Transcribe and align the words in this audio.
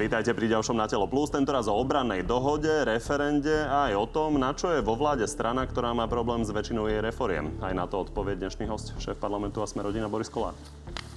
Vítajte 0.00 0.32
pri 0.32 0.48
ďalšom 0.48 0.80
Na 0.80 0.88
telo 0.88 1.04
plus, 1.04 1.28
tentoraz 1.28 1.68
o 1.68 1.76
obrannej 1.76 2.24
dohode, 2.24 2.72
referende 2.88 3.52
a 3.68 3.92
aj 3.92 4.00
o 4.00 4.06
tom, 4.08 4.40
na 4.40 4.56
čo 4.56 4.72
je 4.72 4.80
vo 4.80 4.96
vláde 4.96 5.28
strana, 5.28 5.68
ktorá 5.68 5.92
má 5.92 6.08
problém 6.08 6.40
s 6.40 6.48
väčšinou 6.48 6.88
jej 6.88 7.04
reforiem. 7.04 7.52
Aj 7.60 7.76
na 7.76 7.84
to 7.84 8.00
odpovie 8.00 8.32
dnešný 8.32 8.64
host, 8.64 8.96
šéf 8.96 9.20
parlamentu 9.20 9.60
a 9.60 9.68
sme 9.68 9.84
rodina 9.84 10.08
Boris 10.08 10.32
Kolár. 10.32 10.56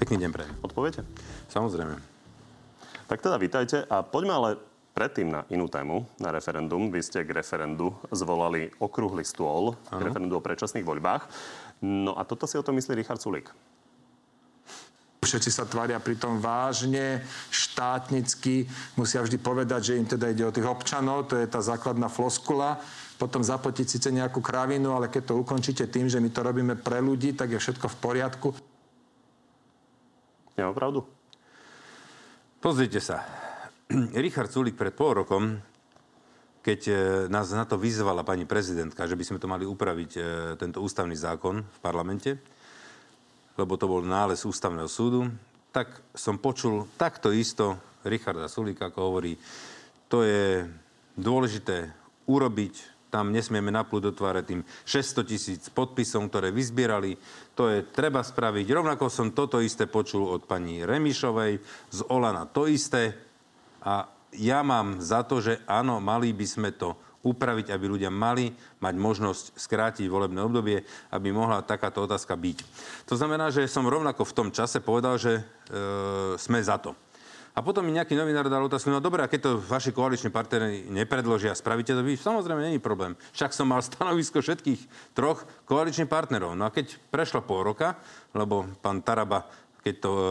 Pekný 0.04 0.28
deň 0.28 0.30
pre. 0.36 0.44
Odpoviete? 0.60 1.08
Samozrejme. 1.48 1.96
Tak 3.08 3.24
teda 3.24 3.40
vítajte 3.40 3.88
a 3.88 4.04
poďme 4.04 4.36
ale 4.36 4.50
predtým 4.92 5.32
na 5.32 5.48
inú 5.48 5.72
tému, 5.72 6.04
na 6.20 6.36
referendum. 6.36 6.92
Vy 6.92 7.08
ste 7.08 7.24
k 7.24 7.40
referendu 7.40 7.96
zvolali 8.12 8.68
okrúhly 8.84 9.24
stôl, 9.24 9.80
ano. 9.80 9.96
k 9.96 10.12
referendu 10.12 10.36
o 10.36 10.44
predčasných 10.44 10.84
voľbách. 10.84 11.32
No 11.80 12.20
a 12.20 12.28
toto 12.28 12.52
si 12.52 12.60
o 12.60 12.66
tom 12.68 12.76
myslí 12.76 13.00
Richard 13.00 13.24
Sulik. 13.24 13.48
Všetci 15.24 15.50
sa 15.50 15.64
tvária 15.64 15.98
pritom 16.04 16.44
vážne, 16.44 17.24
štátnicky. 17.50 18.68
Musia 19.00 19.24
vždy 19.24 19.40
povedať, 19.40 19.82
že 19.92 19.98
im 19.98 20.08
teda 20.08 20.30
ide 20.30 20.44
o 20.44 20.52
tých 20.52 20.68
občanov, 20.68 21.32
to 21.32 21.40
je 21.40 21.48
tá 21.48 21.64
základná 21.64 22.12
floskula. 22.12 22.78
Potom 23.16 23.40
zapotiť 23.40 23.88
síce 23.88 24.10
nejakú 24.12 24.44
kravinu, 24.44 24.92
ale 24.92 25.08
keď 25.08 25.32
to 25.32 25.40
ukončíte 25.40 25.88
tým, 25.88 26.12
že 26.12 26.20
my 26.20 26.28
to 26.28 26.44
robíme 26.44 26.76
pre 26.76 27.00
ľudí, 27.00 27.32
tak 27.32 27.56
je 27.56 27.64
všetko 27.64 27.88
v 27.88 28.00
poriadku. 28.04 28.50
Nemám 30.60 30.76
pravdu? 30.76 31.00
Pozrite 32.60 33.00
sa. 33.00 33.24
Richard 34.24 34.52
Sulik 34.52 34.78
pred 34.78 34.94
pol 34.94 35.24
rokom, 35.24 35.60
keď 36.64 36.80
e, 36.88 36.94
nás 37.28 37.52
na 37.52 37.68
to 37.68 37.76
vyzvala 37.76 38.24
pani 38.24 38.48
prezidentka, 38.48 39.04
že 39.04 39.20
by 39.20 39.24
sme 39.24 39.42
to 39.42 39.52
mali 39.52 39.68
upraviť, 39.68 40.12
e, 40.16 40.22
tento 40.56 40.80
ústavný 40.80 41.18
zákon 41.18 41.60
v 41.60 41.80
parlamente, 41.84 42.40
lebo 43.58 43.78
to 43.78 43.86
bol 43.86 44.02
nález 44.02 44.42
ústavného 44.46 44.90
súdu, 44.90 45.30
tak 45.74 45.90
som 46.14 46.38
počul 46.38 46.86
takto 46.98 47.34
isto 47.34 47.78
Richarda 48.06 48.46
Sulika, 48.52 48.92
ako 48.92 49.00
hovorí, 49.02 49.34
to 50.06 50.22
je 50.22 50.68
dôležité 51.18 51.90
urobiť, 52.30 52.94
tam 53.14 53.30
nesmieme 53.30 53.70
naplúť 53.70 54.10
do 54.10 54.14
tým 54.42 54.66
600 54.66 55.30
tisíc 55.30 55.62
podpisom, 55.70 56.34
ktoré 56.34 56.50
vyzbierali. 56.50 57.14
To 57.54 57.70
je 57.70 57.86
treba 57.86 58.26
spraviť. 58.26 58.66
Rovnako 58.66 59.06
som 59.06 59.30
toto 59.38 59.62
isté 59.62 59.86
počul 59.86 60.26
od 60.26 60.50
pani 60.50 60.82
Remišovej, 60.82 61.62
z 61.94 62.00
Olana 62.10 62.50
to 62.50 62.66
isté. 62.66 63.14
A 63.86 64.10
ja 64.34 64.66
mám 64.66 64.98
za 64.98 65.22
to, 65.22 65.46
že 65.46 65.62
áno, 65.70 66.02
mali 66.02 66.34
by 66.34 66.46
sme 66.50 66.70
to 66.74 66.98
upraviť, 67.24 67.72
aby 67.72 67.86
ľudia 67.88 68.12
mali 68.12 68.52
mať 68.84 68.96
možnosť 69.00 69.44
skrátiť 69.56 70.06
volebné 70.12 70.44
obdobie, 70.44 70.84
aby 71.10 71.32
mohla 71.32 71.64
takáto 71.64 72.04
otázka 72.04 72.36
byť. 72.36 72.58
To 73.08 73.16
znamená, 73.16 73.48
že 73.50 73.66
som 73.72 73.88
rovnako 73.88 74.28
v 74.28 74.36
tom 74.36 74.50
čase 74.52 74.84
povedal, 74.84 75.16
že 75.16 75.40
e, 75.40 75.44
sme 76.36 76.60
za 76.60 76.76
to. 76.78 76.92
A 77.54 77.62
potom 77.62 77.86
mi 77.86 77.94
nejaký 77.94 78.18
novinár 78.18 78.50
dal 78.50 78.66
otázku, 78.66 78.90
no 78.90 78.98
dobré, 78.98 79.22
a 79.22 79.30
keď 79.30 79.42
to 79.46 79.52
vaši 79.62 79.94
koaliční 79.94 80.34
partnery 80.34 80.90
nepredložia, 80.90 81.54
spravíte 81.54 81.94
to 81.94 82.02
vy? 82.02 82.18
Samozrejme, 82.18 82.66
není 82.66 82.82
problém. 82.82 83.14
Však 83.38 83.54
som 83.54 83.70
mal 83.70 83.86
stanovisko 83.86 84.42
všetkých 84.42 85.14
troch 85.14 85.46
koaličných 85.70 86.10
partnerov. 86.10 86.58
No 86.58 86.68
a 86.68 86.74
keď 86.74 86.98
prešlo 87.14 87.46
pol 87.46 87.62
roka, 87.62 87.96
lebo 88.34 88.66
pán 88.82 89.06
Taraba, 89.06 89.48
keď 89.86 89.96
to 90.02 90.12
e, 90.12 90.26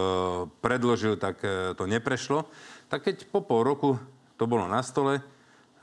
predložil, 0.60 1.14
tak 1.16 1.38
e, 1.46 1.78
to 1.78 1.86
neprešlo, 1.86 2.44
tak 2.90 3.06
keď 3.06 3.24
po 3.30 3.40
pol 3.40 3.64
roku 3.64 3.96
to 4.34 4.50
bolo 4.50 4.66
na 4.66 4.82
stole, 4.82 5.22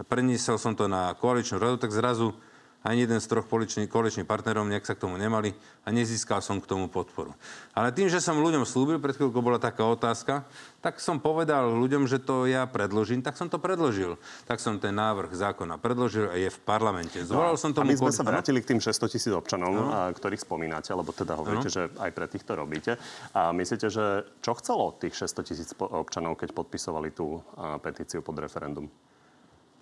preniesol 0.07 0.61
som 0.61 0.75
to 0.77 0.87
na 0.87 1.11
koaličnú 1.17 1.59
radu, 1.59 1.81
tak 1.81 1.91
zrazu 1.91 2.31
ani 2.79 3.03
jeden 3.03 3.19
z 3.19 3.27
troch 3.27 3.43
koaličných 3.43 4.23
partnerov 4.23 4.63
nejak 4.63 4.87
sa 4.87 4.95
k 4.95 5.03
tomu 5.03 5.19
nemali 5.19 5.51
a 5.83 5.91
nezískal 5.91 6.39
som 6.39 6.63
k 6.63 6.69
tomu 6.69 6.87
podporu. 6.87 7.35
Ale 7.75 7.91
tým, 7.91 8.07
že 8.07 8.23
som 8.23 8.39
ľuďom 8.39 8.63
slúbil, 8.63 9.03
pred 9.03 9.19
chvíľkou 9.19 9.43
bola 9.43 9.59
taká 9.59 9.83
otázka, 9.83 10.47
tak 10.79 11.03
som 11.03 11.19
povedal 11.19 11.75
ľuďom, 11.75 12.07
že 12.07 12.23
to 12.23 12.47
ja 12.47 12.63
predložím, 12.71 13.19
tak 13.19 13.35
som 13.35 13.51
to 13.51 13.59
predložil. 13.59 14.15
Tak 14.47 14.63
som 14.63 14.79
ten 14.79 14.95
návrh 14.95 15.35
zákona 15.35 15.75
predložil 15.75 16.31
a 16.31 16.39
je 16.39 16.47
v 16.47 16.59
parlamente. 16.63 17.19
Zvolal 17.19 17.59
no, 17.59 17.59
som 17.59 17.75
tomu... 17.75 17.91
A 17.91 17.99
my 17.99 17.99
sme 17.99 18.15
sa 18.15 18.23
vrátili 18.23 18.63
k 18.63 18.71
tým 18.75 18.79
600 18.79 19.11
tisíc 19.11 19.33
občanov, 19.35 19.75
no. 19.75 19.91
ktorých 20.15 20.39
spomínate, 20.39 20.95
lebo 20.95 21.11
teda 21.11 21.35
hovoríte, 21.35 21.67
no. 21.67 21.75
že 21.75 21.83
aj 21.99 22.11
pre 22.15 22.31
týchto 22.31 22.55
robíte. 22.55 22.95
A 23.35 23.51
myslíte, 23.51 23.91
že 23.91 24.23
čo 24.39 24.55
chcelo 24.55 24.95
tých 24.95 25.19
600 25.19 25.49
tisíc 25.51 25.69
občanov, 25.75 26.39
keď 26.39 26.55
podpisovali 26.55 27.11
tú 27.11 27.43
petíciu 27.83 28.23
pod 28.23 28.39
referendum? 28.39 28.87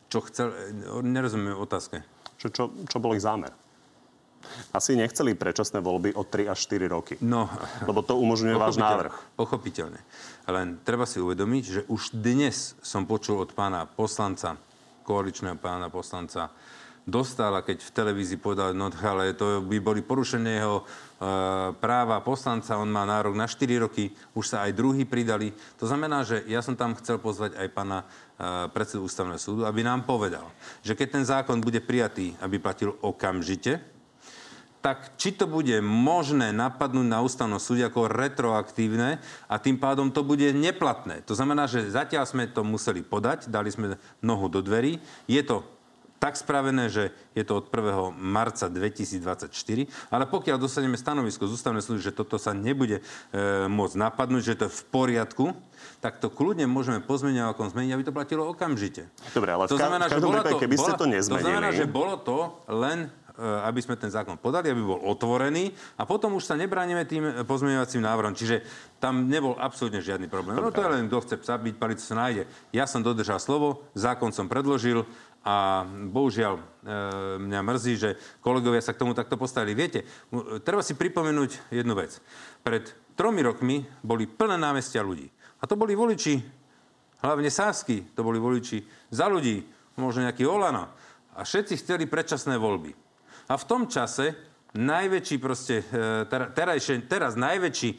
Čo 0.07 0.23
chcel... 0.27 0.47
Nerozumiem 1.03 1.59
otázke. 1.59 2.03
Čo, 2.37 2.47
čo, 2.53 2.63
čo 2.87 2.97
bol 3.01 3.17
ich 3.17 3.25
zámer? 3.25 3.51
Asi 4.71 4.95
nechceli 4.95 5.33
predčasné 5.33 5.81
voľby 5.81 6.15
o 6.15 6.23
3 6.23 6.53
až 6.53 6.59
4 6.69 6.87
roky. 6.87 7.15
No, 7.19 7.49
lebo 7.83 7.99
to 8.05 8.15
umožňuje 8.15 8.55
váš 8.55 8.79
návrh. 8.79 9.13
Pochopiteľne. 9.35 9.99
Len 10.47 10.79
treba 10.87 11.03
si 11.03 11.19
uvedomiť, 11.19 11.63
že 11.65 11.81
už 11.89 12.15
dnes 12.15 12.77
som 12.79 13.03
počul 13.03 13.43
od 13.43 13.51
pána 13.51 13.83
poslanca, 13.89 14.55
koaličného 15.03 15.59
pána 15.59 15.91
poslanca, 15.91 16.53
dostala, 17.07 17.63
keď 17.63 17.87
v 17.87 17.95
televízii 17.95 18.35
povedal, 18.35 18.75
no 18.75 18.91
ale 18.99 19.31
to 19.31 19.63
by 19.63 19.79
boli 19.79 20.03
porušené 20.03 20.59
jeho 20.59 20.83
e, 20.83 20.85
práva 21.79 22.19
poslanca, 22.19 22.75
on 22.75 22.91
má 22.91 23.07
nárok 23.07 23.31
na 23.31 23.47
4 23.47 23.87
roky, 23.87 24.11
už 24.35 24.51
sa 24.51 24.67
aj 24.67 24.75
druhý 24.75 25.07
pridali. 25.07 25.55
To 25.79 25.87
znamená, 25.87 26.27
že 26.27 26.43
ja 26.51 26.59
som 26.59 26.75
tam 26.75 26.99
chcel 26.99 27.15
pozvať 27.23 27.55
aj 27.55 27.67
pána 27.71 28.03
e, 28.03 28.05
predsedu 28.75 29.07
ústavného 29.07 29.39
súdu, 29.39 29.63
aby 29.63 29.87
nám 29.87 30.03
povedal, 30.03 30.51
že 30.83 30.99
keď 30.99 31.07
ten 31.07 31.23
zákon 31.23 31.63
bude 31.63 31.79
prijatý, 31.79 32.35
aby 32.43 32.59
platil 32.59 32.91
okamžite, 32.99 33.79
tak 34.83 35.15
či 35.19 35.33
to 35.35 35.49
bude 35.49 35.79
možné 35.83 36.51
napadnúť 36.55 37.07
na 37.07 37.19
ústavnom 37.23 37.57
súde 37.57 37.87
ako 37.87 38.11
retroaktívne 38.11 39.19
a 39.47 39.55
tým 39.57 39.79
pádom 39.79 40.11
to 40.11 40.23
bude 40.27 40.47
neplatné. 40.53 41.23
To 41.27 41.33
znamená, 41.35 41.71
že 41.71 41.87
zatiaľ 41.87 42.27
sme 42.27 42.51
to 42.51 42.67
museli 42.67 43.03
podať, 43.03 43.47
dali 43.51 43.67
sme 43.67 43.95
nohu 44.23 44.47
do 44.47 44.63
dverí. 44.63 45.01
Je 45.27 45.43
to 45.43 45.76
tak 46.17 46.33
spravené, 46.33 46.89
že 46.89 47.13
je 47.37 47.45
to 47.45 47.61
od 47.61 47.69
1. 47.69 48.17
marca 48.17 48.65
2024, 48.69 49.53
ale 50.09 50.25
pokiaľ 50.25 50.57
dostaneme 50.57 50.97
stanovisko 50.97 51.45
z 51.45 51.53
ústavnej 51.53 51.85
služby, 51.85 52.09
že 52.09 52.17
toto 52.17 52.41
sa 52.41 52.57
nebude 52.57 53.01
e, 53.01 53.03
môcť 53.69 53.95
napadnúť, 53.95 54.43
že 54.43 54.57
to 54.57 54.63
je 54.65 54.73
v 54.73 54.83
poriadku, 54.89 55.45
tak 56.01 56.17
to 56.17 56.33
kľudne 56.33 56.65
môžeme 56.65 57.01
pozmeniť, 57.01 57.53
ako 57.53 57.73
zmeniť, 57.73 57.91
aby 57.93 58.03
to 58.05 58.13
platilo 58.13 58.49
okamžite. 58.49 59.09
Dobre, 59.33 59.53
ale 59.53 59.69
to 59.69 59.77
znamená, 59.77 60.09
v 60.09 60.17
každom 60.17 60.33
prípade, 60.33 60.61
keby 60.61 60.75
ste 60.77 60.93
to 60.97 61.05
nezmenili... 61.05 61.41
To 61.41 61.45
znamená, 61.45 61.69
že 61.73 61.85
bolo 61.85 62.17
to 62.17 62.37
len 62.65 63.09
e, 63.37 63.45
aby 63.69 63.79
sme 63.85 63.93
ten 63.93 64.09
zákon 64.09 64.41
podali, 64.41 64.73
aby 64.73 64.81
bol 64.81 64.97
otvorený 65.05 65.69
a 66.01 66.09
potom 66.09 66.33
už 66.33 66.49
sa 66.49 66.57
nebránime 66.57 67.05
tým 67.05 67.45
pozmeňovacím 67.45 68.01
návrhom. 68.01 68.33
Čiže 68.33 68.65
tam 68.97 69.29
nebol 69.29 69.53
absolútne 69.61 70.01
žiadny 70.01 70.25
problém. 70.25 70.57
No 70.57 70.73
to 70.73 70.81
je 70.81 70.89
len, 70.89 71.05
kto 71.05 71.21
chce 71.21 71.35
psa 71.45 71.61
byť, 71.61 71.75
palicu 71.77 72.01
sa 72.01 72.17
nájde. 72.17 72.49
Ja 72.73 72.89
som 72.89 73.05
dodržal 73.05 73.37
slovo, 73.37 73.85
zákon 73.93 74.33
som 74.33 74.49
predložil, 74.49 75.05
a 75.47 75.87
bohužiaľ 75.87 76.59
e, 76.59 76.63
mňa 77.39 77.59
mrzí, 77.63 77.93
že 77.95 78.09
kolegovia 78.43 78.83
sa 78.83 78.91
k 78.91 78.99
tomu 78.99 79.15
takto 79.15 79.39
postavili. 79.39 79.71
Viete, 79.71 80.03
treba 80.67 80.83
si 80.83 80.91
pripomenúť 80.91 81.71
jednu 81.71 81.95
vec. 81.95 82.19
Pred 82.67 82.91
tromi 83.15 83.39
rokmi 83.39 83.87
boli 84.03 84.27
plné 84.27 84.59
námestia 84.59 84.99
ľudí. 84.99 85.31
A 85.57 85.63
to 85.63 85.79
boli 85.79 85.95
voliči, 85.95 86.43
hlavne 87.23 87.47
Sásky, 87.47 88.11
to 88.11 88.27
boli 88.27 88.43
voliči 88.43 88.83
za 89.07 89.31
ľudí, 89.31 89.63
možno 89.95 90.27
nejaký 90.27 90.43
Olano. 90.43 90.91
A 91.39 91.47
všetci 91.47 91.79
chceli 91.79 92.11
predčasné 92.11 92.59
voľby. 92.59 92.91
A 93.47 93.55
v 93.55 93.67
tom 93.71 93.87
čase 93.87 94.35
najväčší 94.75 95.39
proste, 95.39 95.79
e, 95.79 96.27
terajšie, 96.27 97.07
teraz 97.07 97.39
najväčší 97.39 97.89
e, 97.95 97.97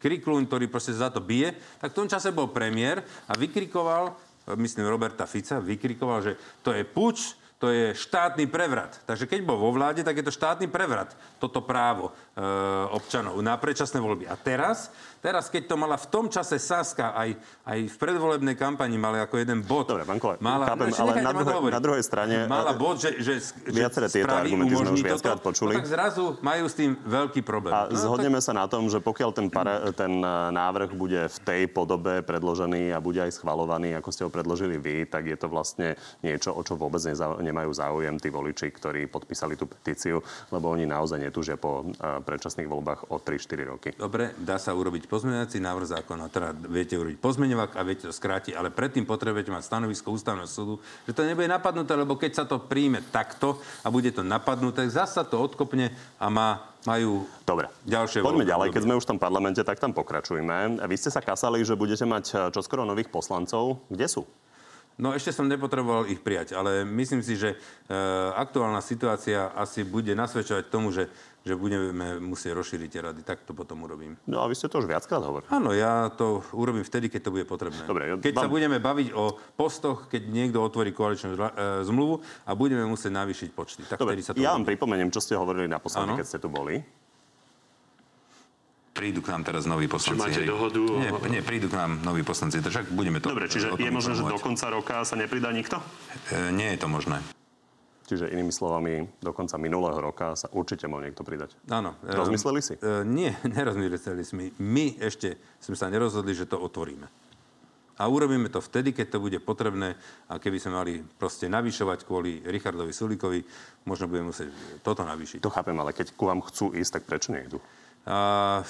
kriklúň, 0.00 0.48
ktorý 0.48 0.72
proste 0.72 0.96
za 0.96 1.12
to 1.12 1.20
bije, 1.20 1.52
tak 1.84 1.92
v 1.92 1.98
tom 2.00 2.08
čase 2.08 2.32
bol 2.32 2.48
premiér 2.48 3.04
a 3.28 3.36
vykrikoval 3.36 4.31
myslím 4.54 4.86
Roberta 4.86 5.26
Fica, 5.26 5.58
vykrikoval, 5.58 6.22
že 6.22 6.32
to 6.62 6.72
je 6.72 6.84
puč, 6.84 7.38
to 7.62 7.70
je 7.70 7.94
štátny 7.94 8.50
prevrat. 8.50 9.06
Takže 9.06 9.30
keď 9.30 9.46
bol 9.46 9.54
vo 9.54 9.70
vláde, 9.70 10.02
tak 10.02 10.18
je 10.18 10.26
to 10.26 10.34
štátny 10.34 10.66
prevrat, 10.66 11.14
toto 11.38 11.62
právo 11.62 12.10
občanov 12.92 13.36
na 13.44 13.60
predčasné 13.60 14.00
voľby. 14.00 14.24
A 14.24 14.36
teraz 14.40 14.88
Teraz, 15.22 15.46
keď 15.46 15.70
to 15.70 15.76
mala 15.78 15.94
v 15.94 16.10
tom 16.10 16.26
čase 16.26 16.58
Saska, 16.58 17.14
aj, 17.14 17.38
aj 17.62 17.78
v 17.94 17.96
predvolebnej 17.96 18.58
kampani 18.58 18.98
mala 18.98 19.22
ako 19.22 19.38
jeden 19.38 19.62
bod. 19.62 19.86
Dobre, 19.86 20.02
Kole, 20.18 20.34
mala, 20.42 20.66
chápem, 20.66 20.90
ale 20.98 21.22
na, 21.22 21.30
druhej, 21.30 21.70
na 21.70 21.78
druhej 21.78 22.02
strane... 22.02 22.36
Mala 22.50 22.74
bod, 22.74 22.98
že, 22.98 23.22
že, 23.22 23.38
viaceré 23.70 24.10
že 24.10 24.18
tieto 24.18 24.34
argumenty 24.34 24.74
sme 24.74 24.90
už 24.98 25.06
viackrát 25.06 25.38
počuli. 25.38 25.78
No, 25.78 25.78
tak 25.78 25.86
zrazu 25.86 26.42
majú 26.42 26.66
s 26.66 26.74
tým 26.74 26.98
veľký 27.06 27.46
problém. 27.46 27.70
A 27.70 27.86
no, 27.86 27.94
zhodneme 27.94 28.42
tak... 28.42 28.50
sa 28.50 28.52
na 28.58 28.66
tom, 28.66 28.90
že 28.90 28.98
pokiaľ 28.98 29.30
ten, 29.30 29.46
para, 29.46 29.94
ten 29.94 30.10
e, 30.18 30.26
návrh 30.58 30.90
bude 30.98 31.30
v 31.30 31.38
tej 31.46 31.62
podobe 31.70 32.26
predložený 32.26 32.90
a 32.90 32.98
bude 32.98 33.22
aj 33.22 33.38
schvalovaný, 33.38 33.94
ako 33.94 34.10
ste 34.10 34.26
ho 34.26 34.30
predložili 34.34 34.74
vy, 34.74 35.06
tak 35.06 35.30
je 35.30 35.38
to 35.38 35.46
vlastne 35.46 35.94
niečo, 36.26 36.50
o 36.50 36.66
čo 36.66 36.74
vôbec 36.74 36.98
nemajú 37.38 37.70
záujem 37.70 38.18
tí 38.18 38.26
voliči, 38.26 38.74
ktorí 38.74 39.06
podpísali 39.06 39.54
tú 39.54 39.70
petíciu, 39.70 40.18
lebo 40.50 40.66
oni 40.66 40.82
naozaj 40.82 41.22
netúžia 41.22 41.54
po 41.54 41.86
predčasných 42.22 42.70
voľbách 42.70 43.12
o 43.12 43.20
3-4 43.20 43.72
roky. 43.72 43.88
Dobre, 43.94 44.32
dá 44.38 44.56
sa 44.56 44.72
urobiť 44.72 45.10
pozmeňovací 45.10 45.58
návrh 45.58 45.86
zákona, 46.00 46.32
teda 46.32 46.48
viete 46.70 46.96
urobiť 46.96 47.18
pozmeňovak 47.18 47.76
a 47.76 47.80
viete 47.82 48.08
to 48.08 48.14
skrátiť, 48.14 48.56
ale 48.56 48.70
predtým 48.72 49.04
potrebujete 49.04 49.50
mať 49.50 49.66
stanovisko 49.66 50.14
ústavného 50.14 50.48
súdu, 50.48 50.78
že 51.04 51.12
to 51.12 51.26
nebude 51.26 51.50
napadnuté, 51.50 51.92
lebo 51.98 52.14
keď 52.16 52.32
sa 52.42 52.44
to 52.46 52.62
príjme 52.62 53.02
takto 53.10 53.58
a 53.82 53.90
bude 53.90 54.10
to 54.14 54.22
napadnuté, 54.22 54.86
zasa 54.88 55.26
to 55.26 55.38
odkopne 55.38 55.90
a 56.16 56.26
má 56.30 56.72
majú 56.82 57.26
Dobre. 57.46 57.70
ďalšie 57.86 58.26
Poďme 58.26 58.42
ďalej. 58.42 58.74
Keď 58.74 58.82
sme 58.82 58.98
už 58.98 59.06
v 59.06 59.10
tom 59.14 59.20
parlamente, 59.22 59.62
tak 59.62 59.78
tam 59.78 59.94
pokračujme. 59.94 60.82
Vy 60.82 60.96
ste 60.98 61.14
sa 61.14 61.22
kasali, 61.22 61.62
že 61.62 61.78
budete 61.78 62.02
mať 62.02 62.24
eh, 62.34 62.38
čoskoro 62.50 62.82
nových 62.82 63.06
poslancov. 63.06 63.78
Kde 63.86 64.06
sú? 64.10 64.26
No 65.00 65.16
ešte 65.16 65.32
som 65.32 65.48
nepotreboval 65.48 66.04
ich 66.12 66.20
prijať, 66.20 66.52
ale 66.52 66.84
myslím 66.84 67.24
si, 67.24 67.32
že 67.40 67.56
e, 67.56 67.58
aktuálna 68.36 68.84
situácia 68.84 69.48
asi 69.56 69.88
bude 69.88 70.12
nasvedčovať 70.12 70.68
tomu, 70.68 70.92
že, 70.92 71.08
že 71.42 71.58
budeme 71.58 72.22
musieť 72.22 72.54
rozšíriť 72.54 72.88
tie 72.88 73.02
rady. 73.02 73.20
Tak 73.26 73.42
to 73.42 73.52
potom 73.52 73.82
urobím. 73.82 74.14
No 74.30 74.42
a 74.42 74.46
vy 74.46 74.54
ste 74.54 74.70
to 74.70 74.78
už 74.78 74.86
viackrát 74.86 75.18
hovorili. 75.18 75.50
Áno, 75.50 75.74
ja 75.74 76.06
to 76.14 76.46
urobím 76.54 76.86
vtedy, 76.86 77.10
keď 77.10 77.20
to 77.26 77.30
bude 77.34 77.46
potrebné. 77.50 77.82
Dobre, 77.82 78.14
keď 78.22 78.34
vám... 78.38 78.42
sa 78.46 78.48
budeme 78.48 78.78
baviť 78.78 79.08
o 79.10 79.34
postoch, 79.58 80.06
keď 80.06 80.22
niekto 80.30 80.62
otvorí 80.62 80.94
koaličnú 80.94 81.34
e, 81.34 81.40
zmluvu 81.82 82.22
a 82.46 82.50
budeme 82.54 82.86
musieť 82.86 83.10
navýšiť 83.10 83.48
počty. 83.50 83.82
Tak 83.90 83.98
Dobre, 83.98 84.22
sa 84.22 84.32
to 84.32 84.38
ja 84.38 84.54
vám 84.54 84.62
pripomeniem, 84.62 85.10
čo 85.10 85.18
ste 85.18 85.34
hovorili 85.34 85.66
naposledy, 85.66 86.14
keď 86.14 86.26
ste 86.26 86.38
tu 86.38 86.46
boli. 86.46 86.78
Prídu 88.92 89.24
k 89.24 89.32
nám 89.32 89.42
teraz 89.42 89.64
noví 89.64 89.88
poslanci. 89.88 90.20
Či 90.20 90.44
máte 90.44 90.44
dohodu? 90.44 90.84
Nie, 91.00 91.10
nie, 91.32 91.40
prídu 91.40 91.72
k 91.72 91.80
nám 91.80 92.04
noví 92.04 92.20
poslanci, 92.20 92.60
však 92.60 92.92
budeme 92.92 93.24
to 93.24 93.32
Dobre, 93.32 93.48
čiže 93.48 93.72
je 93.72 93.88
možné, 93.88 94.12
že 94.14 94.22
do 94.22 94.36
konca 94.36 94.68
roka 94.68 95.00
sa 95.08 95.16
nepridá 95.16 95.48
nikto? 95.48 95.80
E, 96.28 96.52
nie 96.52 96.70
je 96.76 96.78
to 96.78 96.92
možné. 96.92 97.24
Čiže 98.02 98.34
inými 98.34 98.50
slovami, 98.50 99.06
do 99.22 99.30
konca 99.30 99.54
minulého 99.62 99.98
roka 100.02 100.34
sa 100.34 100.50
určite 100.50 100.90
mohol 100.90 101.06
niekto 101.06 101.22
pridať. 101.22 101.54
Áno. 101.70 101.94
Rozmysleli 102.02 102.60
si? 102.60 102.74
E, 102.76 103.06
nie, 103.06 103.30
nerozmysleli 103.56 104.22
sme. 104.26 104.50
My 104.58 104.98
ešte 104.98 105.38
sme 105.62 105.78
sa 105.78 105.86
nerozhodli, 105.86 106.34
že 106.34 106.50
to 106.50 106.58
otvoríme. 106.58 107.06
A 108.00 108.08
urobíme 108.08 108.48
to 108.48 108.58
vtedy, 108.58 108.90
keď 108.90 109.14
to 109.14 109.22
bude 109.22 109.38
potrebné 109.44 109.94
a 110.26 110.40
keby 110.40 110.58
sme 110.58 110.72
mali 110.74 110.92
proste 111.04 111.46
navyšovať 111.46 112.08
kvôli 112.08 112.42
Richardovi 112.42 112.90
Sulíkovi, 112.90 113.44
možno 113.86 114.10
budeme 114.10 114.32
musieť 114.32 114.50
toto 114.82 115.06
navýšiť. 115.06 115.38
To 115.44 115.52
chápem, 115.52 115.76
ale 115.76 115.94
keď 115.94 116.16
ku 116.16 116.26
vám 116.26 116.42
chcú 116.42 116.72
ísť, 116.74 116.98
tak 116.98 117.02
prečo 117.06 117.30
nejdu? 117.30 117.62
A 118.08 118.64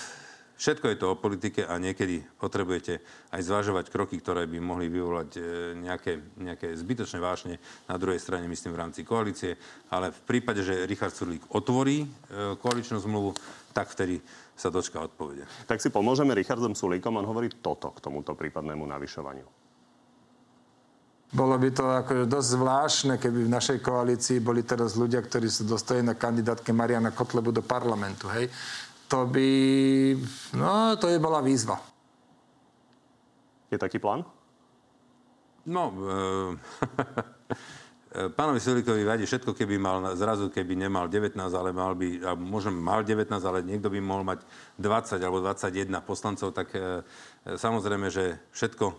všetko 0.62 0.86
je 0.94 0.96
to 1.02 1.06
o 1.10 1.18
politike 1.18 1.66
a 1.66 1.74
niekedy 1.82 2.22
potrebujete 2.38 3.02
aj 3.34 3.42
zvažovať 3.42 3.90
kroky, 3.90 4.22
ktoré 4.22 4.46
by 4.46 4.62
mohli 4.62 4.86
vyvolať 4.86 5.30
e, 5.34 5.40
nejaké, 5.82 6.22
nejaké 6.38 6.78
zbytočné 6.78 7.18
vášne 7.18 7.58
na 7.90 7.98
druhej 7.98 8.22
strane, 8.22 8.46
myslím, 8.46 8.78
v 8.78 8.82
rámci 8.86 9.02
koalície. 9.02 9.58
Ale 9.90 10.14
v 10.14 10.22
prípade, 10.22 10.62
že 10.62 10.86
Richard 10.86 11.18
Surlík 11.18 11.42
otvorí 11.50 12.06
e, 12.06 12.08
koaličnú 12.62 13.02
zmluvu, 13.02 13.34
tak 13.74 13.90
vtedy 13.90 14.22
sa 14.54 14.70
dočka 14.70 15.02
odpovede. 15.02 15.42
Tak 15.66 15.82
si 15.82 15.90
pomôžeme 15.90 16.30
Richardom 16.30 16.78
Sulíkom, 16.78 17.18
on 17.18 17.26
hovorí 17.26 17.50
toto 17.50 17.90
k 17.90 17.98
tomuto 17.98 18.38
prípadnému 18.38 18.86
navyšovaniu. 18.86 19.48
Bolo 21.32 21.56
by 21.56 21.68
to 21.72 21.84
ako 21.88 22.12
dosť 22.28 22.48
zvláštne, 22.60 23.14
keby 23.16 23.48
v 23.48 23.54
našej 23.56 23.78
koalícii 23.80 24.44
boli 24.44 24.68
teraz 24.68 25.00
ľudia, 25.00 25.24
ktorí 25.24 25.48
sú 25.48 25.64
dostojení 25.64 26.12
na 26.12 26.16
kandidátke 26.20 26.76
Mariana 26.76 27.08
Kotlebu 27.08 27.56
do 27.56 27.64
parlamentu. 27.64 28.28
Hej? 28.28 28.52
To 29.12 29.28
by, 29.28 29.50
no 30.56 30.96
to 30.96 31.12
je 31.12 31.20
bola 31.20 31.44
výzva. 31.44 31.76
Je 33.68 33.76
taký 33.76 34.00
plán? 34.00 34.24
No, 35.68 35.92
e, 35.92 36.56
pánovi 38.36 38.60
Sulíkovi 38.60 39.04
vadí 39.04 39.28
všetko, 39.28 39.56
keby 39.56 39.76
mal 39.76 40.16
zrazu, 40.16 40.48
keby 40.48 40.76
nemal 40.76 41.08
19, 41.12 41.36
ale 41.36 41.76
mal 41.76 41.92
by, 41.92 42.08
a 42.24 42.32
možno 42.36 42.72
mal 42.72 43.04
19, 43.04 43.36
ale 43.40 43.64
niekto 43.64 43.92
by 43.92 44.00
mohol 44.00 44.24
mať 44.24 44.44
20 44.80 45.20
alebo 45.20 45.44
21 45.44 45.92
poslancov, 46.04 46.52
tak 46.56 46.72
e, 46.72 47.04
samozrejme, 47.56 48.08
že 48.08 48.40
všetko 48.52 48.84
e, 48.88 48.94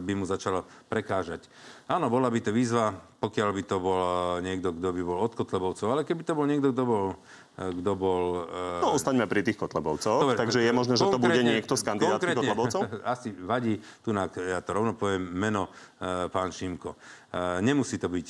by 0.00 0.12
mu 0.16 0.24
začalo 0.28 0.64
prekážať. 0.88 1.48
Áno, 1.88 2.12
bola 2.12 2.32
by 2.32 2.40
to 2.40 2.52
výzva, 2.52 2.96
pokiaľ 2.96 3.48
by 3.56 3.62
to 3.64 3.76
bol 3.76 4.00
niekto, 4.44 4.72
kto 4.72 4.88
by 4.88 5.02
bol 5.04 5.20
od 5.24 5.32
Kotlebovcov, 5.36 5.88
ale 5.92 6.02
keby 6.08 6.24
to 6.24 6.32
bol 6.32 6.48
niekto, 6.48 6.72
kto 6.72 6.84
bol 6.84 7.04
kto 7.56 7.92
bol... 7.98 8.46
Uh... 8.46 8.82
No, 8.84 8.96
ostaňme 8.96 9.26
pri 9.26 9.42
tých 9.42 9.58
Kotlebovcoch. 9.58 10.28
Dobre, 10.28 10.36
takže 10.38 10.62
je 10.62 10.72
možné, 10.72 10.94
že 10.94 11.04
to 11.08 11.18
bude 11.18 11.40
niekto 11.40 11.74
z 11.76 11.82
kandidátov 11.82 12.30
Kotlebovcov? 12.36 12.82
Asi 13.14 13.32
vadí, 13.32 13.80
tu 14.00 14.14
ja 14.14 14.60
to 14.62 14.70
rovno 14.70 14.94
poviem, 14.96 15.22
meno 15.24 15.68
uh, 15.68 16.30
pán 16.30 16.54
Šimko. 16.54 16.94
Nemusí 17.62 17.94
to 17.94 18.10
byť 18.10 18.28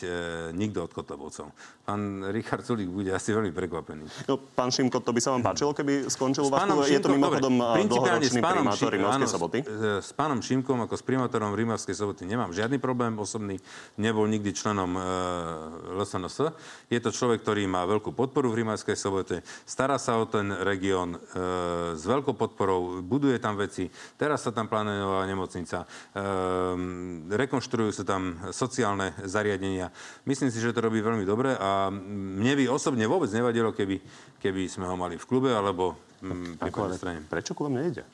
nikto 0.52 0.84
od 0.84 0.92
Kotlebovcov. 0.92 1.56
Pán 1.88 2.20
Richard 2.36 2.68
Sulík 2.68 2.92
bude 2.92 3.08
asi 3.16 3.32
veľmi 3.32 3.48
prekvapený. 3.48 4.28
No, 4.28 4.36
pán 4.36 4.68
Šimko, 4.68 5.00
to 5.00 5.16
by 5.16 5.20
sa 5.24 5.32
vám 5.32 5.40
páčilo, 5.40 5.72
keby 5.72 6.04
skončil 6.12 6.44
u 6.44 6.52
vás? 6.52 6.68
Je 6.84 7.00
to 7.00 7.08
mimochodom 7.08 7.64
dlhoročný 7.88 8.44
primátor 8.44 8.92
Rimavskej 8.92 9.30
soboty? 9.32 9.58
S 10.04 10.12
pánom 10.12 10.44
Šimkom 10.44 10.84
ako 10.84 11.00
s 11.00 11.04
primátorom 11.08 11.56
Rimavskej 11.56 11.96
soboty 11.96 12.28
nemám 12.28 12.52
žiadny 12.52 12.76
problém 12.76 13.16
osobný. 13.16 13.56
Nebol 13.96 14.28
nikdy 14.28 14.52
členom 14.52 14.92
uh, 14.92 15.96
LSNS. 15.96 16.52
Je 16.92 17.00
to 17.00 17.08
človek, 17.08 17.40
ktorý 17.40 17.64
má 17.64 17.88
veľkú 17.88 18.12
podporu 18.12 18.52
v 18.52 18.68
Rimavskej 18.68 19.00
sobote. 19.10 19.42
Stará 19.66 19.98
sa 19.98 20.22
o 20.22 20.30
ten 20.30 20.54
región 20.62 21.18
uh, 21.18 21.98
s 21.98 22.06
veľkou 22.06 22.38
podporou, 22.38 23.02
buduje 23.02 23.42
tam 23.42 23.58
veci. 23.58 23.90
Teraz 24.14 24.46
sa 24.46 24.54
tam 24.54 24.70
plánuje 24.70 25.02
nová 25.02 25.26
nemocnica. 25.26 25.82
Uh, 26.14 27.26
rekonštruujú 27.26 27.90
sa 27.90 28.04
tam 28.06 28.38
sociálne 28.54 29.18
zariadenia. 29.26 29.90
Myslím 30.22 30.54
si, 30.54 30.62
že 30.62 30.70
to 30.70 30.86
robí 30.86 31.02
veľmi 31.02 31.26
dobre 31.26 31.58
a 31.58 31.90
mne 31.90 32.54
by 32.54 32.70
osobne 32.70 33.10
vôbec 33.10 33.34
nevadilo, 33.34 33.74
keby, 33.74 33.98
keby 34.38 34.70
sme 34.70 34.86
ho 34.86 34.94
mali 34.94 35.18
v 35.18 35.26
klube 35.26 35.50
alebo 35.50 35.98
mm, 36.22 36.62
pri 36.62 36.70
strane. 36.94 37.26
Prečo 37.26 37.58
vám 37.58 37.74
nejde? 37.74 38.06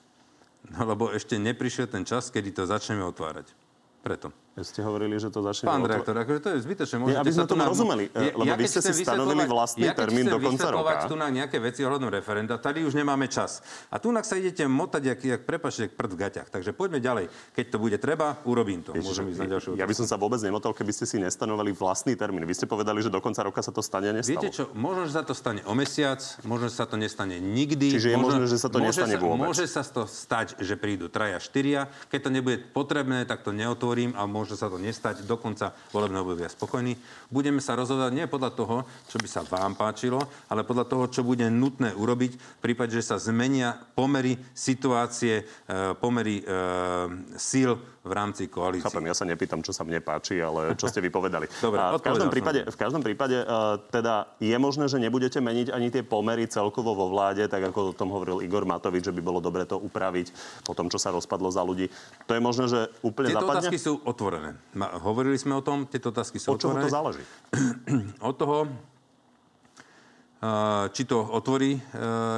No, 0.72 0.88
lebo 0.88 1.12
ešte 1.12 1.36
neprišiel 1.36 1.86
ten 1.86 2.02
čas, 2.02 2.32
kedy 2.32 2.56
to 2.56 2.64
začneme 2.64 3.04
otvárať. 3.04 3.52
Preto. 4.00 4.45
Ste 4.56 4.80
hovorili, 4.80 5.20
že 5.20 5.28
to 5.28 5.44
začne... 5.44 5.68
Pán 5.68 5.84
direktor, 5.84 6.16
akože 6.16 6.40
to 6.40 6.48
je 6.56 6.58
zbytočné. 6.64 6.96
Môžete 6.96 7.20
aby 7.20 7.32
sme 7.36 7.44
to 7.44 7.56
rozumeli, 7.60 8.04
ja, 8.08 8.32
lebo 8.32 8.48
ja, 8.48 8.56
vy 8.56 8.64
ste 8.64 8.80
si 8.80 9.04
stanovili 9.04 9.44
vlastný 9.44 9.84
ja, 9.84 9.92
termín 9.92 10.24
do 10.32 10.40
konca 10.40 10.72
roka. 10.72 11.04
tu 11.04 11.12
na 11.12 11.28
nejaké 11.28 11.60
veci 11.60 11.84
ohľadom 11.84 12.08
referenda, 12.08 12.56
tady 12.56 12.80
už 12.88 12.96
nemáme 12.96 13.28
čas. 13.28 13.60
A 13.92 14.00
tu 14.00 14.08
sa 14.16 14.34
idete 14.40 14.64
motať, 14.64 15.02
jak, 15.12 15.20
jak 15.20 15.42
prepačte, 15.44 15.92
prd 15.92 16.08
v 16.08 16.18
gaťach. 16.24 16.48
Takže 16.48 16.72
poďme 16.72 17.04
ďalej. 17.04 17.28
Keď 17.52 17.66
to 17.68 17.76
bude 17.76 18.00
treba, 18.00 18.40
urobím 18.48 18.80
to. 18.80 18.96
Ježiš, 18.96 19.12
Môžem 19.12 19.24
ísť 19.28 19.40
na 19.44 19.48
ďalšiu 19.52 19.70
Ja 19.76 19.84
by 19.84 19.92
som 19.92 20.08
sa 20.08 20.16
vôbec 20.16 20.40
nemotal, 20.40 20.72
keby 20.72 20.92
ste 20.96 21.04
si 21.04 21.20
nestanovali 21.20 21.76
vlastný 21.76 22.16
termín. 22.16 22.48
Vy 22.48 22.56
ste 22.56 22.64
povedali, 22.64 23.04
že 23.04 23.12
do 23.12 23.20
konca 23.20 23.44
roka 23.44 23.60
sa 23.60 23.76
to 23.76 23.84
stane 23.84 24.08
a 24.08 24.16
nestalo. 24.16 24.40
Viete 24.40 24.56
čo, 24.56 24.72
možno, 24.72 25.04
že 25.04 25.12
sa 25.20 25.22
to 25.28 25.36
stane 25.36 25.60
o 25.68 25.76
mesiac, 25.76 26.24
možno, 26.48 26.72
že 26.72 26.80
sa 26.80 26.88
to 26.88 26.96
nestane 26.96 27.36
nikdy. 27.44 27.92
Čiže 27.92 28.08
je 28.08 28.16
možno, 28.16 28.48
že 28.48 28.56
sa 28.56 28.72
to 28.72 28.80
nestane 28.80 29.20
vôbec. 29.20 29.52
Môže 29.52 29.68
sa 29.68 29.84
to 29.84 30.08
stať, 30.08 30.56
že 30.64 30.80
prídu 30.80 31.12
traja, 31.12 31.36
štyria. 31.44 31.92
Keď 32.08 32.20
to 32.24 32.30
nebude 32.32 32.58
potrebné, 32.72 33.28
tak 33.28 33.44
to 33.44 33.52
neotvorím 33.52 34.16
a 34.16 34.24
môže 34.46 34.62
sa 34.62 34.70
to 34.70 34.78
nestať 34.78 35.26
do 35.26 35.34
konca 35.34 35.74
volebného 35.90 36.22
obdobia 36.22 36.46
spokojní. 36.46 36.94
Budeme 37.34 37.58
sa 37.58 37.74
rozhodovať 37.74 38.14
nie 38.14 38.30
podľa 38.30 38.54
toho, 38.54 38.76
čo 39.10 39.18
by 39.18 39.26
sa 39.26 39.42
vám 39.42 39.74
páčilo, 39.74 40.22
ale 40.46 40.62
podľa 40.62 40.86
toho, 40.86 41.10
čo 41.10 41.26
bude 41.26 41.50
nutné 41.50 41.90
urobiť 41.90 42.38
v 42.38 42.62
prípade, 42.62 42.94
že 42.94 43.10
sa 43.10 43.18
zmenia 43.18 43.74
pomery 43.98 44.38
situácie, 44.54 45.42
e, 45.42 45.98
pomery 45.98 46.38
e, 46.38 46.44
síl 47.34 47.74
v 48.06 48.12
rámci 48.14 48.46
koalície. 48.46 48.86
Chápem, 48.86 49.02
ja 49.10 49.14
sa 49.18 49.26
nepýtam, 49.26 49.58
čo 49.66 49.74
sa 49.74 49.82
mne 49.82 49.98
páči, 49.98 50.38
ale 50.38 50.78
čo 50.78 50.86
ste 50.86 51.02
vypovedali. 51.02 51.50
Dobre, 51.66 51.82
v 51.82 52.04
každom 52.06 52.30
prípade, 52.30 52.62
v 52.62 52.78
každom 52.78 53.02
prípade 53.02 53.42
uh, 53.42 53.82
teda 53.90 54.30
je 54.38 54.54
možné, 54.56 54.86
že 54.86 55.02
nebudete 55.02 55.42
meniť 55.42 55.74
ani 55.74 55.90
tie 55.90 56.06
pomery 56.06 56.46
celkovo 56.46 56.94
vo 56.94 57.10
vláde, 57.10 57.50
tak 57.50 57.66
ako 57.66 57.90
o 57.90 57.96
tom 57.96 58.14
hovoril 58.14 58.46
Igor 58.46 58.62
Matovič, 58.62 59.10
že 59.10 59.14
by 59.14 59.20
bolo 59.20 59.42
dobre 59.42 59.66
to 59.66 59.74
upraviť 59.76 60.30
po 60.62 60.72
tom, 60.78 60.86
čo 60.86 61.02
sa 61.02 61.10
rozpadlo 61.10 61.50
za 61.50 61.66
ľudí. 61.66 61.90
To 62.30 62.32
je 62.38 62.40
možné, 62.40 62.64
že 62.70 62.80
úplne 63.02 63.34
Tieto 63.34 63.42
zapadne? 63.42 63.58
otázky 63.66 63.76
sú 63.82 63.92
otvorené. 64.06 64.50
Hovorili 65.02 65.34
sme 65.34 65.58
o 65.58 65.62
tom, 65.66 65.90
tieto 65.90 66.14
otázky 66.14 66.38
sú 66.38 66.54
Od 66.54 66.62
čoho 66.62 66.78
otvorené. 66.78 66.86
to 66.86 66.94
záleží? 66.94 67.24
Od 68.30 68.34
toho, 68.38 68.56
či 70.92 71.02
to 71.08 71.16
otvorí 71.16 71.80
e, 71.80 71.80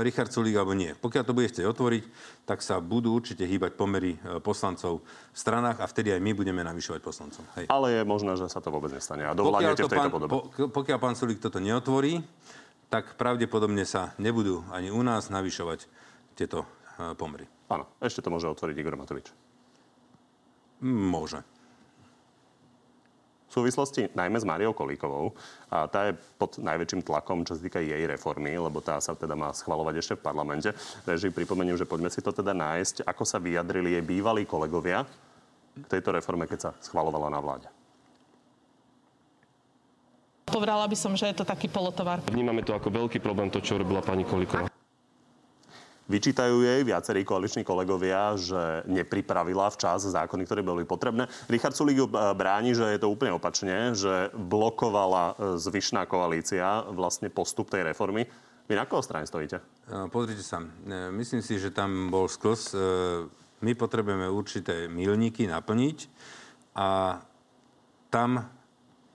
Richard 0.07 0.31
Sulík 0.31 0.55
alebo 0.55 0.71
nie. 0.71 0.95
Pokiaľ 0.95 1.25
to 1.27 1.35
bude 1.35 1.51
chcieť 1.51 1.67
otvoriť, 1.67 2.05
tak 2.47 2.63
sa 2.63 2.79
budú 2.79 3.11
určite 3.11 3.43
hýbať 3.43 3.75
pomery 3.75 4.15
e, 4.15 4.39
poslancov 4.39 5.03
v 5.35 5.39
stranách 5.39 5.83
a 5.83 5.87
vtedy 5.91 6.15
aj 6.15 6.23
my 6.23 6.31
budeme 6.31 6.63
navyšovať 6.63 7.01
poslancov. 7.03 7.43
Hej. 7.59 7.67
Ale 7.67 7.99
je 7.99 8.03
možné, 8.07 8.39
že 8.39 8.47
sa 8.47 8.63
to 8.63 8.71
vôbec 8.71 8.95
nestane 8.95 9.27
a 9.27 9.35
dovládnete 9.35 9.83
v 9.83 9.91
tejto 9.91 9.99
pán, 9.99 10.15
podobe. 10.15 10.31
Po, 10.31 10.41
pokiaľ 10.71 10.99
pán 11.03 11.19
Sulík 11.19 11.43
toto 11.43 11.59
neotvorí, 11.59 12.23
tak 12.87 13.19
pravdepodobne 13.19 13.83
sa 13.83 14.15
nebudú 14.23 14.63
ani 14.71 14.95
u 14.95 15.03
nás 15.03 15.27
navyšovať 15.27 15.91
tieto 16.39 16.71
e, 17.03 17.19
pomery. 17.19 17.51
Áno, 17.67 17.91
ešte 17.99 18.23
to 18.23 18.31
môže 18.31 18.47
otvoriť 18.47 18.79
Igor 18.79 18.95
Matovič. 18.95 19.35
Môže 20.87 21.43
v 23.49 23.53
súvislosti 23.53 24.13
najmä 24.13 24.37
s 24.37 24.45
Máriou 24.45 24.77
Kolíkovou. 24.77 25.33
A 25.73 25.89
tá 25.89 26.13
je 26.13 26.13
pod 26.37 26.61
najväčším 26.61 27.01
tlakom, 27.01 27.49
čo 27.49 27.57
sa 27.57 27.65
týka 27.65 27.81
jej 27.81 28.05
reformy, 28.05 28.53
lebo 28.61 28.85
tá 28.85 29.01
sa 29.01 29.17
teda 29.17 29.33
má 29.33 29.49
schvalovať 29.57 29.95
ešte 30.05 30.15
v 30.21 30.25
parlamente. 30.25 30.71
Takže 31.09 31.33
pripomeniem, 31.33 31.81
že 31.81 31.89
poďme 31.89 32.13
si 32.13 32.21
to 32.21 32.31
teda 32.31 32.53
nájsť, 32.53 33.09
ako 33.09 33.25
sa 33.25 33.41
vyjadrili 33.41 33.97
jej 33.97 34.05
bývalí 34.05 34.45
kolegovia 34.45 35.09
k 35.79 35.87
tejto 35.89 36.13
reforme, 36.13 36.45
keď 36.45 36.59
sa 36.59 36.71
schvalovala 36.85 37.33
na 37.33 37.41
vláde. 37.41 37.69
povedala 40.49 40.91
by 40.91 40.97
som, 40.99 41.15
že 41.15 41.31
je 41.31 41.39
to 41.39 41.47
taký 41.47 41.71
polotovar. 41.71 42.19
Vnímame 42.27 42.67
to 42.67 42.75
ako 42.75 42.91
veľký 42.91 43.23
problém, 43.23 43.47
to, 43.47 43.63
čo 43.63 43.79
robila 43.79 44.03
pani 44.03 44.27
Kolíková. 44.27 44.78
Vyčítajú 46.09 46.65
jej 46.65 46.81
viacerí 46.89 47.21
koaliční 47.21 47.69
kolegovia, 47.69 48.33
že 48.33 48.81
nepripravila 48.89 49.69
včas 49.69 50.09
zákony, 50.09 50.49
ktoré 50.49 50.65
boli 50.65 50.89
potrebné. 50.89 51.29
Richard 51.53 51.77
Sulík 51.77 52.01
e, 52.01 52.09
bráni, 52.33 52.73
že 52.73 52.97
je 52.97 53.01
to 53.01 53.13
úplne 53.13 53.37
opačne, 53.37 53.93
že 53.93 54.33
blokovala 54.33 55.37
e, 55.37 55.61
zvyšná 55.61 56.09
koalícia 56.09 56.89
vlastne 56.97 57.29
postup 57.29 57.69
tej 57.69 57.85
reformy. 57.93 58.25
Vy 58.65 58.73
na 58.73 58.89
koho 58.89 59.05
strane 59.05 59.29
stojíte? 59.29 59.61
E, 59.61 60.09
pozrite 60.09 60.41
sa, 60.41 60.65
myslím 61.13 61.45
si, 61.45 61.61
že 61.61 61.77
tam 61.77 62.09
bol 62.09 62.25
sklos. 62.25 62.73
My 63.61 63.77
potrebujeme 63.77 64.33
určité 64.33 64.89
milníky 64.89 65.45
naplniť 65.45 66.09
a 66.73 67.21
tam 68.09 68.49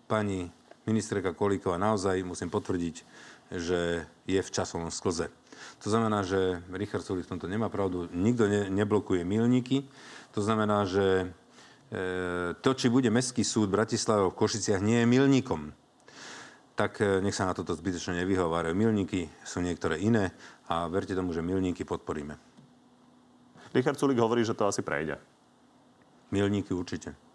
pani 0.05 0.45
ministerka 0.85 1.33
Kolíková 1.33 1.81
naozaj, 1.81 2.21
musím 2.21 2.53
potvrdiť, 2.53 2.95
že 3.49 4.05
je 4.29 4.41
v 4.43 4.53
časovom 4.53 4.93
sklze. 4.93 5.31
To 5.83 5.87
znamená, 5.91 6.23
že 6.23 6.63
Richard 6.71 7.03
Sulik 7.03 7.27
v 7.27 7.35
tomto 7.35 7.51
nemá 7.51 7.67
pravdu. 7.67 8.07
Nikto 8.11 8.47
ne, 8.47 8.71
neblokuje 8.71 9.27
milníky. 9.27 9.83
To 10.31 10.39
znamená, 10.39 10.87
že 10.87 11.27
e, 11.91 12.55
to, 12.63 12.71
či 12.71 12.87
bude 12.87 13.11
Mestský 13.11 13.43
súd 13.43 13.67
Bratislava 13.67 14.31
v 14.31 14.37
Košiciach, 14.37 14.79
nie 14.79 15.03
je 15.03 15.07
milníkom. 15.07 15.75
Tak 16.73 17.03
e, 17.03 17.19
nech 17.19 17.35
sa 17.35 17.45
na 17.45 17.53
toto 17.53 17.75
zbytočne 17.75 18.23
nevyhovárajú. 18.23 18.71
Milníky 18.71 19.27
sú 19.43 19.59
niektoré 19.59 19.99
iné 19.99 20.31
a 20.71 20.87
verte 20.87 21.11
tomu, 21.13 21.35
že 21.35 21.43
milníky 21.43 21.83
podporíme. 21.83 22.39
Richard 23.73 23.97
Sulik 23.97 24.21
hovorí, 24.21 24.45
že 24.45 24.55
to 24.55 24.69
asi 24.69 24.85
prejde. 24.85 25.17
Milníky 26.31 26.71
určite. 26.71 27.32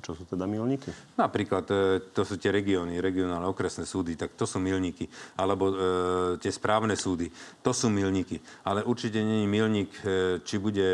Čo 0.00 0.16
sú 0.16 0.24
teda 0.24 0.48
milníky? 0.48 0.88
Napríklad 1.20 1.64
e, 1.68 1.76
to 2.10 2.24
sú 2.24 2.40
tie 2.40 2.48
regióny, 2.48 2.98
regionálne 2.98 3.46
okresné 3.46 3.84
súdy, 3.84 4.16
tak 4.16 4.34
to 4.34 4.48
sú 4.48 4.56
milníky. 4.56 5.06
Alebo 5.36 5.64
e, 5.70 5.74
tie 6.40 6.50
správne 6.50 6.96
súdy, 6.96 7.28
to 7.60 7.70
sú 7.76 7.92
milníky. 7.92 8.40
Ale 8.64 8.82
určite 8.82 9.20
je 9.20 9.44
milník, 9.44 9.92
e, 10.02 10.40
či 10.40 10.56
bude 10.56 10.88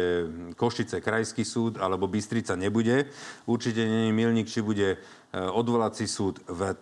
Košice 0.58 0.98
krajský 0.98 1.46
súd, 1.46 1.78
alebo 1.78 2.10
Bystrica 2.10 2.58
nebude. 2.58 3.06
Určite 3.46 3.86
je 3.86 4.10
milník, 4.10 4.50
či 4.50 4.60
bude 4.60 4.88
e, 4.94 4.98
odvolací 5.38 6.04
súd 6.10 6.42
v 6.50 6.74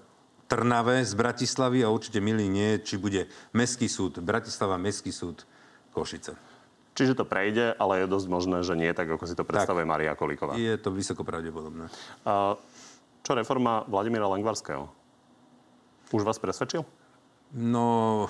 Trnave 0.44 1.04
z 1.04 1.12
Bratislavy 1.16 1.80
a 1.84 1.92
určite 1.92 2.20
milník 2.20 2.50
nie 2.52 2.70
či 2.84 3.00
bude 3.00 3.26
Mestský 3.56 3.88
súd 3.88 4.20
Bratislava, 4.20 4.76
Mestský 4.76 5.12
súd 5.12 5.48
Košice. 5.90 6.53
Čiže 6.94 7.18
to 7.18 7.26
prejde, 7.26 7.74
ale 7.74 8.06
je 8.06 8.12
dosť 8.12 8.26
možné, 8.30 8.58
že 8.62 8.78
nie 8.78 8.94
tak, 8.94 9.10
ako 9.10 9.26
si 9.26 9.34
to 9.34 9.42
predstavuje 9.42 9.82
tak, 9.82 9.90
Maria 9.90 10.14
Kolíková. 10.14 10.54
Je 10.54 10.78
to 10.78 10.94
vysoko 10.94 11.26
pravdepodobné. 11.26 11.90
A 12.22 12.54
čo 13.26 13.32
reforma 13.34 13.82
Vladimíra 13.90 14.30
Langvarského? 14.30 14.86
Už 16.14 16.22
vás 16.22 16.38
presvedčil? 16.38 16.86
No, 17.54 18.26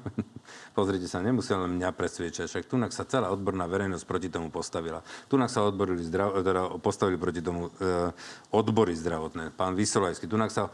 pozrite 0.76 1.04
sa, 1.04 1.20
nemusel 1.20 1.68
len 1.68 1.76
mňa 1.76 1.92
presviečať, 1.92 2.48
však 2.48 2.64
tu 2.64 2.80
sa 2.88 3.04
celá 3.04 3.28
odborná 3.28 3.68
verejnosť 3.68 4.04
proti 4.08 4.32
tomu 4.32 4.48
postavila. 4.48 5.04
Tu 5.28 5.36
sa 5.36 5.68
odborili 5.68 6.00
zdrav, 6.00 6.32
teda 6.40 6.80
postavili 6.80 7.20
proti 7.20 7.44
tomu 7.44 7.68
e, 7.68 8.08
odbory 8.56 8.96
zdravotné, 8.96 9.52
pán 9.52 9.76
Vysolajský. 9.76 10.24
Tu 10.24 10.36
sa 10.48 10.72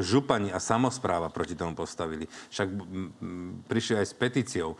župani 0.00 0.54
a 0.54 0.62
samozpráva 0.62 1.26
proti 1.28 1.58
tomu 1.58 1.74
postavili. 1.74 2.30
Však 2.50 2.68
prišli 3.66 3.94
aj 3.98 4.06
s 4.06 4.14
petíciou. 4.14 4.74
E, 4.74 4.76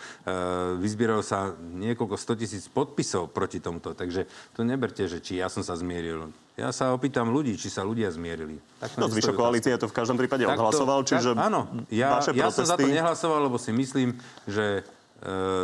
vyzbieralo 0.78 1.22
sa 1.24 1.54
niekoľko 1.58 2.14
100 2.14 2.40
tisíc 2.40 2.64
podpisov 2.70 3.34
proti 3.34 3.58
tomuto. 3.58 3.94
Takže 3.94 4.30
to 4.54 4.62
neberte, 4.62 5.02
že 5.10 5.18
či 5.18 5.42
ja 5.42 5.50
som 5.50 5.66
sa 5.66 5.74
zmieril. 5.74 6.30
Ja 6.54 6.68
sa 6.70 6.92
opýtam 6.92 7.32
ľudí, 7.32 7.56
či 7.56 7.72
sa 7.72 7.82
ľudia 7.82 8.12
zmierili. 8.12 8.60
Tak 8.78 9.00
no, 9.00 9.08
zvyšok 9.08 9.34
koalície 9.34 9.72
to 9.80 9.88
v 9.88 9.96
každom 9.96 10.20
prípade 10.20 10.44
tak 10.44 10.54
odhlasoval, 10.60 11.00
to, 11.02 11.16
čiže 11.16 11.32
tak, 11.32 11.48
áno, 11.48 11.60
ja, 11.88 12.20
ja 12.20 12.52
som 12.52 12.68
za 12.68 12.76
to 12.76 12.86
nehlasoval, 12.86 13.48
lebo 13.48 13.56
si 13.56 13.72
myslím, 13.72 14.20
že 14.44 14.84
E, 14.84 15.01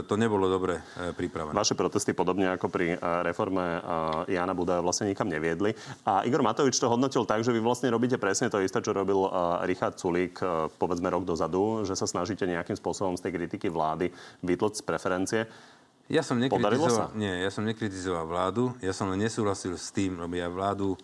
to 0.07 0.15
nebolo 0.15 0.47
dobre 0.47 0.79
e, 0.79 1.11
pripravené. 1.11 1.51
Vaše 1.51 1.75
protesty, 1.75 2.15
podobne 2.15 2.47
ako 2.55 2.71
pri 2.71 2.95
e, 2.95 2.97
reforme 3.27 3.83
Jana 4.31 4.55
Budaja, 4.55 4.79
vlastne 4.79 5.11
nikam 5.11 5.27
neviedli. 5.27 5.75
A 6.07 6.23
Igor 6.23 6.47
Matovič 6.47 6.79
to 6.79 6.87
hodnotil 6.87 7.27
tak, 7.27 7.43
že 7.43 7.51
vy 7.51 7.59
vlastne 7.59 7.91
robíte 7.91 8.23
presne 8.23 8.47
to 8.47 8.63
isté, 8.63 8.79
čo 8.79 8.95
robil 8.95 9.19
Richard 9.67 9.99
Sulík, 9.99 10.39
povedzme 10.79 11.11
rok 11.11 11.27
dozadu, 11.27 11.83
že 11.83 11.99
sa 11.99 12.07
snažíte 12.07 12.47
nejakým 12.47 12.79
spôsobom 12.79 13.19
z 13.19 13.27
tej 13.27 13.33
kritiky 13.35 13.67
vlády 13.67 14.15
vytlať 14.47 14.79
z 14.79 14.83
preferencie. 14.87 15.41
Ja 16.09 16.25
som, 16.25 16.41
nekritizoval, 16.41 17.13
nie, 17.21 17.29
ja 17.29 17.53
som 17.53 17.69
nekritizoval 17.69 18.25
vládu, 18.25 18.73
ja 18.81 18.97
som 18.97 19.13
len 19.13 19.21
nesúhlasil 19.21 19.77
s 19.77 19.93
tým, 19.93 20.17
lebo 20.17 20.41
ja 20.41 20.49
vládu 20.49 20.97
e, 20.97 20.99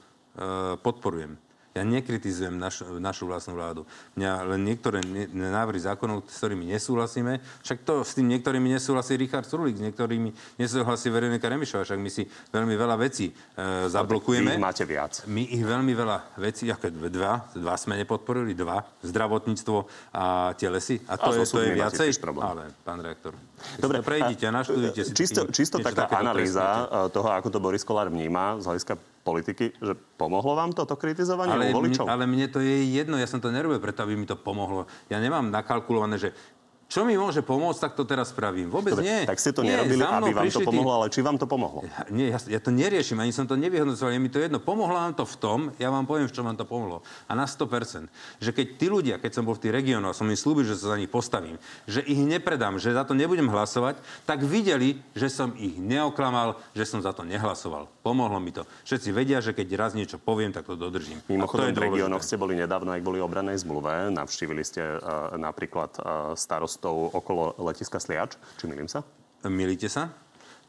podporujem. 0.80 1.36
Ja 1.74 1.82
nekritizujem 1.82 2.54
naš, 2.54 2.86
našu 3.02 3.26
vlastnú 3.26 3.58
vládu. 3.58 3.82
Mňa 4.14 4.46
len 4.46 4.62
niektoré 4.62 5.02
návrhy 5.34 5.82
zákonov, 5.82 6.22
s 6.30 6.38
ktorými 6.38 6.70
nesúhlasíme, 6.70 7.42
však 7.66 7.82
to 7.82 8.06
s 8.06 8.14
tým 8.14 8.30
niektorými 8.30 8.70
nesúhlasí 8.78 9.18
Richard 9.18 9.42
Surulik, 9.42 9.74
s 9.74 9.82
niektorými 9.82 10.30
nesúhlasí 10.54 11.10
Veronika 11.10 11.50
Remišová, 11.50 11.82
však 11.82 11.98
my 11.98 12.10
si 12.14 12.30
veľmi 12.54 12.78
veľa 12.78 12.94
vecí 12.94 13.34
e, 13.34 13.90
zablokujeme. 13.90 14.54
Vy 14.54 14.62
ich 14.62 14.62
máte 14.62 14.84
viac. 14.86 15.26
My 15.26 15.42
ich 15.50 15.66
veľmi 15.66 15.90
veľa 15.98 16.38
vecí, 16.38 16.70
ako 16.70 17.10
dva, 17.10 17.42
dva 17.58 17.74
sme 17.74 17.98
nepodporili, 17.98 18.54
dva, 18.54 18.86
zdravotníctvo 19.02 19.76
a 20.14 20.54
tie 20.54 20.70
lesy. 20.70 21.02
A 21.10 21.18
to, 21.18 21.34
a 21.34 21.42
je, 21.42 21.46
to 21.50 21.58
je 21.58 21.74
viacej. 21.74 22.08
Ale, 22.38 22.70
pán 22.86 23.02
reaktor. 23.02 23.34
Dobre, 23.82 23.98
prejdite 24.06 24.46
a 24.46 24.54
naštudujte 24.54 25.02
si. 25.02 25.10
Čisto, 25.10 25.50
čisto 25.50 25.82
taká 25.82 26.06
analýza 26.06 26.86
e, 26.86 27.10
toho, 27.10 27.34
ako 27.34 27.50
to 27.50 27.58
Boris 27.58 27.82
Kolár 27.82 28.14
vníma 28.14 28.62
z 28.62 28.70
hľadiska 28.70 29.13
politiky, 29.24 29.72
že 29.80 29.96
pomohlo 30.20 30.52
vám 30.52 30.76
toto 30.76 31.00
kritizovanie 31.00 31.56
ale, 31.56 31.72
voličov? 31.72 32.04
Ale 32.04 32.28
mne 32.28 32.52
to 32.52 32.60
je 32.60 32.92
jedno, 32.92 33.16
ja 33.16 33.24
som 33.24 33.40
to 33.40 33.48
nerobil 33.48 33.80
preto, 33.80 34.04
aby 34.04 34.12
mi 34.14 34.28
to 34.28 34.36
pomohlo. 34.36 34.84
Ja 35.08 35.16
nemám 35.16 35.48
nakalkulované, 35.48 36.20
že 36.20 36.36
čo 36.94 37.02
mi 37.02 37.18
môže 37.18 37.42
pomôcť, 37.42 37.90
tak 37.90 37.92
to 37.98 38.06
teraz 38.06 38.30
spravím. 38.30 38.70
Vôbec 38.70 38.94
Dobre, 38.94 39.02
nie. 39.02 39.26
Tak 39.26 39.42
ste 39.42 39.50
to 39.50 39.66
nie, 39.66 39.74
nerobili, 39.74 39.98
aby 40.06 40.30
vám 40.30 40.46
to 40.46 40.62
pomohlo, 40.62 40.90
ale 40.94 41.06
či 41.10 41.26
vám 41.26 41.42
to 41.42 41.50
pomohlo? 41.50 41.82
Ja, 41.82 42.06
nie, 42.14 42.30
ja, 42.30 42.38
ja 42.38 42.60
to 42.62 42.70
neriešim, 42.70 43.18
ani 43.18 43.34
som 43.34 43.50
to 43.50 43.58
nevyhodnocoval, 43.58 44.14
je 44.14 44.22
mi 44.22 44.30
to 44.30 44.38
jedno. 44.38 44.62
Pomohlo 44.62 44.94
vám 44.94 45.10
to 45.18 45.26
v 45.26 45.34
tom, 45.42 45.58
ja 45.82 45.90
vám 45.90 46.06
poviem, 46.06 46.30
v 46.30 46.34
čom 46.38 46.46
vám 46.46 46.54
to 46.54 46.62
pomohlo. 46.62 47.02
A 47.26 47.34
na 47.34 47.50
100%. 47.50 48.06
Že 48.38 48.50
keď 48.54 48.66
tí 48.78 48.86
ľudia, 48.86 49.18
keď 49.18 49.30
som 49.34 49.42
bol 49.42 49.58
v 49.58 49.66
tých 49.66 49.74
regiónoch 49.74 50.14
a 50.14 50.18
som 50.22 50.30
im 50.30 50.38
slúbil, 50.38 50.62
že 50.62 50.78
sa 50.78 50.94
za 50.94 50.96
nich 51.02 51.10
postavím, 51.10 51.58
že 51.90 51.98
ich 52.06 52.22
nepredám, 52.22 52.78
že 52.78 52.94
za 52.94 53.02
to 53.02 53.18
nebudem 53.18 53.50
hlasovať, 53.50 53.98
tak 54.22 54.46
videli, 54.46 55.02
že 55.18 55.26
som 55.26 55.50
ich 55.58 55.74
neoklamal, 55.74 56.62
že 56.78 56.86
som 56.86 57.02
za 57.02 57.10
to 57.10 57.26
nehlasoval. 57.26 57.90
Pomohlo 58.06 58.38
mi 58.38 58.54
to. 58.54 58.70
Všetci 58.86 59.10
vedia, 59.10 59.42
že 59.42 59.50
keď 59.50 59.66
raz 59.74 59.98
niečo 59.98 60.22
poviem, 60.22 60.54
tak 60.54 60.70
to 60.70 60.78
dodržím. 60.78 61.18
Mimochodom, 61.26 61.74
v 61.74 61.90
regiónoch 61.90 62.22
ste 62.22 62.38
boli 62.38 62.54
nedávno, 62.54 62.94
ak 62.94 63.02
boli 63.02 63.18
obranej 63.18 63.66
zmluve, 63.66 64.14
navštívili 64.14 64.62
ste 64.62 65.02
uh, 65.02 65.34
napríklad 65.34 65.90
uh, 65.98 66.38
starost 66.38 66.83
starostov 66.84 67.16
okolo 67.16 67.44
letiska 67.64 67.96
Sliač. 67.96 68.36
Či 68.60 68.68
milím 68.68 68.92
sa? 68.92 69.00
Milíte 69.48 69.88
sa. 69.88 70.12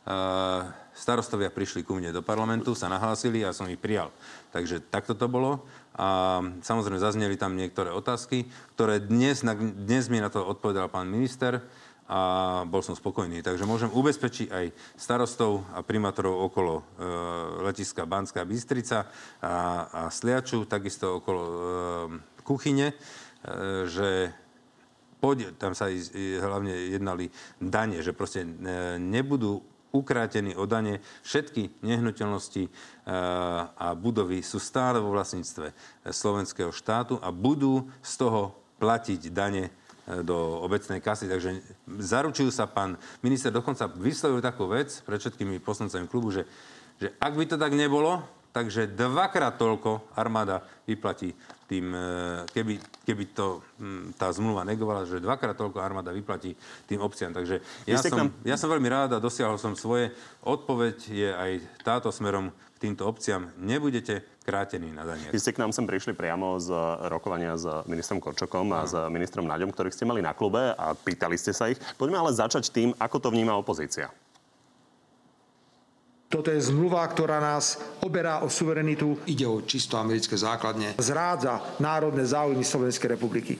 Uh, 0.05 0.69
starostovia 0.93 1.49
prišli 1.49 1.81
ku 1.81 1.97
mne 1.97 2.13
do 2.13 2.21
parlamentu, 2.21 2.77
sa 2.77 2.87
nahlásili 2.87 3.43
a 3.43 3.51
som 3.51 3.67
ich 3.67 3.81
prijal. 3.81 4.13
Takže 4.55 4.79
takto 4.87 5.17
to 5.17 5.27
bolo. 5.27 5.65
A 5.97 6.39
samozrejme 6.63 7.01
zazneli 7.01 7.35
tam 7.35 7.57
niektoré 7.57 7.91
otázky, 7.91 8.47
ktoré 8.77 9.03
dnes, 9.03 9.43
dnes 9.59 10.07
mi 10.07 10.23
na 10.23 10.31
to 10.31 10.45
odpovedal 10.45 10.87
pán 10.87 11.09
minister 11.09 11.59
a 12.05 12.61
bol 12.69 12.85
som 12.85 12.93
spokojný. 12.93 13.41
Takže 13.41 13.65
môžem 13.65 13.89
ubezpečiť 13.89 14.47
aj 14.53 14.65
starostov 14.93 15.65
a 15.73 15.81
primátorov 15.81 16.47
okolo 16.47 16.73
e, 16.79 16.83
letiska 17.65 18.05
Banská 18.05 18.45
Bystrica 18.45 19.09
a, 19.41 19.55
a 19.89 20.01
Sliaču, 20.13 20.69
takisto 20.69 21.17
okolo 21.17 21.41
e, 21.41 21.57
kuchyne, 22.45 22.93
e, 22.93 22.95
že 23.89 24.29
poď, 25.25 25.57
tam 25.57 25.73
sa 25.73 25.89
hlavne 26.37 26.93
jednali 26.93 27.33
dane, 27.57 27.97
že 28.05 28.13
proste 28.13 28.45
e, 28.45 28.49
nebudú 29.01 29.65
ukrátení 29.89 30.53
o 30.53 30.69
dane. 30.69 31.01
Všetky 31.25 31.81
nehnuteľnosti 31.81 32.63
e, 32.67 32.69
a 33.73 33.97
budovy 33.97 34.45
sú 34.45 34.61
stále 34.61 35.01
vo 35.01 35.09
vlastníctve 35.09 35.73
slovenského 36.13 36.69
štátu 36.69 37.17
a 37.17 37.33
budú 37.33 37.89
z 38.05 38.13
toho 38.21 38.53
platiť 38.77 39.33
dane 39.33 39.73
e, 40.05 40.21
do 40.21 40.61
obecnej 40.61 41.01
kasy. 41.01 41.25
Takže 41.25 41.65
zaručujú 41.89 42.53
sa 42.53 42.69
pán 42.69 43.01
minister, 43.25 43.49
dokonca 43.49 43.89
vyslovil 43.89 44.45
takú 44.45 44.69
vec 44.69 45.01
pred 45.01 45.17
všetkými 45.17 45.57
poslancami 45.57 46.05
klubu, 46.05 46.29
že, 46.29 46.45
že 47.01 47.17
ak 47.17 47.33
by 47.33 47.49
to 47.49 47.57
tak 47.57 47.73
nebolo, 47.73 48.21
takže 48.53 48.93
dvakrát 48.93 49.57
toľko 49.57 50.13
armáda 50.13 50.61
vyplatí 50.85 51.33
tým, 51.65 51.89
e, 51.93 52.05
keby, 52.53 52.73
keby 53.05 53.23
to 53.33 53.61
tá 54.15 54.29
zmluva 54.29 54.61
negovala, 54.61 55.09
že 55.09 55.21
dvakrát 55.21 55.57
toľko 55.57 55.81
armáda 55.81 56.13
vyplatí 56.13 56.53
tým 56.85 57.01
obciam. 57.01 57.33
Takže 57.33 57.61
ja 57.89 57.97
som, 58.01 58.29
ja 58.45 58.55
som 58.55 58.69
veľmi 58.69 58.89
rád 58.89 59.17
a 59.17 59.23
dosiahol 59.23 59.57
som 59.57 59.73
svoje. 59.73 60.13
Odpoveď 60.45 60.97
je 61.09 61.29
aj 61.33 61.51
táto 61.81 62.13
smerom 62.13 62.53
k 62.75 62.77
týmto 62.89 63.09
obciam. 63.09 63.49
Nebudete 63.57 64.21
krátení 64.45 64.93
na 64.93 65.01
daniach. 65.01 65.33
Vy 65.33 65.41
ste 65.41 65.57
k 65.57 65.61
nám 65.63 65.73
sem 65.73 65.89
prišli 65.89 66.13
priamo 66.13 66.61
z 66.61 66.69
rokovania 67.09 67.57
s 67.57 67.65
ministrom 67.89 68.21
Korčokom 68.21 68.69
a 68.77 68.85
s 68.85 68.93
ministrom 69.09 69.49
Naďom, 69.49 69.73
ktorých 69.73 69.95
ste 69.95 70.05
mali 70.05 70.21
na 70.21 70.37
klube 70.37 70.75
a 70.75 70.93
pýtali 70.93 71.33
ste 71.33 71.49
sa 71.49 71.73
ich. 71.73 71.81
Poďme 71.97 72.21
ale 72.21 72.35
začať 72.35 72.69
tým, 72.69 72.93
ako 73.01 73.17
to 73.17 73.29
vníma 73.33 73.57
opozícia. 73.57 74.13
Toto 76.35 76.51
je 76.51 76.59
zmluva, 76.59 77.07
ktorá 77.07 77.39
nás 77.39 77.79
oberá 78.03 78.43
o 78.43 78.51
suverenitu, 78.51 79.23
Ide 79.23 79.47
o 79.47 79.63
čisto 79.63 79.95
americké 79.95 80.35
základne. 80.35 80.99
zrádza 80.99 81.63
národné 81.79 82.27
záujmy 82.27 82.59
Slovenskej 82.59 83.15
republiky. 83.15 83.55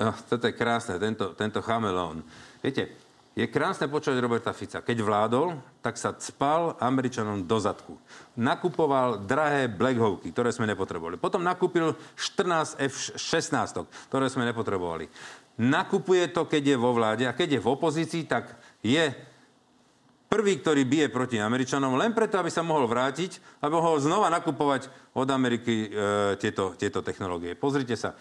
Oh, 0.00 0.16
toto 0.24 0.48
je 0.48 0.56
krásne, 0.56 0.96
tento, 0.96 1.36
tento 1.36 1.60
chamelón. 1.60 2.24
Viete, 2.64 2.96
je 3.36 3.44
krásne 3.52 3.84
počuť 3.84 4.16
Roberta 4.16 4.56
Fica. 4.56 4.80
Keď 4.80 4.96
vládol, 5.04 5.60
tak 5.84 6.00
sa 6.00 6.16
cpal 6.16 6.80
Američanom 6.80 7.44
do 7.44 7.60
zadku. 7.60 8.00
Nakupoval 8.40 9.20
drahé 9.20 9.68
Blackhawky, 9.68 10.32
ktoré 10.32 10.56
sme 10.56 10.64
nepotrebovali. 10.72 11.20
Potom 11.20 11.44
nakúpil 11.44 12.00
14 12.16 12.80
F-16, 12.80 13.84
ktoré 14.08 14.24
sme 14.32 14.48
nepotrebovali. 14.48 15.12
Nakupuje 15.60 16.32
to, 16.32 16.48
keď 16.48 16.72
je 16.72 16.76
vo 16.80 16.96
vláde 16.96 17.28
a 17.28 17.36
keď 17.36 17.60
je 17.60 17.60
v 17.60 17.68
opozícii, 17.68 18.24
tak 18.24 18.56
je 18.80 19.12
prvý, 20.30 20.62
ktorý 20.62 20.86
bije 20.86 21.10
proti 21.10 21.42
Američanom, 21.42 21.98
len 21.98 22.14
preto, 22.14 22.38
aby 22.38 22.46
sa 22.54 22.62
mohol 22.62 22.86
vrátiť, 22.86 23.60
aby 23.66 23.74
mohol 23.74 23.98
znova 23.98 24.30
nakupovať 24.30 24.86
od 25.18 25.26
Ameriky 25.26 25.90
e, 25.90 26.38
tieto, 26.38 26.78
tieto 26.78 27.02
technológie. 27.02 27.58
Pozrite 27.58 27.98
sa, 27.98 28.14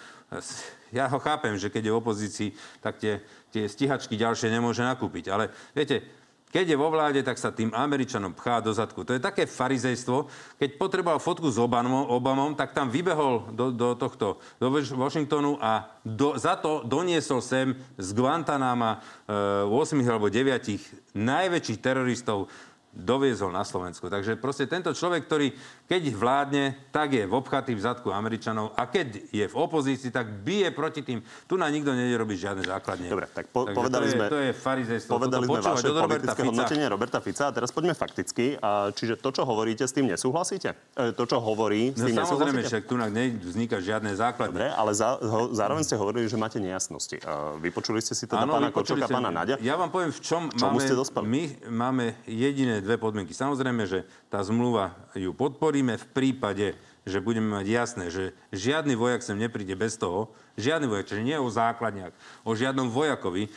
ja 0.89 1.05
ho 1.05 1.21
chápem, 1.21 1.53
že 1.61 1.69
keď 1.69 1.85
je 1.85 1.93
v 1.93 2.01
opozícii, 2.01 2.49
tak 2.81 2.97
tie, 2.97 3.21
tie 3.53 3.69
stíhačky 3.69 4.17
ďalšie 4.17 4.49
nemôže 4.49 4.81
nakúpiť. 4.81 5.29
Ale 5.29 5.53
viete, 5.77 6.01
keď 6.49 6.65
je 6.73 6.81
vo 6.81 6.89
vláde, 6.89 7.21
tak 7.21 7.37
sa 7.37 7.53
tým 7.53 7.69
Američanom 7.69 8.33
pchá 8.33 8.57
do 8.57 8.73
zadku. 8.73 9.05
To 9.05 9.13
je 9.13 9.21
také 9.21 9.45
farizejstvo. 9.45 10.25
Keď 10.57 10.81
potreboval 10.81 11.21
fotku 11.21 11.45
s 11.45 11.61
Obamom, 11.61 12.09
Obamom 12.09 12.57
tak 12.57 12.73
tam 12.73 12.89
vybehol 12.89 13.53
do, 13.53 13.69
do 13.69 13.93
tohto, 13.93 14.41
do 14.57 14.67
Washingtonu 14.73 15.61
a 15.61 15.93
do, 16.01 16.33
za 16.41 16.57
to 16.57 16.81
doniesol 16.81 17.45
sem 17.45 17.77
z 18.01 18.09
Guantanama 18.17 18.97
e, 19.29 19.69
8 19.69 19.93
alebo 20.09 20.33
9 20.33 21.13
najväčších 21.13 21.79
teroristov 21.85 22.49
doviezol 22.89 23.53
na 23.53 23.61
Slovensku. 23.61 24.09
Takže 24.09 24.35
proste 24.41 24.65
tento 24.65 24.89
človek, 24.91 25.29
ktorý 25.29 25.47
keď 25.89 26.03
vládne, 26.13 26.65
tak 26.93 27.17
je 27.17 27.25
v 27.25 27.33
obchatý 27.33 27.73
v 27.73 27.81
zadku 27.81 28.13
Američanov 28.13 28.77
a 28.77 28.85
keď 28.85 29.29
je 29.33 29.45
v 29.45 29.55
opozícii, 29.57 30.13
tak 30.13 30.45
bije 30.45 30.69
proti 30.69 31.01
tým. 31.01 31.21
Tu 31.49 31.53
na 31.57 31.65
nikto 31.69 31.93
nejde 31.93 32.17
robiť 32.17 32.37
žiadne 32.37 32.63
základne. 32.65 33.09
Dobre, 33.09 33.25
tak 33.29 33.49
po, 33.49 33.65
povedali 33.65 34.09
to 34.09 34.13
sme... 34.13 34.25
Je, 34.25 34.29
to 34.29 34.39
je 34.41 34.51
farizejstvo. 34.53 35.11
Povedali 35.17 35.45
sme 35.45 35.61
vaše 35.61 35.87
od 35.89 35.97
Roberta 35.97 36.33
Fica. 36.33 36.45
hodnotenie 36.49 36.85
Roberta 36.85 37.19
Fica 37.21 37.43
a 37.49 37.51
teraz 37.53 37.69
poďme 37.73 37.93
fakticky. 37.97 38.57
A, 38.61 38.93
čiže 38.93 39.17
to, 39.17 39.29
čo 39.33 39.45
hovoríte, 39.45 39.85
s 39.85 39.93
tým 39.93 40.09
nesúhlasíte? 40.09 40.73
E, 40.93 41.13
to, 41.13 41.23
čo 41.25 41.37
hovorí, 41.41 41.93
s 41.93 42.01
No 42.01 42.09
tým 42.09 42.17
samozrejme, 42.21 42.61
nesúhlasíte? 42.61 42.69
však 42.69 42.83
tu 42.85 42.95
nevzniká 42.97 43.77
žiadne 43.81 44.11
základne. 44.13 44.53
Dobre, 44.53 44.69
ale 44.69 44.91
za, 44.97 45.17
ho, 45.17 45.53
zároveň 45.53 45.83
ste 45.85 45.97
hovorili, 45.97 46.25
že 46.29 46.37
máte 46.37 46.57
nejasnosti. 46.61 47.17
Uh, 47.21 47.57
vypočuli 47.61 48.01
ste 48.01 48.13
si 48.17 48.25
teda 48.29 48.45
Áno, 48.45 48.57
pána 48.57 48.69
Kočoka, 48.69 49.05
pána 49.09 49.29
Nadia? 49.33 49.57
Ja 49.61 49.77
vám 49.77 49.89
poviem, 49.89 50.13
v 50.13 50.21
čom 50.21 50.49
máme, 50.57 50.81
my 51.25 51.43
máme 51.69 52.05
jediné 52.25 52.78
dve 52.83 52.97
podmienky. 52.99 53.35
Samozrejme, 53.35 53.83
že 53.85 54.07
tá 54.31 54.43
zmluva 54.43 54.95
ju 55.15 55.31
podporíme 55.35 55.95
v 55.97 56.05
prípade, 56.11 56.67
že 57.07 57.23
budeme 57.23 57.57
mať 57.59 57.65
jasné, 57.67 58.05
že 58.13 58.35
žiadny 58.53 58.93
vojak 58.93 59.25
sem 59.25 59.39
nepríde 59.39 59.73
bez 59.73 59.97
toho, 59.97 60.29
žiadny 60.59 60.85
vojak, 60.85 61.07
čiže 61.09 61.25
nie 61.25 61.37
o 61.39 61.49
základniak, 61.49 62.13
o 62.45 62.51
žiadnom 62.53 62.91
vojakovi, 62.91 63.47
e, 63.47 63.51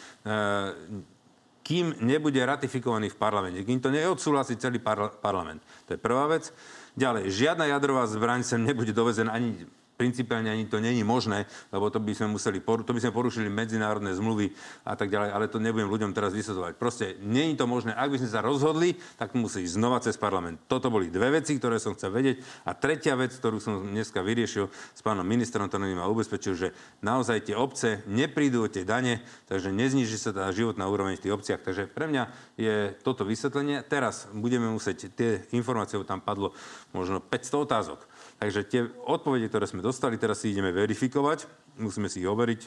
kým 1.63 1.95
nebude 2.03 2.43
ratifikovaný 2.43 3.11
v 3.13 3.21
parlamente, 3.21 3.63
kým 3.63 3.79
to 3.79 3.91
neodsúhlasí 3.93 4.59
celý 4.59 4.83
parla- 4.83 5.15
parlament. 5.15 5.63
To 5.87 5.95
je 5.95 6.01
prvá 6.01 6.27
vec. 6.27 6.51
Ďalej, 6.99 7.33
žiadna 7.33 7.71
jadrová 7.71 8.05
zbraň 8.09 8.43
sem 8.45 8.61
nebude 8.61 8.93
dovezená 8.93 9.33
ani 9.33 9.57
principiálne 10.03 10.51
ani 10.51 10.67
to 10.67 10.83
není 10.83 11.07
možné, 11.07 11.47
lebo 11.71 11.87
to 11.87 12.03
by 12.03 12.11
sme 12.11 12.35
museli, 12.35 12.59
to 12.59 12.91
by 12.91 12.99
sme 12.99 13.15
porušili 13.15 13.47
medzinárodné 13.47 14.11
zmluvy 14.19 14.51
a 14.83 14.99
tak 14.99 15.15
ďalej, 15.15 15.31
ale 15.31 15.47
to 15.47 15.63
nebudem 15.63 15.87
ľuďom 15.87 16.11
teraz 16.11 16.35
vysvetľovať. 16.35 16.75
Proste 16.75 17.15
není 17.23 17.55
to 17.55 17.71
možné. 17.71 17.95
Ak 17.95 18.11
by 18.11 18.19
sme 18.19 18.35
sa 18.35 18.43
rozhodli, 18.43 18.99
tak 19.15 19.39
musí 19.39 19.63
ísť 19.63 19.79
znova 19.79 20.03
cez 20.03 20.19
parlament. 20.19 20.59
Toto 20.67 20.91
boli 20.91 21.07
dve 21.07 21.39
veci, 21.39 21.55
ktoré 21.55 21.79
som 21.79 21.95
chcel 21.95 22.11
vedieť. 22.11 22.43
A 22.67 22.75
tretia 22.75 23.15
vec, 23.15 23.31
ktorú 23.31 23.63
som 23.63 23.87
dneska 23.87 24.27
vyriešil 24.27 24.67
s 24.75 25.01
pánom 25.07 25.23
ministrom, 25.23 25.71
ktorý 25.71 25.95
ma 25.95 26.11
ubezpečil, 26.11 26.59
že 26.59 26.69
naozaj 26.99 27.47
tie 27.47 27.55
obce 27.55 28.03
neprídu 28.11 28.67
o 28.67 28.73
tie 28.73 28.83
dane, 28.83 29.23
takže 29.47 29.71
nezniží 29.71 30.19
sa 30.19 30.35
tá 30.35 30.51
životná 30.51 30.91
úroveň 30.91 31.15
v 31.15 31.31
tých 31.31 31.37
obciach. 31.39 31.61
Takže 31.63 31.87
pre 31.87 32.11
mňa 32.11 32.27
je 32.59 32.91
toto 33.07 33.23
vysvetlenie. 33.23 33.87
Teraz 33.87 34.27
budeme 34.35 34.67
musieť, 34.67 35.15
tie 35.15 35.47
informácie 35.55 35.95
tam 36.03 36.19
padlo 36.19 36.51
možno 36.91 37.23
500 37.23 37.67
otázok. 37.71 38.01
Takže 38.43 38.67
tie 38.67 38.91
odpovede, 39.07 39.47
ktoré 39.47 39.71
sme 39.71 39.87
dostali, 39.87 40.19
teraz 40.19 40.43
si 40.43 40.51
ideme 40.51 40.75
verifikovať, 40.75 41.47
musíme 41.79 42.11
si 42.11 42.27
ich 42.27 42.27
overiť 42.27 42.67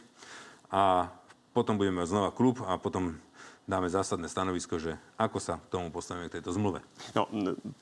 a 0.72 1.12
potom 1.52 1.76
budeme 1.76 2.00
mať 2.00 2.16
znova 2.16 2.32
klub 2.32 2.64
a 2.64 2.80
potom 2.80 3.20
dáme 3.66 3.90
zásadné 3.90 4.30
stanovisko, 4.30 4.78
že 4.78 4.94
ako 5.18 5.42
sa 5.42 5.58
k 5.58 5.74
tomu 5.74 5.90
postavíme 5.90 6.30
k 6.30 6.38
tejto 6.38 6.54
zmluve. 6.54 6.86
No, 7.18 7.26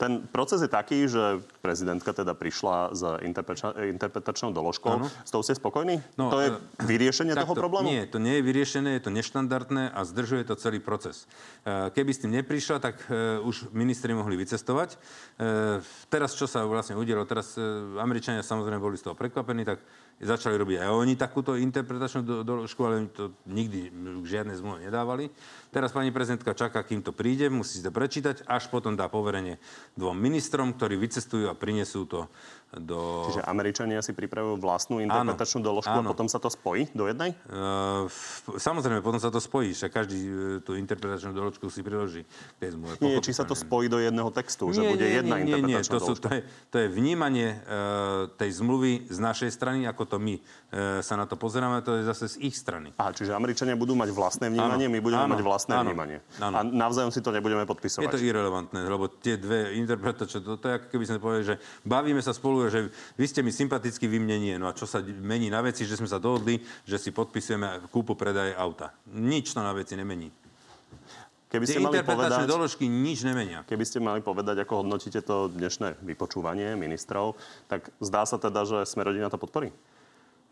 ten 0.00 0.24
proces 0.32 0.64
je 0.64 0.70
taký, 0.72 1.04
že 1.04 1.44
prezidentka 1.60 2.08
teda 2.16 2.32
prišla 2.32 2.96
s 2.96 3.02
interpreta- 3.20 3.76
interpretačnou 3.76 4.56
doložkou. 4.56 4.96
Áno. 4.96 5.12
S 5.12 5.30
tou 5.30 5.44
ste 5.44 5.52
spokojní? 5.52 6.00
No, 6.16 6.32
to 6.32 6.40
je 6.40 6.48
e, 6.56 6.58
vyriešenie 6.88 7.36
toho 7.36 7.52
Takto, 7.52 7.60
problému? 7.60 7.84
Nie, 7.84 8.08
to 8.08 8.16
nie 8.16 8.40
je 8.40 8.42
vyriešené, 8.48 8.96
je 8.96 9.04
to 9.04 9.12
neštandardné 9.12 9.92
a 9.92 10.00
zdržuje 10.08 10.48
to 10.48 10.56
celý 10.56 10.80
proces. 10.80 11.28
E, 11.68 11.92
Keby 11.92 12.10
s 12.16 12.20
tým 12.24 12.32
neprišla, 12.32 12.80
tak 12.80 13.04
e, 13.12 13.44
už 13.44 13.68
ministri 13.76 14.16
mohli 14.16 14.40
vycestovať. 14.40 14.96
Teraz, 16.08 16.38
čo 16.38 16.46
sa 16.46 16.62
vlastne 16.62 16.94
udialo, 16.94 17.26
teraz 17.26 17.58
Američania 17.98 18.46
samozrejme 18.46 18.78
boli 18.78 18.94
z 18.94 19.10
toho 19.10 19.18
prekvapení, 19.18 19.66
tak 19.66 19.82
začali 20.22 20.54
robiť 20.54 20.86
aj 20.86 20.90
oni 20.94 21.14
takúto 21.18 21.58
interpretačnú 21.58 22.20
do- 22.22 22.42
doložku, 22.46 22.80
ale 22.86 23.10
to 23.10 23.34
nikdy 23.50 23.90
k 23.92 24.26
žiadnej 24.26 24.58
zmluve 24.58 24.86
nedávali. 24.86 25.30
Teraz 25.74 25.90
pani 25.90 26.14
prezidentka 26.14 26.54
čaká, 26.54 26.86
kým 26.86 27.02
to 27.02 27.10
príde, 27.10 27.50
musí 27.50 27.78
si 27.78 27.84
to 27.84 27.90
prečítať, 27.90 28.46
až 28.46 28.70
potom 28.70 28.94
dá 28.94 29.10
poverenie 29.10 29.58
dvom 29.98 30.14
ministrom, 30.14 30.74
ktorí 30.74 30.94
vycestujú 30.94 31.50
a 31.50 31.58
prinesú 31.58 32.06
to 32.06 32.30
do... 32.80 33.30
Čiže 33.30 33.42
Američania 33.46 34.00
si 34.02 34.16
pripravujú 34.16 34.58
vlastnú 34.58 34.98
interpretačnú 34.98 35.62
doložku 35.62 35.92
a 35.92 36.02
áno. 36.02 36.10
potom 36.10 36.26
sa 36.26 36.42
to 36.42 36.50
spojí 36.50 36.90
do 36.90 37.06
jednej? 37.06 37.36
Uh, 37.46 38.08
samozrejme, 38.58 39.04
potom 39.04 39.20
sa 39.20 39.30
to 39.30 39.38
spojí, 39.38 39.74
že 39.76 39.90
každý 39.92 40.18
uh, 40.24 40.32
tú 40.64 40.74
interpretačnú 40.74 41.30
doložku 41.34 41.70
si 41.70 41.84
priloží 41.84 42.26
k 42.26 42.56
tej 42.58 42.74
zmluve. 42.74 42.98
Nie, 42.98 43.22
či 43.22 43.30
sa 43.30 43.46
to 43.46 43.54
spojí 43.54 43.86
do 43.86 44.02
jedného 44.02 44.30
textu, 44.34 44.70
že 44.74 44.82
bude 44.82 45.06
jedna 45.06 45.38
nie, 45.38 45.54
nie, 45.54 45.76
interpretačná 45.78 45.94
to, 45.94 46.00
sú, 46.02 46.14
doložka. 46.18 46.24
to, 46.24 46.28
je, 46.34 46.40
to 46.70 46.76
je 46.82 46.86
vnímanie 46.90 47.48
uh, 47.54 48.26
tej 48.34 48.50
zmluvy 48.58 49.06
z 49.06 49.18
našej 49.22 49.50
strany, 49.54 49.86
ako 49.86 50.02
to 50.04 50.16
my 50.18 50.34
uh, 50.40 51.00
sa 51.04 51.14
na 51.14 51.28
to 51.28 51.38
pozeráme, 51.38 51.84
to 51.86 52.00
je 52.00 52.02
zase 52.08 52.24
z 52.34 52.36
ich 52.42 52.54
strany. 52.58 52.90
Aha, 52.98 53.14
čiže 53.14 53.36
Američania 53.36 53.78
budú 53.78 53.94
mať 53.94 54.10
vlastné 54.10 54.50
vnímanie, 54.50 54.86
Áno, 54.90 54.94
my 54.96 55.00
budeme 55.00 55.24
áno, 55.28 55.34
mať 55.36 55.42
vlastné 55.44 55.72
áno, 55.78 55.90
vnímanie. 55.92 56.18
áno. 56.42 56.54
A 56.56 56.60
navzájom 56.64 57.12
si 57.12 57.20
to 57.22 57.30
nebudeme 57.30 57.62
Je 57.62 57.70
podpisovať. 57.70 58.10
to 58.10 58.18
irrelevantné, 58.20 58.80
lebo 58.88 59.06
tie 59.08 59.38
dve 59.38 59.76
interpretačné, 59.78 60.38
to, 60.42 60.56
to 60.58 60.66
je 60.66 60.74
ako 60.80 60.86
keby 60.90 61.04
sme 61.04 61.18
povedali, 61.20 61.44
že 61.44 61.56
bavíme 61.84 62.20
sa 62.24 62.32
spolu, 62.32 62.63
že 62.68 62.92
vy 63.16 63.26
ste 63.28 63.40
mi 63.40 63.50
sympaticky, 63.50 64.04
vy 64.06 64.18
mne 64.20 64.36
nie. 64.38 64.54
No 64.56 64.68
a 64.68 64.76
čo 64.76 64.84
sa 64.84 65.00
mení 65.02 65.48
na 65.48 65.64
veci, 65.64 65.88
že 65.88 65.96
sme 65.96 66.08
sa 66.10 66.22
dohodli, 66.22 66.60
že 66.84 67.00
si 67.00 67.10
podpisujeme 67.10 67.88
kúpu 67.88 68.14
predaj 68.14 68.54
auta. 68.56 68.92
Nič 69.10 69.56
to 69.56 69.60
na 69.60 69.72
veci 69.72 69.96
nemení. 69.96 70.28
Keby 71.54 71.70
ste 71.70 71.78
mali 71.78 72.02
povedať, 72.02 72.50
doložky 72.50 72.90
nič 72.90 73.22
nemenia. 73.22 73.62
keby 73.62 73.86
ste 73.86 74.02
mali 74.02 74.18
povedať, 74.18 74.66
ako 74.66 74.82
hodnotíte 74.82 75.22
to 75.22 75.46
dnešné 75.54 76.02
vypočúvanie 76.02 76.74
ministrov, 76.74 77.38
tak 77.70 77.94
zdá 78.02 78.26
sa 78.26 78.42
teda, 78.42 78.66
že 78.66 78.82
sme 78.90 79.06
rodina 79.06 79.30
to 79.30 79.38
podporí? 79.38 79.70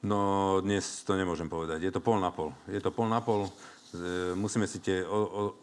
No 0.07 0.59
dnes 0.63 1.03
to 1.03 1.19
nemôžem 1.19 1.51
povedať. 1.51 1.83
Je 1.83 1.91
to 1.91 1.99
pol 1.99 2.23
na 2.23 2.31
pol. 2.31 2.55
Je 2.71 2.79
to 2.79 2.95
pol 2.95 3.11
na 3.11 3.19
pol. 3.19 3.51
E, 3.93 4.33
Musíme 4.33 4.65
si 4.65 4.81
tie 4.81 5.05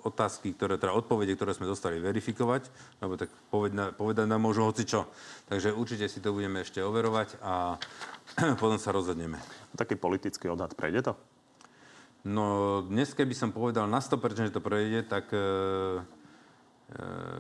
otázky, 0.06 0.54
ktoré, 0.54 0.78
teda 0.78 0.94
odpovede, 0.94 1.34
ktoré 1.34 1.58
sme 1.58 1.66
dostali, 1.66 1.98
verifikovať, 1.98 2.70
lebo 3.02 3.18
tak 3.18 3.34
povedať, 3.50 3.98
povedať 3.98 4.26
nám 4.30 4.42
môžu 4.46 4.70
hoci 4.70 4.86
čo. 4.86 5.10
Takže 5.50 5.74
určite 5.74 6.06
si 6.06 6.22
to 6.22 6.30
budeme 6.30 6.62
ešte 6.62 6.80
overovať 6.86 7.42
a 7.42 7.82
potom 8.62 8.78
sa 8.78 8.94
rozhodneme. 8.94 9.42
Taký 9.74 9.98
politický 9.98 10.54
odhad, 10.54 10.78
prejde 10.78 11.10
to? 11.10 11.14
No 12.30 12.80
dnes, 12.86 13.16
keby 13.16 13.34
som 13.34 13.50
povedal 13.50 13.90
na 13.90 14.04
100%, 14.04 14.52
že 14.52 14.56
to 14.56 14.62
prejde, 14.62 15.10
tak 15.10 15.32
e, 15.34 15.40
e, 15.40 15.46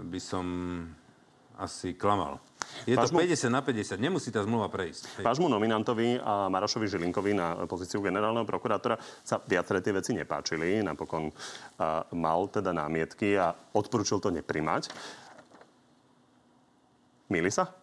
by 0.10 0.20
som 0.24 0.46
asi 1.60 1.94
klamal. 1.94 2.40
Je 2.88 2.96
to 2.96 3.02
Vášmu- 3.02 3.20
50 3.20 3.50
na 3.52 3.62
50, 3.62 4.00
nemusí 4.00 4.32
tá 4.32 4.40
zmluva 4.46 4.70
prejsť. 4.72 5.26
Vášmu 5.26 5.52
nominantovi 5.52 6.22
a 6.22 6.48
Marošovi 6.48 6.88
Žilinkovi 6.88 7.32
na 7.36 7.68
pozíciu 7.68 8.00
generálneho 8.00 8.48
prokurátora 8.48 8.96
sa 9.26 9.42
viaceré 9.44 9.84
tie 9.84 9.92
veci 9.92 10.16
nepáčili. 10.16 10.80
Napokon 10.80 11.28
a, 11.82 12.06
mal 12.16 12.48
teda 12.48 12.72
námietky 12.72 13.36
a 13.36 13.52
odporúčil 13.76 14.22
to 14.24 14.32
neprimať. 14.32 14.94
Mýli 17.30 17.52
sa? 17.52 17.79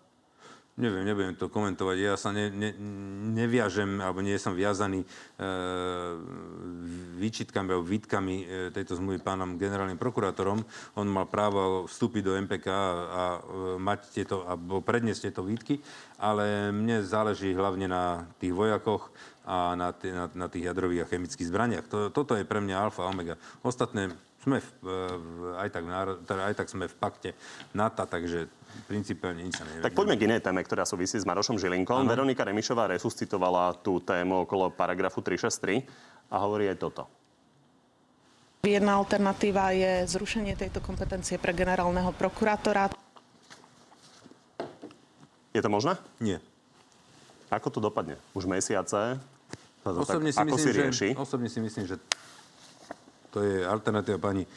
Neviem, 0.77 1.09
nebudem 1.09 1.33
to 1.41 1.49
komentovať. 1.49 1.97
Ja 1.97 2.21
sa 2.21 2.37
ne, 2.37 2.53
ne, 2.53 2.77
neviažem, 3.33 3.97
alebo 3.97 4.21
nie 4.21 4.37
som 4.37 4.53
viazaný 4.53 5.01
e, 5.01 5.09
výčitkami 7.17 7.73
alebo 7.73 7.81
výtkami 7.81 8.35
e, 8.37 8.45
tejto 8.77 9.01
zmluvy 9.01 9.25
pánom 9.25 9.57
generálnym 9.57 9.97
prokurátorom. 9.97 10.61
On 11.01 11.09
mal 11.09 11.33
právo 11.33 11.89
vstúpiť 11.89 12.23
do 12.29 12.37
MPK 12.37 12.67
a, 12.69 12.77
a 12.77 13.23
e, 13.25 13.39
mať 13.81 14.01
tieto, 14.13 14.45
alebo 14.45 14.85
predniesť 14.85 15.33
tieto 15.33 15.49
výtky, 15.49 15.81
ale 16.21 16.69
mne 16.69 17.01
záleží 17.01 17.57
hlavne 17.57 17.89
na 17.89 18.29
tých 18.37 18.53
vojakoch 18.53 19.09
a 19.49 19.73
na, 19.81 19.97
t- 19.97 20.13
na, 20.13 20.29
na 20.29 20.47
tých 20.53 20.69
jadrových 20.69 21.09
a 21.09 21.11
chemických 21.17 21.49
zbraniach. 21.49 21.89
To, 21.89 22.13
toto 22.13 22.37
je 22.37 22.45
pre 22.45 22.61
mňa 22.61 22.77
alfa 22.77 23.09
a 23.09 23.09
omega. 23.09 23.41
Ostatné 23.65 24.13
Sme 24.47 24.63
v, 24.63 24.71
aj, 25.59 25.75
tak 25.75 25.83
v 25.83 25.91
náro, 25.91 26.23
teda 26.23 26.47
aj 26.47 26.55
tak 26.55 26.71
sme 26.71 26.87
v 26.87 26.95
pakte 26.95 27.35
NATO, 27.75 28.07
takže 28.07 28.47
principiálne 28.87 29.43
nič 29.43 29.59
sa 29.59 29.67
nevie. 29.67 29.83
Tak 29.83 29.99
poďme 29.99 30.15
k 30.15 30.31
inej 30.31 30.47
téme, 30.47 30.63
ktorá 30.63 30.87
súvisí 30.87 31.19
s 31.19 31.27
Marošom 31.27 31.59
Žilinkom. 31.59 32.07
Ano. 32.07 32.15
Veronika 32.15 32.47
Remišová 32.47 32.87
resuscitovala 32.95 33.75
tú 33.83 33.99
tému 33.99 34.47
okolo 34.47 34.71
paragrafu 34.71 35.19
363 35.19 35.83
a 36.31 36.37
hovorí 36.39 36.71
aj 36.71 36.79
toto. 36.79 37.11
Jedna 38.63 39.03
alternatíva 39.03 39.75
je 39.75 40.07
zrušenie 40.07 40.55
tejto 40.55 40.79
kompetencie 40.79 41.43
pre 41.43 41.51
generálneho 41.51 42.15
prokurátora. 42.15 42.95
Je 45.51 45.59
to 45.59 45.67
možné? 45.67 45.99
Nie. 46.23 46.39
Ako 47.51 47.75
to 47.75 47.83
dopadne? 47.83 48.15
Už 48.31 48.47
mesiace? 48.47 49.19
Osobne 49.83 50.31
tak, 50.31 50.39
si, 50.39 50.39
ako 50.39 50.55
myslím, 50.55 50.63
si 50.63 50.71
rieši? 50.71 51.09
že, 51.11 51.19
osobne 51.19 51.51
si 51.51 51.59
myslím, 51.63 51.85
že 51.91 51.99
to 53.37 53.45
je 53.45 53.69
alternatíva 53.69 54.17
pani, 54.17 54.49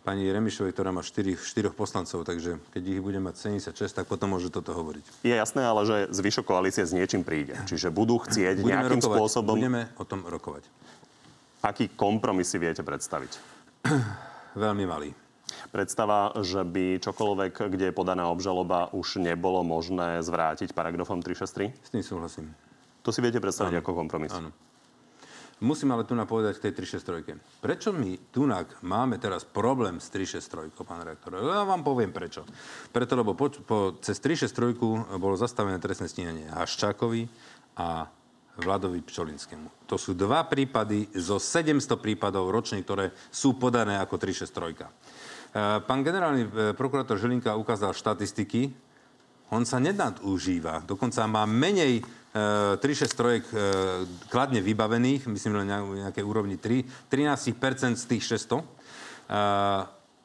pani 0.00 0.24
Remišovej, 0.32 0.72
ktorá 0.72 0.88
má 0.88 1.04
4, 1.04 1.36
4 1.36 1.68
poslancov, 1.76 2.24
takže 2.24 2.56
keď 2.72 2.82
ich 2.96 3.04
bude 3.04 3.20
mať 3.20 3.60
76, 3.60 3.92
tak 3.92 4.08
potom 4.08 4.32
môže 4.32 4.48
toto 4.48 4.72
hovoriť. 4.72 5.20
Je 5.20 5.36
jasné, 5.36 5.60
ale 5.60 5.84
že 5.84 5.96
zvyšok 6.08 6.48
koalície 6.48 6.80
s 6.80 6.96
niečím 6.96 7.28
príde. 7.28 7.60
Čiže 7.68 7.92
budú 7.92 8.16
chcieť 8.24 8.64
Budeme 8.64 8.72
nejakým 8.72 9.04
rokovať, 9.04 9.18
spôsobom... 9.20 9.56
Budeme 9.60 9.92
o 10.00 10.04
tom 10.08 10.24
rokovať. 10.24 10.64
Aký 11.60 11.92
kompromis 11.92 12.48
si 12.48 12.56
viete 12.56 12.80
predstaviť? 12.80 13.36
Veľmi 14.64 14.88
malý. 14.88 15.12
Predstava, 15.68 16.32
že 16.40 16.64
by 16.64 17.04
čokoľvek, 17.04 17.68
kde 17.68 17.92
je 17.92 17.94
podaná 17.94 18.32
obžaloba, 18.32 18.88
už 18.96 19.20
nebolo 19.20 19.60
možné 19.60 20.24
zvrátiť 20.24 20.72
paragrafom 20.72 21.20
363? 21.20 21.68
S 21.76 21.90
tým 21.92 22.00
súhlasím. 22.00 22.48
To 23.04 23.12
si 23.12 23.20
viete 23.20 23.44
predstaviť 23.44 23.84
ako 23.84 23.92
kompromis? 23.92 24.32
Áno. 24.32 24.71
Musím 25.62 25.94
ale 25.94 26.02
tu 26.02 26.18
napovedať 26.18 26.58
k 26.58 26.62
tej 26.68 26.98
363. 26.98 27.62
Prečo 27.62 27.94
my 27.94 28.34
tunak 28.34 28.82
máme 28.82 29.22
teraz 29.22 29.46
problém 29.46 30.02
s 30.02 30.10
363, 30.10 30.74
pán 30.82 31.06
rektor? 31.06 31.38
Ja 31.38 31.62
vám 31.62 31.86
poviem 31.86 32.10
prečo. 32.10 32.42
Preto, 32.90 33.14
lebo 33.14 33.38
po, 33.38 33.46
po, 33.62 33.94
cez 34.02 34.18
363 34.18 35.22
bolo 35.22 35.38
zastavené 35.38 35.78
trestné 35.78 36.10
stíhanie 36.10 36.50
Haščákovi 36.50 37.30
a 37.78 38.10
Vladovi 38.58 39.06
Pčolinskému. 39.06 39.86
To 39.86 39.94
sú 39.94 40.18
dva 40.18 40.44
prípady 40.50 41.08
zo 41.14 41.38
700 41.38 41.94
prípadov 41.96 42.50
ročných, 42.50 42.82
ktoré 42.82 43.14
sú 43.30 43.54
podané 43.54 43.96
ako 44.02 44.18
363. 44.18 44.76
E, 44.76 44.86
pán 45.86 46.02
generálny 46.02 46.42
e, 46.42 46.50
prokurátor 46.76 47.16
Žilinka 47.16 47.54
ukázal 47.56 47.96
štatistiky. 47.96 48.74
On 49.54 49.64
sa 49.64 49.78
nenadužíva. 49.80 50.84
Dokonca 50.84 51.24
má 51.30 51.46
menej 51.48 52.04
3-6 52.32 53.12
trojek 53.12 53.44
e, 53.52 53.56
kladne 54.32 54.64
vybavených, 54.64 55.28
myslím 55.28 55.68
na 55.68 55.84
nejakej 56.08 56.24
úrovni 56.24 56.56
3, 56.56 57.12
13% 57.12 58.00
z 58.00 58.04
tých 58.08 58.24
600. 58.24 58.64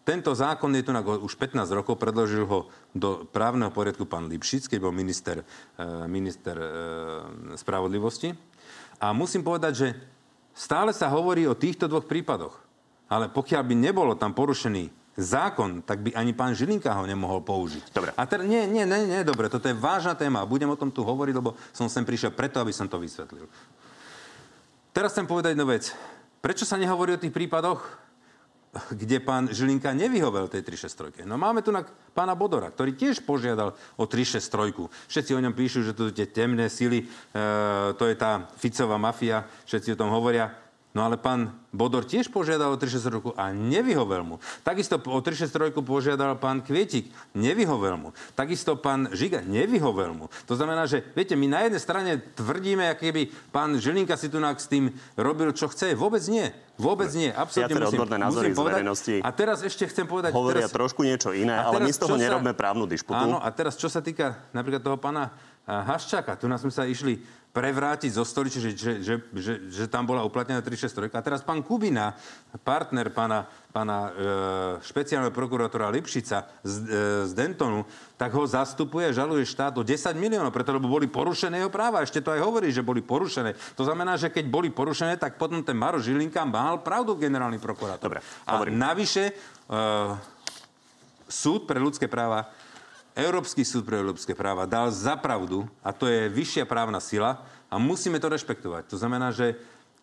Tento 0.07 0.31
zákon 0.31 0.71
je 0.71 0.87
tu 0.87 0.95
na 0.95 1.03
už 1.03 1.35
15 1.35 1.67
rokov, 1.75 1.99
predložil 1.99 2.47
ho 2.47 2.71
do 2.95 3.27
právneho 3.27 3.67
poriadku 3.75 4.07
pán 4.07 4.31
Lipšic, 4.31 4.71
keď 4.71 4.79
bol 4.79 4.95
minister, 4.95 5.43
minister 6.07 6.55
spravodlivosti. 7.59 8.31
A 9.03 9.11
musím 9.11 9.43
povedať, 9.43 9.73
že 9.75 9.87
stále 10.55 10.95
sa 10.95 11.11
hovorí 11.11 11.43
o 11.43 11.59
týchto 11.59 11.91
dvoch 11.91 12.07
prípadoch. 12.07 12.55
Ale 13.11 13.27
pokiaľ 13.27 13.63
by 13.67 13.75
nebolo 13.75 14.15
tam 14.15 14.31
porušený 14.31 14.96
zákon, 15.17 15.81
tak 15.81 16.05
by 16.05 16.13
ani 16.13 16.31
pán 16.37 16.53
Žilinka 16.53 16.93
ho 16.93 17.09
nemohol 17.09 17.41
použiť. 17.41 17.89
Dobre. 17.89 18.13
A 18.13 18.23
teraz, 18.29 18.45
nie, 18.45 18.69
nie, 18.69 18.85
nie, 18.85 19.09
nie, 19.09 19.21
dobre, 19.25 19.49
toto 19.49 19.65
je 19.65 19.73
vážna 19.73 20.13
téma. 20.13 20.45
Budem 20.45 20.69
o 20.69 20.77
tom 20.77 20.93
tu 20.93 21.01
hovoriť, 21.01 21.33
lebo 21.33 21.57
som 21.73 21.89
sem 21.89 22.05
prišiel 22.05 22.29
preto, 22.37 22.61
aby 22.61 22.69
som 22.69 22.85
to 22.85 23.01
vysvetlil. 23.01 23.49
Teraz 24.93 25.17
chcem 25.17 25.25
povedať 25.25 25.57
jednu 25.57 25.65
vec. 25.65 25.89
Prečo 26.37 26.69
sa 26.69 26.77
nehovorí 26.77 27.17
o 27.17 27.21
tých 27.21 27.33
prípadoch, 27.33 27.81
kde 28.93 29.17
pán 29.17 29.49
Žilinka 29.49 29.89
nevyhovel 29.97 30.45
tej 30.53 30.61
363? 30.61 31.25
No 31.25 31.33
máme 31.41 31.65
tu 31.65 31.73
na 31.73 31.81
pána 32.13 32.37
Bodora, 32.37 32.69
ktorý 32.69 32.93
tiež 32.93 33.25
požiadal 33.25 33.73
o 33.97 34.05
363. 34.05 34.85
Všetci 35.09 35.31
o 35.33 35.41
ňom 35.41 35.53
píšu, 35.57 35.81
že 35.81 35.97
to 35.97 36.09
sú 36.09 36.11
tie 36.13 36.29
temné 36.29 36.69
sily, 36.69 37.01
e, 37.01 37.05
to 37.97 38.05
je 38.05 38.13
tá 38.13 38.45
Ficová 38.61 39.01
mafia, 39.01 39.49
všetci 39.65 39.97
o 39.97 39.99
tom 39.99 40.13
hovoria. 40.13 40.66
No 40.97 41.05
ale 41.05 41.21
pán 41.21 41.53
Bodor 41.69 42.01
tiež 42.01 42.33
požiadal 42.33 42.73
o 42.73 42.77
363 42.81 43.37
a 43.37 43.53
nevyhovel 43.53 44.25
mu. 44.25 44.35
Takisto 44.65 44.97
o 44.97 45.21
363 45.21 45.77
požiadal 45.85 46.33
pán 46.41 46.65
Kvietik, 46.65 47.13
nevyhovel 47.37 48.01
mu. 48.01 48.09
Takisto 48.33 48.73
pán 48.81 49.13
Žiga, 49.13 49.45
nevyhovel 49.45 50.17
mu. 50.17 50.25
To 50.49 50.57
znamená, 50.57 50.89
že 50.89 51.05
viete, 51.13 51.37
my 51.37 51.45
na 51.45 51.69
jednej 51.69 51.77
strane 51.77 52.17
tvrdíme, 52.33 52.89
aký 52.89 53.13
by 53.13 53.23
pán 53.53 53.77
Žilinka 53.77 54.17
si 54.17 54.25
tu 54.25 54.41
s 54.41 54.65
tým 54.65 54.89
robil, 55.13 55.53
čo 55.53 55.69
chce. 55.69 55.93
Vôbec 55.93 56.25
nie. 56.33 56.49
Vôbec 56.81 57.13
nie. 57.13 57.29
Absolutne 57.29 57.77
musím, 57.77 58.01
odborné 58.01 58.17
názory 58.17 58.49
musím 58.49 58.57
povedať. 58.57 58.81
z 58.97 59.21
A 59.21 59.29
teraz 59.29 59.61
ešte 59.61 59.85
chcem 59.85 60.09
povedať... 60.09 60.33
Hovoria 60.33 60.65
teraz, 60.65 60.73
trošku 60.73 61.05
niečo 61.05 61.29
iné, 61.29 61.53
ale 61.53 61.77
my 61.77 61.93
z 61.93 61.99
toho 62.01 62.17
nerobme 62.17 62.57
právnu 62.57 62.89
dišputu. 62.89 63.21
Áno, 63.21 63.37
a 63.37 63.49
teraz 63.53 63.77
čo 63.77 63.85
sa 63.85 64.01
týka 64.01 64.49
napríklad 64.49 64.81
toho 64.81 64.97
pána 64.97 65.29
Haščáka, 65.67 66.39
tu 66.39 66.49
nás 66.49 66.63
sme 66.63 66.73
sa 66.73 66.89
išli 66.89 67.21
prevrátiť 67.57 68.13
zo 68.13 68.21
stoliče, 68.21 68.61
že, 68.61 68.71
že, 68.77 68.91
že, 69.01 69.13
že, 69.33 69.53
že 69.65 69.83
tam 69.89 70.05
bola 70.05 70.21
uplatnená 70.21 70.61
363. 70.61 71.09
A 71.09 71.25
teraz 71.25 71.41
pán 71.41 71.65
Kubina, 71.65 72.13
partner 72.61 73.09
pána, 73.09 73.49
pána 73.73 73.97
e, 73.97 74.09
špeciálneho 74.85 75.33
prokurátora 75.33 75.89
Lipšica 75.89 76.45
z, 76.61 76.75
e, 76.85 77.01
z 77.25 77.31
Dentonu, 77.33 77.81
tak 78.13 78.29
ho 78.37 78.45
zastupuje 78.45 79.09
a 79.09 79.17
žaluje 79.17 79.41
štát 79.49 79.73
o 79.73 79.81
10 79.81 80.13
miliónov, 80.21 80.53
preto 80.53 80.69
lebo 80.69 80.85
boli 80.85 81.09
porušené 81.09 81.57
jeho 81.57 81.73
práva. 81.73 82.05
Ešte 82.05 82.21
to 82.21 82.29
aj 82.29 82.45
hovorí, 82.45 82.69
že 82.69 82.85
boli 82.85 83.01
porušené. 83.01 83.57
To 83.73 83.89
znamená, 83.89 84.21
že 84.21 84.29
keď 84.29 84.45
boli 84.53 84.69
porušené, 84.69 85.17
tak 85.17 85.41
potom 85.41 85.65
ten 85.65 85.73
Maro 85.73 85.97
Žilinka 85.97 86.45
mal 86.45 86.85
pravdu 86.85 87.17
generálny 87.17 87.57
prokurátor. 87.57 88.21
Dobre, 88.21 88.21
a 88.45 88.61
navyše 88.69 89.33
e, 89.33 89.73
súd 91.25 91.65
pre 91.65 91.81
ľudské 91.81 92.05
práva 92.05 92.53
Európsky 93.17 93.65
súd 93.65 93.81
pre 93.81 93.97
európske 93.97 94.37
práva 94.37 94.69
dal 94.69 94.93
za 94.93 95.17
pravdu, 95.17 95.65
a 95.81 95.89
to 95.89 96.05
je 96.05 96.29
vyššia 96.29 96.69
právna 96.69 97.01
sila, 97.01 97.41
a 97.65 97.75
musíme 97.81 98.21
to 98.21 98.29
rešpektovať. 98.29 98.93
To 98.93 99.01
znamená, 99.01 99.33
že 99.33 99.57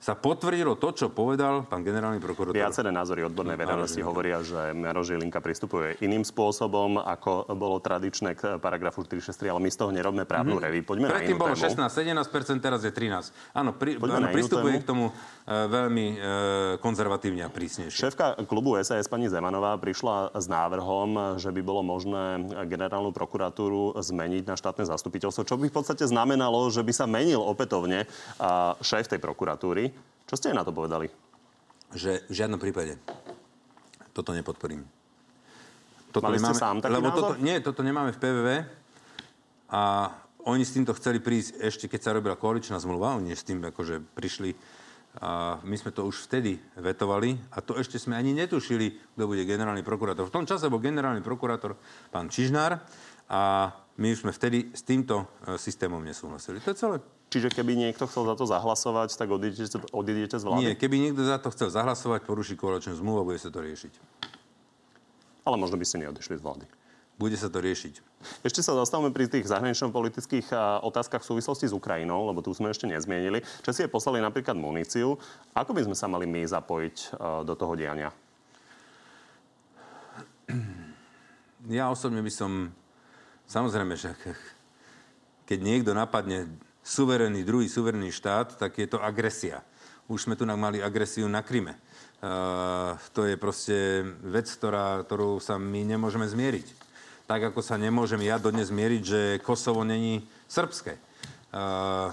sa 0.05 0.13
potvrdilo 0.13 0.77
to, 0.77 0.93
čo 0.93 1.09
povedal 1.09 1.65
pán 1.65 1.81
generálny 1.81 2.21
prokurátor. 2.21 2.61
Viaceré 2.61 2.93
názory 2.93 3.25
odbornej 3.25 3.57
verejnosti 3.57 3.97
hovoria, 4.05 4.45
že 4.45 4.77
Maro 4.77 5.01
Žilinka 5.01 5.41
pristupuje 5.41 5.97
iným 6.05 6.29
spôsobom, 6.29 7.01
ako 7.01 7.49
bolo 7.57 7.81
tradičné 7.81 8.37
k 8.37 8.61
paragrafu 8.61 9.01
463, 9.01 9.49
ale 9.49 9.65
my 9.65 9.71
z 9.73 9.77
toho 9.81 9.91
nerobme 9.97 10.29
právnu 10.29 10.61
mm-hmm. 10.61 10.67
reví. 10.69 10.81
Poďme 10.85 11.09
Predtým 11.09 11.41
na 11.41 11.41
inú 11.41 11.45
bolo 11.49 11.57
tému. 11.57 11.89
16-17%, 11.89 12.61
teraz 12.61 12.85
je 12.85 12.93
13. 12.93 13.57
Áno, 13.57 13.73
pri, 13.73 13.97
áno 13.97 14.29
pristupuje 14.29 14.77
k 14.77 14.85
tomu 14.85 15.09
uh, 15.09 15.15
veľmi 15.73 16.07
uh, 16.13 16.17
konzervatívne 16.85 17.41
a 17.41 17.49
prísnejšie. 17.49 17.97
Šéfka 17.97 18.37
klubu 18.45 18.77
SAS 18.85 19.09
pani 19.09 19.33
Zemanová 19.33 19.81
prišla 19.81 20.37
s 20.37 20.45
návrhom, 20.53 21.41
že 21.41 21.49
by 21.49 21.65
bolo 21.65 21.81
možné 21.81 22.45
generálnu 22.69 23.09
prokuratúru 23.17 23.97
zmeniť 23.97 24.45
na 24.45 24.61
štátne 24.61 24.85
zastupiteľstvo, 24.85 25.49
čo 25.49 25.57
by 25.57 25.73
v 25.73 25.77
podstate 25.81 26.05
znamenalo, 26.05 26.69
že 26.69 26.85
by 26.85 26.93
sa 26.93 27.09
menil 27.09 27.41
opätovne 27.41 28.05
šéf 28.85 29.09
tej 29.09 29.17
prokuratúry. 29.17 29.94
Čo 30.25 30.35
ste 30.41 30.57
na 30.57 30.67
to 30.67 30.73
povedali? 30.73 31.11
Že 31.95 32.27
v 32.27 32.35
žiadnom 32.35 32.59
prípade 32.59 32.99
toto 34.15 34.31
nepodporím. 34.31 34.87
Toto 36.15 36.31
Mali 36.31 36.39
nemáme, 36.39 36.55
ste 36.55 36.63
sám 36.63 36.79
taký 36.79 36.95
lebo 36.95 37.09
názor? 37.11 37.19
toto, 37.19 37.33
nie, 37.43 37.57
toto 37.59 37.81
nemáme 37.83 38.15
v 38.15 38.19
PVV 38.23 38.49
a 39.75 39.83
oni 40.47 40.63
s 40.63 40.77
týmto 40.79 40.95
chceli 40.95 41.19
prísť 41.19 41.59
ešte, 41.59 41.85
keď 41.91 42.01
sa 42.01 42.15
robila 42.15 42.39
koaličná 42.39 42.79
zmluva, 42.79 43.19
oni 43.19 43.35
s 43.35 43.43
tým 43.43 43.59
akože 43.59 44.15
prišli 44.15 44.55
a 45.15 45.63
my 45.63 45.77
sme 45.79 45.95
to 45.95 46.03
už 46.11 46.27
vtedy 46.27 46.59
vetovali 46.75 47.39
a 47.55 47.63
to 47.63 47.79
ešte 47.79 48.03
sme 48.03 48.19
ani 48.19 48.35
netušili, 48.35 49.15
kto 49.15 49.31
bude 49.31 49.47
generálny 49.47 49.87
prokurátor. 49.87 50.27
V 50.27 50.35
tom 50.35 50.47
čase 50.47 50.67
bol 50.67 50.83
generálny 50.83 51.23
prokurátor 51.23 51.79
pán 52.11 52.27
Čižnár 52.27 52.83
a 53.31 53.71
my 53.95 54.11
už 54.11 54.27
sme 54.27 54.35
vtedy 54.35 54.75
s 54.75 54.83
týmto 54.83 55.23
e, 55.47 55.55
systémom 55.55 56.03
nesúhlasili. 56.03 56.59
To 56.67 56.75
je 56.75 56.79
celé. 56.79 56.97
Čiže 57.35 57.51
keby 57.51 57.75
niekto 57.75 58.07
chcel 58.07 58.31
za 58.31 58.39
to 58.39 58.47
zahlasovať, 58.47 59.19
tak 59.19 59.27
odídete, 59.27 59.67
odídete 59.91 60.39
z 60.39 60.47
vlády? 60.47 60.63
Nie, 60.63 60.79
keby 60.79 61.03
niekto 61.03 61.27
za 61.27 61.43
to 61.43 61.51
chcel 61.51 61.67
zahlasovať, 61.67 62.23
poruší 62.23 62.55
koaličnú 62.55 62.95
zmluvu 62.95 63.27
a 63.27 63.29
bude 63.35 63.43
sa 63.43 63.51
to 63.51 63.59
riešiť. 63.59 63.91
Ale 65.43 65.59
možno 65.59 65.75
by 65.75 65.83
ste 65.83 66.07
neodišli 66.07 66.39
z 66.39 66.43
vlády. 66.47 66.63
Bude 67.19 67.35
sa 67.35 67.51
to 67.51 67.59
riešiť. 67.59 67.99
Ešte 68.47 68.63
sa 68.63 68.79
zastavme 68.79 69.11
pri 69.11 69.27
tých 69.27 69.51
zahranično-politických 69.51 70.55
otázkach 70.87 71.27
v 71.27 71.31
súvislosti 71.35 71.67
s 71.67 71.75
Ukrajinou, 71.75 72.23
lebo 72.31 72.39
tu 72.39 72.55
sme 72.55 72.71
ešte 72.71 72.87
nezmienili. 72.87 73.43
Česi 73.67 73.83
je 73.83 73.91
poslali 73.91 74.23
napríklad 74.23 74.55
muníciu. 74.55 75.19
Ako 75.59 75.75
by 75.75 75.91
sme 75.91 75.99
sa 75.99 76.07
mali 76.07 76.31
my 76.31 76.47
zapojiť 76.47 77.19
do 77.43 77.55
toho 77.59 77.75
diania? 77.75 78.15
Ja 81.67 81.91
osobne 81.91 82.23
by 82.23 82.31
som... 82.31 82.71
Samozrejme, 83.51 83.99
že 83.99 84.15
keď 85.51 85.59
niekto 85.59 85.91
napadne 85.99 86.47
suverénny, 86.85 87.43
druhý 87.43 87.67
suverénny 87.67 88.13
štát, 88.13 88.61
tak 88.61 88.77
je 88.77 88.85
to 88.85 89.01
agresia. 89.01 89.65
Už 90.05 90.29
sme 90.29 90.37
tu 90.37 90.45
mali 90.45 90.85
agresiu 90.85 91.25
na 91.25 91.41
Kryme. 91.41 91.81
Uh, 92.21 92.97
to 93.17 93.25
je 93.25 93.41
proste 93.41 94.05
vec, 94.21 94.45
ktorá, 94.49 95.01
ktorú 95.01 95.41
sa 95.41 95.57
my 95.57 95.81
nemôžeme 95.85 96.29
zmieriť. 96.29 96.69
Tak 97.25 97.53
ako 97.53 97.65
sa 97.65 97.81
nemôžem 97.81 98.21
ja 98.21 98.37
dodnes 98.37 98.69
zmieriť, 98.69 99.03
že 99.03 99.21
Kosovo 99.41 99.81
není 99.81 100.29
srbské. 100.45 101.01
Uh, 101.53 102.13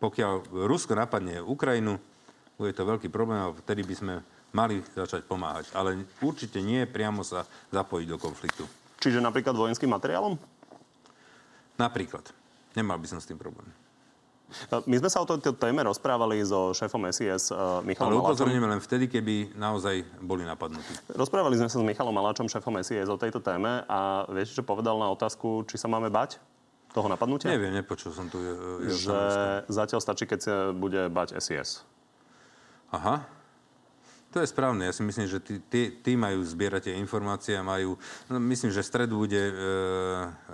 pokiaľ 0.00 0.64
Rusko 0.64 0.96
napadne 0.96 1.44
Ukrajinu, 1.44 2.00
bude 2.56 2.72
to 2.72 2.88
veľký 2.88 3.12
problém 3.12 3.40
a 3.40 3.52
vtedy 3.52 3.84
by 3.84 3.94
sme 3.96 4.14
mali 4.56 4.80
začať 4.96 5.28
pomáhať. 5.28 5.68
Ale 5.76 6.08
určite 6.24 6.64
nie 6.64 6.88
priamo 6.88 7.20
sa 7.20 7.44
zapojiť 7.68 8.06
do 8.08 8.16
konfliktu. 8.16 8.64
Čiže 9.00 9.20
napríklad 9.20 9.52
vojenským 9.52 9.92
materiálom? 9.92 10.40
Napríklad. 11.76 12.45
Nemal 12.76 13.00
by 13.00 13.06
som 13.08 13.18
s 13.18 13.26
tým 13.26 13.40
problém. 13.40 13.66
My 14.86 14.96
sme 15.02 15.10
sa 15.10 15.18
o 15.18 15.26
tejto 15.26 15.58
téme 15.58 15.82
rozprávali 15.82 16.38
so 16.46 16.70
šéfom 16.70 17.02
SIS 17.10 17.50
uh, 17.50 17.82
Michalom 17.82 18.14
Ale 18.14 18.22
upozorníme 18.22 18.62
len 18.70 18.78
vtedy, 18.78 19.10
keby 19.10 19.58
naozaj 19.58 20.06
boli 20.22 20.46
napadnutí. 20.46 20.86
Rozprávali 21.10 21.58
sme 21.58 21.66
sa 21.66 21.82
s 21.82 21.84
Michalom 21.84 22.14
Maláčom, 22.14 22.46
šéfom 22.46 22.78
SIS, 22.78 23.10
o 23.10 23.18
tejto 23.18 23.42
téme 23.42 23.82
a 23.90 24.22
viete, 24.30 24.54
čo 24.54 24.62
povedal 24.62 25.02
na 25.02 25.10
otázku, 25.10 25.66
či 25.66 25.74
sa 25.74 25.90
máme 25.90 26.14
bať 26.14 26.38
toho 26.94 27.10
napadnutia? 27.10 27.50
Neviem, 27.50 27.74
nepočul 27.74 28.14
som 28.14 28.30
tu 28.30 28.38
jeho 28.38 28.86
Že 28.86 29.10
stanovisko. 29.10 29.74
zatiaľ 29.74 30.00
stačí, 30.00 30.24
keď 30.30 30.38
sa 30.38 30.54
bude 30.70 31.10
bať 31.10 31.42
SIS. 31.42 31.82
Aha. 32.94 33.26
To 34.30 34.44
je 34.44 34.46
správne. 34.46 34.86
Ja 34.86 34.94
si 34.94 35.02
myslím, 35.02 35.26
že 35.26 35.42
tí, 35.42 35.58
tí, 35.58 35.82
tí 35.90 36.12
majú 36.14 36.44
zbierať 36.46 36.92
tie 36.92 36.94
informácie 37.00 37.56
a 37.58 37.66
majú... 37.66 37.98
No, 38.30 38.36
myslím, 38.38 38.70
že 38.70 38.84
v 38.84 38.88
stredu 38.88 39.26
bude 39.26 39.42
e, 39.48 39.54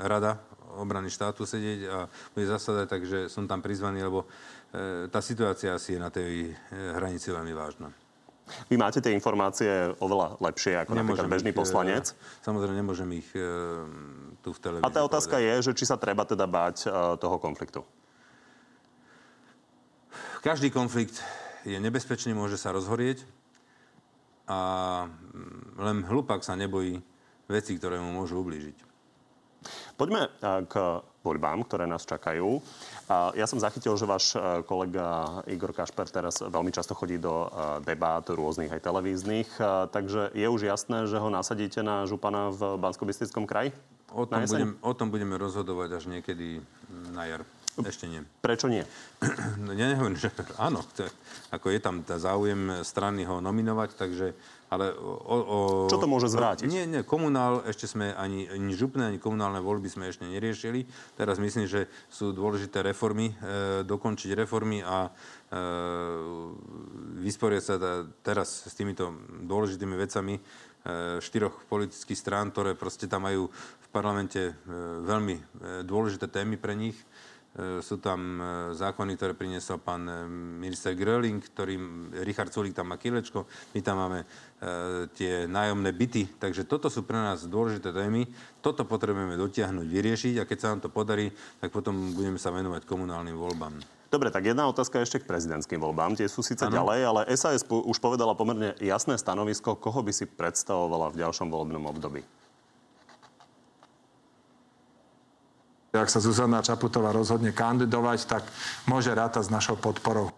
rada 0.00 0.38
obrany 0.78 1.12
štátu 1.12 1.44
sedieť 1.44 1.80
a 1.88 1.98
bude 2.32 2.46
zasadať, 2.46 2.86
takže 2.88 3.18
som 3.28 3.44
tam 3.44 3.60
prizvaný, 3.60 4.04
lebo 4.04 4.24
e, 4.24 5.06
tá 5.12 5.20
situácia 5.20 5.76
asi 5.76 5.96
je 5.96 6.00
na 6.00 6.08
tej 6.08 6.50
e, 6.50 6.52
hranici 6.96 7.28
veľmi 7.28 7.52
vážna. 7.52 7.92
Vy 8.68 8.76
máte 8.76 9.00
tie 9.00 9.14
informácie 9.14 9.94
oveľa 10.02 10.36
lepšie 10.42 10.84
ako 10.84 10.92
napríklad 10.98 11.30
bežný 11.30 11.50
ich, 11.54 11.58
poslanec. 11.58 12.12
E, 12.12 12.14
samozrejme, 12.44 12.74
nemôžem 12.74 13.08
ich 13.16 13.28
e, 13.32 13.40
tu 14.42 14.50
v 14.52 14.58
televízii 14.58 14.88
A 14.88 14.92
tá 14.92 15.00
otázka 15.06 15.38
povedať. 15.38 15.48
je, 15.48 15.54
že 15.70 15.72
či 15.78 15.84
sa 15.88 15.96
treba 15.96 16.26
teda 16.26 16.44
báť 16.44 16.76
e, 16.84 17.16
toho 17.16 17.36
konfliktu. 17.38 17.80
Každý 20.42 20.74
konflikt 20.74 21.22
je 21.62 21.78
nebezpečný, 21.78 22.34
môže 22.34 22.58
sa 22.58 22.74
rozhorieť 22.74 23.22
a 24.50 24.60
mm, 25.06 25.78
len 25.78 25.96
hlupák 26.02 26.42
sa 26.42 26.58
nebojí 26.58 26.98
veci, 27.46 27.78
ktoré 27.78 28.02
mu 28.02 28.10
môžu 28.10 28.42
ublížiť. 28.42 28.91
Poďme 29.96 30.28
e, 30.28 30.64
k 30.66 30.74
voľbám, 31.22 31.62
ktoré 31.66 31.86
nás 31.86 32.02
čakajú. 32.02 32.58
Ja 33.38 33.46
som 33.46 33.62
zachytil, 33.62 33.94
že 33.94 34.10
váš 34.10 34.34
e, 34.34 34.66
kolega 34.66 35.38
Igor 35.46 35.70
Kašper 35.70 36.10
teraz 36.10 36.42
veľmi 36.42 36.74
často 36.74 36.98
chodí 36.98 37.14
do 37.22 37.46
e, 37.46 37.48
debát 37.86 38.26
rôznych 38.26 38.74
aj 38.74 38.82
televíznych. 38.82 39.48
Takže 39.94 40.34
je 40.34 40.46
už 40.50 40.66
jasné, 40.66 41.06
že 41.06 41.22
ho 41.22 41.30
nasadíte 41.30 41.86
na 41.86 42.04
župana 42.10 42.50
v 42.50 42.74
bansko 42.80 43.06
kraji? 43.46 43.70
O 44.12 44.28
tom, 44.28 44.44
budem, 44.44 44.72
o 44.84 44.92
tom 44.92 45.08
budeme 45.08 45.40
rozhodovať 45.40 45.88
až 45.96 46.04
niekedy 46.12 46.60
mm, 46.60 47.16
na 47.16 47.24
jar. 47.32 47.42
Ešte 47.80 48.04
nie. 48.04 48.20
Prečo 48.44 48.68
nie? 48.68 48.84
No, 49.64 49.72
ja 49.72 49.88
nehovorím, 49.88 50.20
že 50.20 50.28
áno. 50.60 50.84
To, 50.98 51.08
ako 51.54 51.72
je 51.72 51.80
tam 51.80 52.04
tá 52.04 52.20
záujem 52.20 52.84
strany 52.84 53.24
ho 53.24 53.40
nominovať, 53.40 53.96
takže... 53.96 54.36
Ale 54.72 54.88
o, 54.96 55.36
o, 55.36 55.58
Čo 55.84 56.00
to 56.00 56.08
môže 56.08 56.32
zvrátiť? 56.32 56.64
Nie, 56.64 56.88
nie, 56.88 57.04
komunál, 57.04 57.60
ešte 57.68 57.84
sme 57.84 58.16
ani, 58.16 58.48
ani 58.48 58.72
župné, 58.72 59.12
ani 59.12 59.20
komunálne 59.20 59.60
voľby 59.60 59.84
sme 59.92 60.08
ešte 60.08 60.24
neriešili. 60.24 60.88
Teraz 61.12 61.36
myslím, 61.36 61.68
že 61.68 61.92
sú 62.08 62.32
dôležité 62.32 62.80
reformy, 62.80 63.36
e, 63.36 63.84
dokončiť 63.84 64.32
reformy 64.32 64.80
a 64.80 65.12
e, 65.52 65.60
vysporiať 67.20 67.62
sa 67.62 67.74
tá, 67.76 67.92
teraz 68.24 68.64
s 68.64 68.72
týmito 68.72 69.12
dôležitými 69.44 69.92
vecami 69.92 70.40
e, 70.40 71.20
štyroch 71.20 71.68
politických 71.68 72.16
strán, 72.16 72.48
ktoré 72.48 72.72
proste 72.72 73.04
tam 73.04 73.28
majú 73.28 73.52
v 73.52 73.88
parlamente 73.92 74.40
e, 74.40 74.52
veľmi 75.04 75.36
e, 75.36 75.42
dôležité 75.84 76.32
témy 76.32 76.56
pre 76.56 76.72
nich. 76.72 76.96
E, 77.52 77.84
Sú 77.84 78.00
tam 78.00 78.40
e, 78.40 78.44
zákony, 78.72 79.12
ktoré 79.20 79.36
priniesol 79.36 79.76
pán 79.76 80.08
e, 80.08 80.24
minister 80.64 80.96
Gröling, 80.96 81.36
ktorý 81.36 81.76
Richard 82.24 82.48
Sulik 82.48 82.72
tam 82.72 82.88
má 82.88 82.96
kilečko, 82.96 83.44
my 83.76 83.80
tam 83.84 83.96
máme 84.00 84.20
tie 85.18 85.50
nájomné 85.50 85.90
byty. 85.90 86.38
Takže 86.38 86.70
toto 86.70 86.86
sú 86.86 87.02
pre 87.02 87.18
nás 87.18 87.50
dôležité 87.50 87.90
témy. 87.90 88.30
Toto 88.62 88.86
potrebujeme 88.86 89.34
dotiahnuť, 89.34 89.86
vyriešiť 89.90 90.34
a 90.38 90.46
keď 90.46 90.58
sa 90.62 90.70
nám 90.70 90.86
to 90.86 90.86
podarí, 90.86 91.34
tak 91.58 91.74
potom 91.74 92.14
budeme 92.14 92.38
sa 92.38 92.54
venovať 92.54 92.86
komunálnym 92.86 93.34
voľbám. 93.34 93.82
Dobre, 94.06 94.30
tak 94.30 94.46
jedna 94.46 94.70
otázka 94.70 95.02
ešte 95.02 95.18
k 95.18 95.26
prezidentským 95.26 95.82
voľbám. 95.82 96.14
Tie 96.14 96.30
sú 96.30 96.46
síce 96.46 96.62
Áno. 96.62 96.78
ďalej, 96.78 97.00
ale 97.02 97.20
SAS 97.34 97.66
už 97.66 97.98
povedala 97.98 98.38
pomerne 98.38 98.78
jasné 98.78 99.18
stanovisko, 99.18 99.74
koho 99.74 99.98
by 100.06 100.14
si 100.14 100.30
predstavovala 100.30 101.10
v 101.10 101.26
ďalšom 101.26 101.50
volebnom 101.50 101.90
období. 101.90 102.22
Ak 105.92 106.08
sa 106.08 106.24
Zuzana 106.24 106.64
Čaputová 106.64 107.12
rozhodne 107.12 107.52
kandidovať, 107.52 108.24
tak 108.24 108.48
môže 108.88 109.12
rátať 109.12 109.44
s 109.44 109.52
našou 109.52 109.76
podporou. 109.76 110.32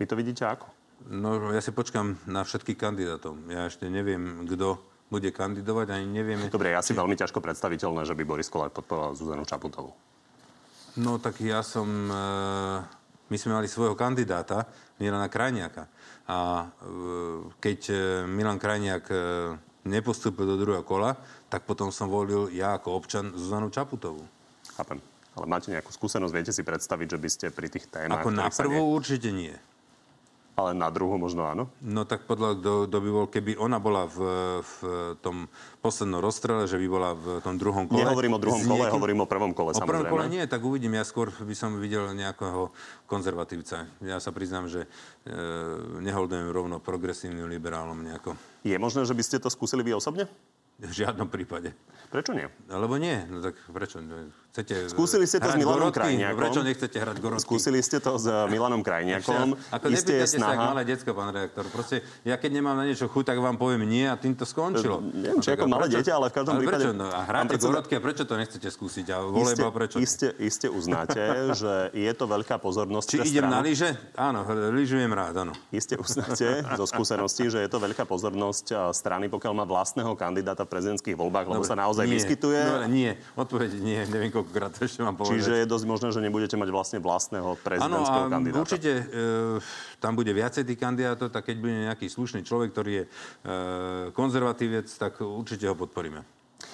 Vy 0.00 0.08
to 0.08 0.16
vidíte 0.16 0.48
ako? 0.48 0.64
No, 1.12 1.52
ja 1.52 1.60
si 1.60 1.76
počkam 1.76 2.16
na 2.24 2.40
všetkých 2.40 2.80
kandidátov. 2.80 3.36
Ja 3.52 3.68
ešte 3.68 3.84
neviem, 3.92 4.48
kto 4.48 4.80
bude 5.12 5.28
kandidovať, 5.28 5.92
ani 5.92 6.08
nevieme... 6.08 6.48
Dobre, 6.48 6.72
je 6.72 6.80
asi 6.80 6.96
veľmi 6.96 7.20
ťažko 7.20 7.44
predstaviteľné, 7.44 8.08
že 8.08 8.16
by 8.16 8.24
Boris 8.24 8.48
Kolár 8.48 8.72
podporoval 8.72 9.12
Zuzanu 9.12 9.44
Čaputovú. 9.44 9.92
No 10.96 11.20
tak 11.20 11.44
ja 11.44 11.60
som... 11.60 11.84
E, 12.08 12.24
my 13.28 13.36
sme 13.36 13.60
mali 13.60 13.68
svojho 13.68 13.92
kandidáta, 13.92 14.64
Milana 14.96 15.28
Krajniaka. 15.28 15.84
A 16.32 16.64
e, 16.64 16.66
keď 17.60 17.80
e, 17.92 17.96
Milan 18.24 18.56
Krajniak 18.56 19.04
e, 19.12 19.16
nepostúpil 19.86 20.46
do 20.48 20.56
druhého 20.58 20.82
kola, 20.82 21.14
tak 21.46 21.68
potom 21.68 21.92
som 21.94 22.10
volil 22.10 22.50
ja 22.50 22.74
ako 22.78 22.94
občan 22.96 23.30
Zuzanu 23.34 23.70
Čaputovú. 23.70 24.24
Chápem. 24.74 24.98
Ale 25.38 25.46
máte 25.46 25.70
nejakú 25.70 25.94
skúsenosť, 25.94 26.34
viete 26.34 26.50
si 26.50 26.66
predstaviť, 26.66 27.06
že 27.14 27.18
by 27.18 27.28
ste 27.30 27.46
pri 27.54 27.68
tých 27.70 27.86
témach... 27.86 28.26
Ako 28.26 28.34
na 28.34 28.50
prvú 28.50 28.82
nie- 28.82 28.94
určite 28.98 29.30
nie. 29.30 29.54
Ale 30.58 30.74
na 30.74 30.90
druhú 30.90 31.14
možno 31.14 31.46
áno? 31.46 31.70
No 31.78 32.02
tak 32.02 32.26
podľa, 32.26 32.58
kto 32.90 32.98
by 32.98 33.10
bol, 33.14 33.26
keby 33.30 33.54
ona 33.54 33.78
bola 33.78 34.10
v, 34.10 34.18
v 34.58 34.78
tom 35.22 35.46
poslednom 35.78 36.18
rozstrele, 36.18 36.66
že 36.66 36.74
by 36.82 36.86
bola 36.90 37.14
v 37.14 37.38
tom 37.46 37.54
druhom 37.54 37.86
kole. 37.86 38.02
Nehovorím 38.02 38.34
o 38.34 38.42
druhom 38.42 38.58
s 38.58 38.66
kole, 38.66 38.82
niekým- 38.82 38.96
hovorím 38.98 39.20
o 39.22 39.28
prvom 39.30 39.52
kole, 39.54 39.70
O 39.70 39.78
prvom 39.78 40.02
samozrejme. 40.02 40.10
kole 40.10 40.24
nie, 40.26 40.42
tak 40.50 40.58
uvidím. 40.66 40.98
Ja 40.98 41.06
skôr 41.06 41.30
by 41.30 41.54
som 41.54 41.78
videl 41.78 42.10
nejakého 42.10 42.74
konzervatívca. 43.06 43.86
Ja 44.02 44.18
sa 44.18 44.34
priznám, 44.34 44.66
že 44.66 44.90
e, 45.22 45.32
neholdujem 46.02 46.50
rovno 46.50 46.82
progresívnym 46.82 47.46
liberálom 47.46 48.02
nejako. 48.02 48.34
Je 48.66 48.74
možné, 48.74 49.06
že 49.06 49.14
by 49.14 49.22
ste 49.22 49.38
to 49.38 49.46
skúsili 49.46 49.86
vy 49.86 49.94
osobne? 49.94 50.26
V 50.78 50.90
žiadnom 50.90 51.30
prípade. 51.30 51.70
Prečo 52.08 52.32
nie? 52.32 52.48
Alebo 52.68 52.96
nie. 52.96 53.20
No 53.28 53.44
tak 53.44 53.54
prečo? 53.68 54.00
No, 54.00 54.32
Chcete 54.48 54.90
Skúsili 54.90 55.28
ste 55.28 55.38
to 55.38 55.52
s 55.52 55.54
Milanom 55.54 55.86
gorotky? 55.86 56.02
Krajniakom? 56.02 56.40
Prečo 56.40 56.60
nechcete 56.64 56.96
hrať 56.98 57.16
gorotky? 57.20 57.44
Skúsili 57.46 57.78
ste 57.78 58.00
to 58.00 58.16
s 58.16 58.26
eh, 58.26 58.48
Milanom 58.48 58.82
Krajniakom. 58.82 59.54
Ako 59.70 59.86
Isté 59.86 60.18
je 60.18 60.24
nepýtajte 60.24 60.26
sa, 60.34 60.38
snaha... 60.50 60.62
malé 60.72 60.82
decko, 60.82 61.10
pán 61.14 61.30
reaktor. 61.30 61.64
Proste, 61.68 61.96
ja 62.24 62.34
keď 62.34 62.50
nemám 62.56 62.74
na 62.74 62.82
niečo 62.82 63.06
chuť, 63.06 63.22
tak 63.22 63.38
vám 63.38 63.54
poviem 63.54 63.84
nie 63.84 64.02
a 64.02 64.16
tým 64.16 64.32
to 64.32 64.42
skončilo. 64.42 64.98
Neviem, 64.98 65.38
či 65.38 65.52
tak 65.52 65.62
ako 65.62 65.68
malé 65.68 65.86
dieťa, 65.86 66.10
ale 66.10 66.26
v 66.26 66.34
každom 66.34 66.54
ale 66.56 66.60
prípade- 66.64 66.84
Prečo? 66.88 66.96
No, 66.96 67.06
a 67.06 67.20
hráte 67.22 67.50
predseda- 67.54 67.70
gorotky 67.70 67.92
a 67.92 68.00
prečo 68.00 68.22
to 68.24 68.34
nechcete 68.34 68.66
skúsiť? 68.66 69.06
A 69.06 69.16
Iste, 69.20 69.30
volejbal 69.30 69.70
prečo? 69.70 69.96
iste, 70.00 70.28
iste 70.40 70.66
uznáte, 70.66 71.22
že 71.60 71.72
je 71.92 72.12
to 72.16 72.24
veľká 72.24 72.56
pozornosť 72.56 73.06
Či 73.06 73.16
idem 73.30 73.44
stranu. 73.44 73.52
na 73.52 73.60
lyže? 73.62 73.90
Áno, 74.18 74.42
lyžujem 74.74 75.12
rád, 75.12 75.44
áno. 75.44 75.54
Iste 75.70 75.94
uznáte 75.94 76.64
zo 76.66 76.82
skúseností, 76.82 77.46
že 77.46 77.62
je 77.62 77.70
to 77.70 77.78
veľká 77.78 78.02
pozornosť 78.02 78.66
eh, 78.72 78.78
strany, 78.90 79.28
pokiaľ 79.28 79.52
má 79.54 79.62
vlastného 79.62 80.16
kandidáta 80.16 80.64
v 80.64 80.72
prezidentských 80.72 81.14
voľbách, 81.14 81.46
lebo 81.46 81.62
sa 81.62 81.78
naozaj 81.78 81.97
nie. 82.04 82.14
vyskytuje. 82.20 82.60
No, 82.60 82.86
nie, 82.86 83.10
odpoveď 83.34 83.70
nie, 83.80 83.98
neviem 84.12 84.30
koľkokrát 84.30 84.76
ešte 84.78 85.02
mám 85.02 85.18
povedať. 85.18 85.40
Čiže 85.40 85.52
je 85.64 85.66
dosť 85.66 85.86
možné, 85.88 86.08
že 86.14 86.20
nebudete 86.22 86.54
mať 86.54 86.68
vlastne 86.70 86.98
vlastného 87.02 87.58
prezidentského 87.64 88.26
a 88.26 88.30
kandidáta. 88.30 88.62
určite 88.62 88.92
e, 88.92 89.04
tam 89.98 90.12
bude 90.14 90.30
viacej 90.30 90.62
tých 90.68 90.78
kandidátov, 90.78 91.32
tak 91.32 91.48
keď 91.48 91.56
bude 91.58 91.74
nejaký 91.88 92.06
slušný 92.06 92.44
človek, 92.44 92.70
ktorý 92.70 92.92
je 92.92 93.04
e, 93.04 93.08
konzervatívec, 94.12 94.86
tak 94.86 95.18
určite 95.24 95.66
ho 95.66 95.74
podporíme. 95.74 96.20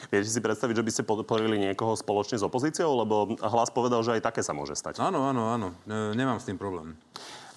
Viete 0.08 0.28
si 0.28 0.40
predstaviť, 0.40 0.74
že 0.80 0.84
by 0.84 0.92
ste 0.92 1.02
podporili 1.04 1.56
niekoho 1.60 1.92
spoločne 1.96 2.40
s 2.40 2.44
opozíciou? 2.44 3.04
Lebo 3.04 3.36
hlas 3.40 3.68
povedal, 3.72 4.00
že 4.00 4.16
aj 4.16 4.32
také 4.32 4.40
sa 4.40 4.56
môže 4.56 4.76
stať. 4.76 5.00
Áno, 5.00 5.28
áno, 5.28 5.52
áno, 5.52 5.68
e, 5.84 6.16
nemám 6.16 6.40
s 6.40 6.48
tým 6.48 6.56
problém. 6.56 6.96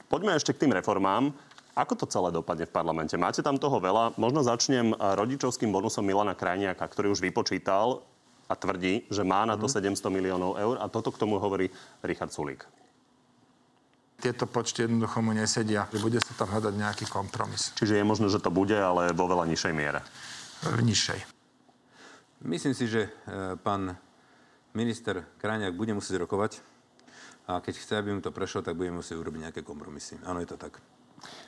Poďme 0.08 0.40
ešte 0.40 0.56
k 0.56 0.68
tým 0.68 0.72
reformám. 0.72 1.36
Ako 1.78 1.94
to 1.94 2.10
celé 2.10 2.34
dopadne 2.34 2.66
v 2.66 2.74
parlamente? 2.74 3.14
Máte 3.22 3.46
tam 3.46 3.62
toho 3.62 3.78
veľa. 3.78 4.18
Možno 4.18 4.42
začnem 4.42 4.92
eh, 4.92 4.98
rodičovským 4.98 5.70
bonusom 5.70 6.02
Milana 6.02 6.34
Krajniaka, 6.34 6.82
ktorý 6.82 7.14
už 7.14 7.22
vypočítal 7.22 8.02
a 8.50 8.54
tvrdí, 8.58 9.06
že 9.14 9.22
má 9.22 9.46
na 9.46 9.54
to 9.60 9.70
700 9.70 10.02
miliónov 10.10 10.58
eur 10.58 10.76
a 10.82 10.90
toto 10.90 11.14
k 11.14 11.22
tomu 11.22 11.38
hovorí 11.38 11.70
Richard 12.02 12.34
Sulík. 12.34 12.66
Tieto 14.18 14.50
počty 14.50 14.90
jednoducho 14.90 15.22
mu 15.22 15.30
nesedia. 15.30 15.86
Bude 16.02 16.18
sa 16.18 16.34
tam 16.34 16.50
hľadať 16.50 16.74
nejaký 16.74 17.06
kompromis. 17.06 17.70
Čiže 17.78 18.02
je 18.02 18.08
možné, 18.08 18.34
že 18.34 18.42
to 18.42 18.50
bude, 18.50 18.74
ale 18.74 19.14
vo 19.14 19.30
veľa 19.30 19.46
nižšej 19.46 19.74
miere. 19.78 20.02
V 20.66 20.82
nižšej. 20.82 21.22
Myslím 22.42 22.74
si, 22.74 22.90
že 22.90 23.06
e, 23.06 23.10
pán 23.62 23.94
minister 24.74 25.22
Krajniak 25.38 25.78
bude 25.78 25.94
musieť 25.94 26.26
rokovať 26.26 26.66
a 27.46 27.62
keď 27.62 27.74
chce, 27.78 27.94
aby 27.94 28.10
mu 28.18 28.22
to 28.26 28.34
prešlo, 28.34 28.66
tak 28.66 28.74
bude 28.74 28.90
musieť 28.90 29.22
urobiť 29.22 29.42
nejaké 29.50 29.62
kompromisy. 29.62 30.18
Áno, 30.26 30.42
je 30.42 30.50
to 30.50 30.58
tak. 30.58 30.82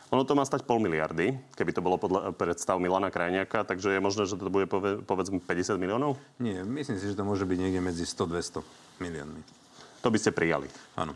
Ono 0.09 0.25
to 0.25 0.33
má 0.33 0.41
stať 0.41 0.65
pol 0.65 0.81
miliardy, 0.81 1.37
keby 1.53 1.69
to 1.69 1.85
bolo 1.85 2.01
podľa 2.01 2.33
predstav 2.33 2.81
Milana 2.81 3.13
Krajniaka, 3.13 3.61
takže 3.61 3.93
je 3.93 4.01
možné, 4.01 4.25
že 4.25 4.41
to 4.41 4.49
bude 4.49 4.65
pove, 4.65 5.05
povedzme 5.05 5.37
50 5.37 5.77
miliónov? 5.77 6.17
Nie, 6.41 6.65
myslím 6.65 6.97
si, 6.97 7.13
že 7.13 7.17
to 7.17 7.21
môže 7.21 7.45
byť 7.45 7.57
niekde 7.61 7.77
medzi 7.77 8.09
100-200 8.09 8.65
miliónmi. 8.97 9.41
To 10.01 10.09
by 10.09 10.17
ste 10.17 10.33
prijali. 10.33 10.65
Áno. 10.97 11.13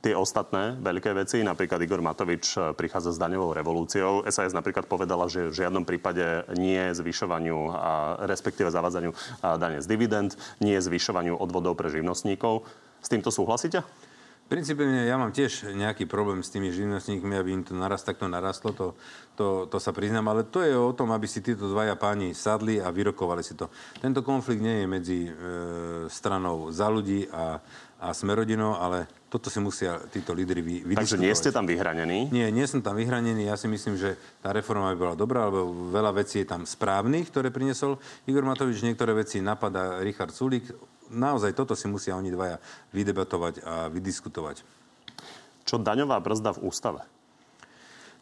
tie 0.00 0.14
ostatné 0.14 0.78
veľké 0.80 1.12
veci, 1.18 1.42
napríklad 1.42 1.82
Igor 1.82 2.00
Matovič 2.00 2.56
e, 2.56 2.72
prichádza 2.78 3.10
s 3.12 3.20
daňovou 3.20 3.52
revolúciou. 3.52 4.22
SAS 4.30 4.54
napríklad 4.54 4.86
povedala, 4.86 5.26
že 5.26 5.50
v 5.50 5.58
žiadnom 5.60 5.82
prípade 5.82 6.46
nie 6.56 6.80
zvyšovaniu, 6.94 7.74
a 7.74 8.22
respektíve 8.24 8.70
zavádzaniu 8.70 9.12
dane 9.42 9.82
z 9.82 9.86
dividend, 9.90 10.38
nie 10.62 10.78
zvyšovaniu 10.78 11.36
odvodov 11.36 11.74
pre 11.74 11.90
živnostníkov. 11.90 12.64
S 13.02 13.10
týmto 13.10 13.34
súhlasíte? 13.34 13.82
Principiálne 14.50 15.06
ja 15.06 15.14
mám 15.14 15.30
tiež 15.30 15.70
nejaký 15.78 16.10
problém 16.10 16.42
s 16.42 16.50
tými 16.50 16.74
živnostníkmi, 16.74 17.38
aby 17.38 17.54
im 17.54 17.62
to 17.62 17.70
narast, 17.70 18.02
takto 18.02 18.26
narastlo, 18.26 18.74
to, 18.74 18.86
to, 19.38 19.70
to 19.70 19.78
sa 19.78 19.94
priznám, 19.94 20.26
ale 20.26 20.42
to 20.42 20.66
je 20.66 20.74
o 20.74 20.90
tom, 20.90 21.14
aby 21.14 21.30
si 21.30 21.38
títo 21.38 21.70
dvaja 21.70 21.94
páni 21.94 22.34
sadli 22.34 22.82
a 22.82 22.90
vyrokovali 22.90 23.46
si 23.46 23.54
to. 23.54 23.70
Tento 24.02 24.26
konflikt 24.26 24.58
nie 24.58 24.82
je 24.82 24.86
medzi 24.90 25.20
e, 25.22 25.32
stranou 26.10 26.74
za 26.74 26.90
ľudí 26.90 27.30
a, 27.30 27.62
a 28.00 28.16
Smerodinou, 28.16 28.80
ale 28.80 29.04
toto 29.28 29.52
si 29.52 29.60
musia 29.60 30.00
títo 30.08 30.32
lídry 30.32 30.64
vy, 30.64 30.74
vydiskutovať. 30.88 31.04
Takže 31.04 31.20
nie 31.20 31.34
ste 31.36 31.50
tam 31.52 31.68
vyhranení? 31.68 32.32
Nie, 32.32 32.48
nie 32.48 32.64
som 32.64 32.80
tam 32.80 32.96
vyhranený. 32.96 33.46
Ja 33.46 33.60
si 33.60 33.68
myslím, 33.68 34.00
že 34.00 34.16
tá 34.40 34.50
reforma 34.56 34.90
by 34.90 34.96
bola 34.96 35.14
dobrá, 35.14 35.52
lebo 35.52 35.92
veľa 35.92 36.16
vecí 36.16 36.40
je 36.40 36.48
tam 36.48 36.64
správnych, 36.64 37.28
ktoré 37.28 37.52
priniesol 37.52 38.00
Igor 38.24 38.48
Matovič. 38.48 38.80
Niektoré 38.80 39.12
veci 39.12 39.44
napadá 39.44 40.00
Richard 40.00 40.32
Sulik 40.32 40.72
naozaj 41.10 41.52
toto 41.58 41.74
si 41.74 41.90
musia 41.90 42.14
oni 42.14 42.30
dvaja 42.30 42.56
vydebatovať 42.94 43.54
a 43.66 43.74
vydiskutovať. 43.90 44.62
Čo 45.66 45.76
daňová 45.82 46.22
brzda 46.22 46.54
v 46.56 46.62
ústave? 46.70 47.02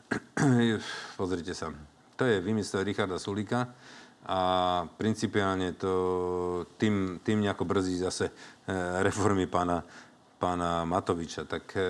Pozrite 1.21 1.53
sa. 1.53 1.71
To 2.19 2.27
je 2.27 2.43
vymysel 2.43 2.83
Richarda 2.83 3.21
Sulika 3.21 3.71
a 4.29 4.41
principiálne 5.01 5.73
to 5.73 5.93
tým, 6.77 7.25
tým 7.25 7.41
nejako 7.41 7.65
brzdí 7.65 7.97
zase 7.97 8.29
e, 8.29 8.33
reformy 9.01 9.49
pána, 9.49 9.81
pána 10.37 10.85
Matoviča. 10.85 11.49
Tak 11.49 11.65
e, 11.73 11.81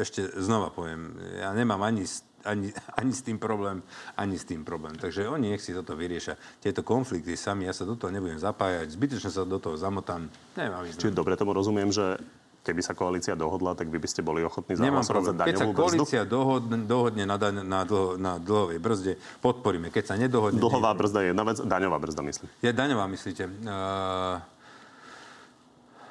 ešte 0.00 0.24
znova 0.40 0.72
poviem, 0.72 1.12
ja 1.36 1.52
nemám 1.52 1.84
ani 1.84 2.08
ani, 2.46 2.70
ani 2.94 3.12
s 3.12 3.26
tým 3.26 3.42
problém, 3.42 3.82
ani 4.14 4.38
s 4.38 4.46
tým 4.46 4.62
problém. 4.62 4.94
Takže 4.94 5.26
oni 5.26 5.50
nech 5.50 5.62
si 5.62 5.74
toto 5.74 5.98
vyriešia. 5.98 6.38
Tieto 6.62 6.86
konflikty 6.86 7.34
sami, 7.34 7.66
ja 7.66 7.74
sa 7.74 7.82
do 7.82 7.98
toho 7.98 8.14
nebudem 8.14 8.38
zapájať, 8.38 8.94
zbytečne 8.94 9.30
sa 9.34 9.42
do 9.42 9.58
toho 9.58 9.74
zamotám. 9.74 10.30
Nemám 10.54 10.86
Čiže 10.94 11.10
dobre 11.10 11.34
tomu 11.34 11.52
rozumiem, 11.52 11.90
že 11.90 12.22
keby 12.66 12.82
sa 12.82 12.98
koalícia 12.98 13.38
dohodla, 13.38 13.78
tak 13.78 13.86
vy 13.86 14.02
by 14.02 14.08
ste 14.10 14.26
boli 14.26 14.42
ochotní 14.42 14.74
zahlasovať 14.74 15.22
za 15.22 15.34
daňovú 15.38 15.46
Keď 15.46 15.56
sa 15.62 15.66
koalícia 15.70 16.22
dohodne, 16.26 16.82
dohodne 16.82 17.22
na, 17.22 17.38
daň, 17.38 17.62
na, 17.62 17.86
dlho, 17.86 18.18
na 18.18 18.42
dlhovej 18.42 18.82
brzde, 18.82 19.12
podporíme. 19.38 19.94
Keď 19.94 20.04
sa 20.10 20.14
nedohodne... 20.18 20.58
Dlhová 20.58 20.90
brzda 20.98 21.22
je 21.22 21.28
jedna 21.30 21.44
vec, 21.46 21.62
daňová 21.62 21.98
brzda 22.02 22.22
myslím. 22.26 22.50
Je 22.58 22.70
daňová, 22.74 23.06
myslíte? 23.06 23.46
Uh, 23.46 24.42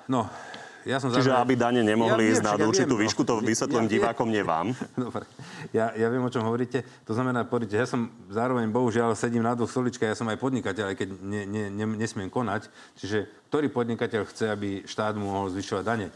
no, 0.08 0.32
ja 0.86 1.02
som 1.02 1.10
Čiže 1.10 1.34
aby 1.34 1.58
dane 1.58 1.82
nemohli 1.82 2.30
ja 2.30 2.32
ísť 2.38 2.46
na 2.46 2.54
určitú 2.62 2.94
ja 2.94 3.02
výšku, 3.10 3.26
to 3.26 3.42
vysvetlím 3.42 3.90
ja, 3.90 3.92
divákom, 3.98 4.30
nie 4.30 4.46
vám. 4.46 4.70
Dobre. 5.10 5.26
Ja, 5.74 5.90
ja 5.98 6.08
viem, 6.14 6.22
o 6.22 6.30
čom 6.30 6.46
hovoríte. 6.46 6.86
To 7.10 7.18
znamená, 7.18 7.42
poďte, 7.42 7.82
ja 7.82 7.90
som 7.90 8.14
zároveň, 8.30 8.70
bohužiaľ, 8.70 9.18
sedím 9.18 9.42
na 9.42 9.58
dvoch 9.58 9.74
stoličkách, 9.74 10.14
ja 10.14 10.18
som 10.18 10.30
aj 10.30 10.38
podnikateľ, 10.38 10.94
aj 10.94 10.98
keď 11.02 11.10
ne, 11.26 11.42
ne, 11.50 11.64
ne, 11.74 11.86
nesmiem 11.98 12.30
konať. 12.30 12.70
Čiže 13.02 13.26
ktorý 13.50 13.74
podnikateľ 13.74 14.30
chce, 14.30 14.46
aby 14.54 14.86
štát 14.86 15.18
mohol 15.18 15.50
zvyšovať 15.58 15.84
dane? 15.84 16.14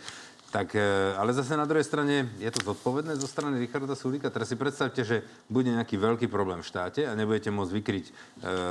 Tak, 0.49 0.73
e, 0.73 1.13
ale 1.13 1.29
zase 1.29 1.53
na 1.53 1.69
druhej 1.69 1.85
strane 1.85 2.25
je 2.41 2.49
to 2.49 2.73
zodpovedné 2.73 3.13
zo 3.21 3.29
strany 3.29 3.61
Richarda 3.61 3.93
Sulíka. 3.93 4.33
Teraz 4.33 4.49
si 4.49 4.57
predstavte, 4.57 5.05
že 5.05 5.21
bude 5.45 5.69
nejaký 5.69 5.93
veľký 5.93 6.25
problém 6.25 6.65
v 6.65 6.69
štáte 6.69 7.05
a 7.05 7.13
nebudete 7.13 7.53
môcť 7.53 7.69
vykryť 7.69 8.05
e, 8.09 8.13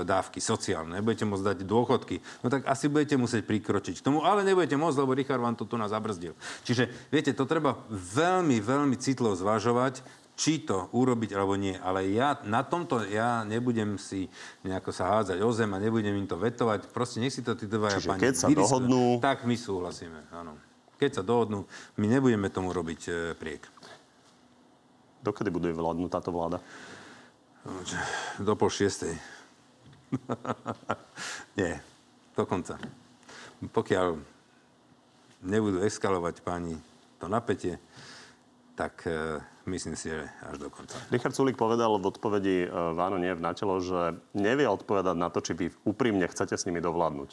dávky 0.03 0.43
sociálne, 0.43 0.99
nebudete 0.99 1.23
môcť 1.23 1.55
dať 1.55 1.59
dôchodky. 1.62 2.19
No 2.43 2.51
tak 2.51 2.67
asi 2.67 2.91
budete 2.91 3.14
musieť 3.14 3.47
prikročiť 3.47 4.03
k 4.03 4.07
tomu, 4.11 4.27
ale 4.27 4.43
nebudete 4.43 4.75
môcť, 4.75 4.99
lebo 4.99 5.14
Richard 5.14 5.38
vám 5.38 5.55
to 5.55 5.71
tu 5.71 5.79
nás 5.79 5.95
zabrzdil. 5.95 6.35
Čiže, 6.67 6.91
viete, 7.14 7.31
to 7.31 7.47
treba 7.47 7.79
veľmi, 7.95 8.59
veľmi 8.59 8.99
citlo 8.99 9.38
zvažovať, 9.38 10.03
či 10.35 10.67
to 10.67 10.91
urobiť 10.91 11.31
alebo 11.35 11.55
nie. 11.55 11.79
Ale 11.79 12.11
ja 12.11 12.43
na 12.43 12.67
tomto, 12.67 13.07
ja 13.07 13.47
nebudem 13.47 13.99
si 14.03 14.27
nejako 14.67 14.91
sa 14.91 15.14
hádzať 15.19 15.38
o 15.43 15.51
zem 15.55 15.71
a 15.75 15.83
nebudem 15.83 16.14
im 16.14 16.27
to 16.27 16.38
vetovať. 16.38 16.91
Proste 16.91 17.23
nech 17.23 17.35
si 17.35 17.43
to 17.43 17.55
tí 17.55 17.71
dvaja 17.71 18.03
pani 18.03 18.23
keď 18.23 18.35
sa 18.35 18.47
dohodnú... 18.51 19.19
Tak 19.23 19.47
my 19.47 19.55
súhlasíme, 19.59 20.31
áno. 20.31 20.68
Keď 20.99 21.23
sa 21.23 21.23
dohodnú, 21.23 21.63
my 21.97 22.07
nebudeme 22.11 22.51
tomu 22.51 22.75
robiť 22.75 23.01
e, 23.07 23.13
priek. 23.39 23.63
Dokedy 25.23 25.51
bude 25.51 25.71
vládnuť 25.71 26.11
táto 26.11 26.35
vláda? 26.35 26.59
Do 28.39 28.55
pol 28.59 28.71
šiestej. 28.71 29.15
Nie, 31.59 31.79
dokonca. 32.35 32.79
Pokiaľ 33.63 34.19
nebudú 35.47 35.83
eskalovať 35.87 36.43
páni 36.43 36.75
to 37.19 37.27
napätie, 37.27 37.79
tak 38.79 39.03
e, 39.07 39.43
myslím 39.69 39.95
si, 39.95 40.09
že 40.09 40.25
až 40.49 40.57
do 40.59 40.69
konca. 40.73 40.97
Richard 41.13 41.37
Sulik 41.37 41.61
povedal 41.61 41.95
v 42.01 42.09
odpovedi 42.09 42.57
e, 42.65 42.69
Váno 42.97 43.21
nie 43.21 43.31
v 43.37 43.45
natelo, 43.45 43.79
že 43.79 44.19
nevie 44.33 44.65
odpovedať 44.65 45.17
na 45.17 45.29
to, 45.29 45.45
či 45.45 45.53
vy 45.55 45.67
úprimne 45.85 46.25
chcete 46.27 46.57
s 46.57 46.65
nimi 46.65 46.81
dovládnuť. 46.81 47.31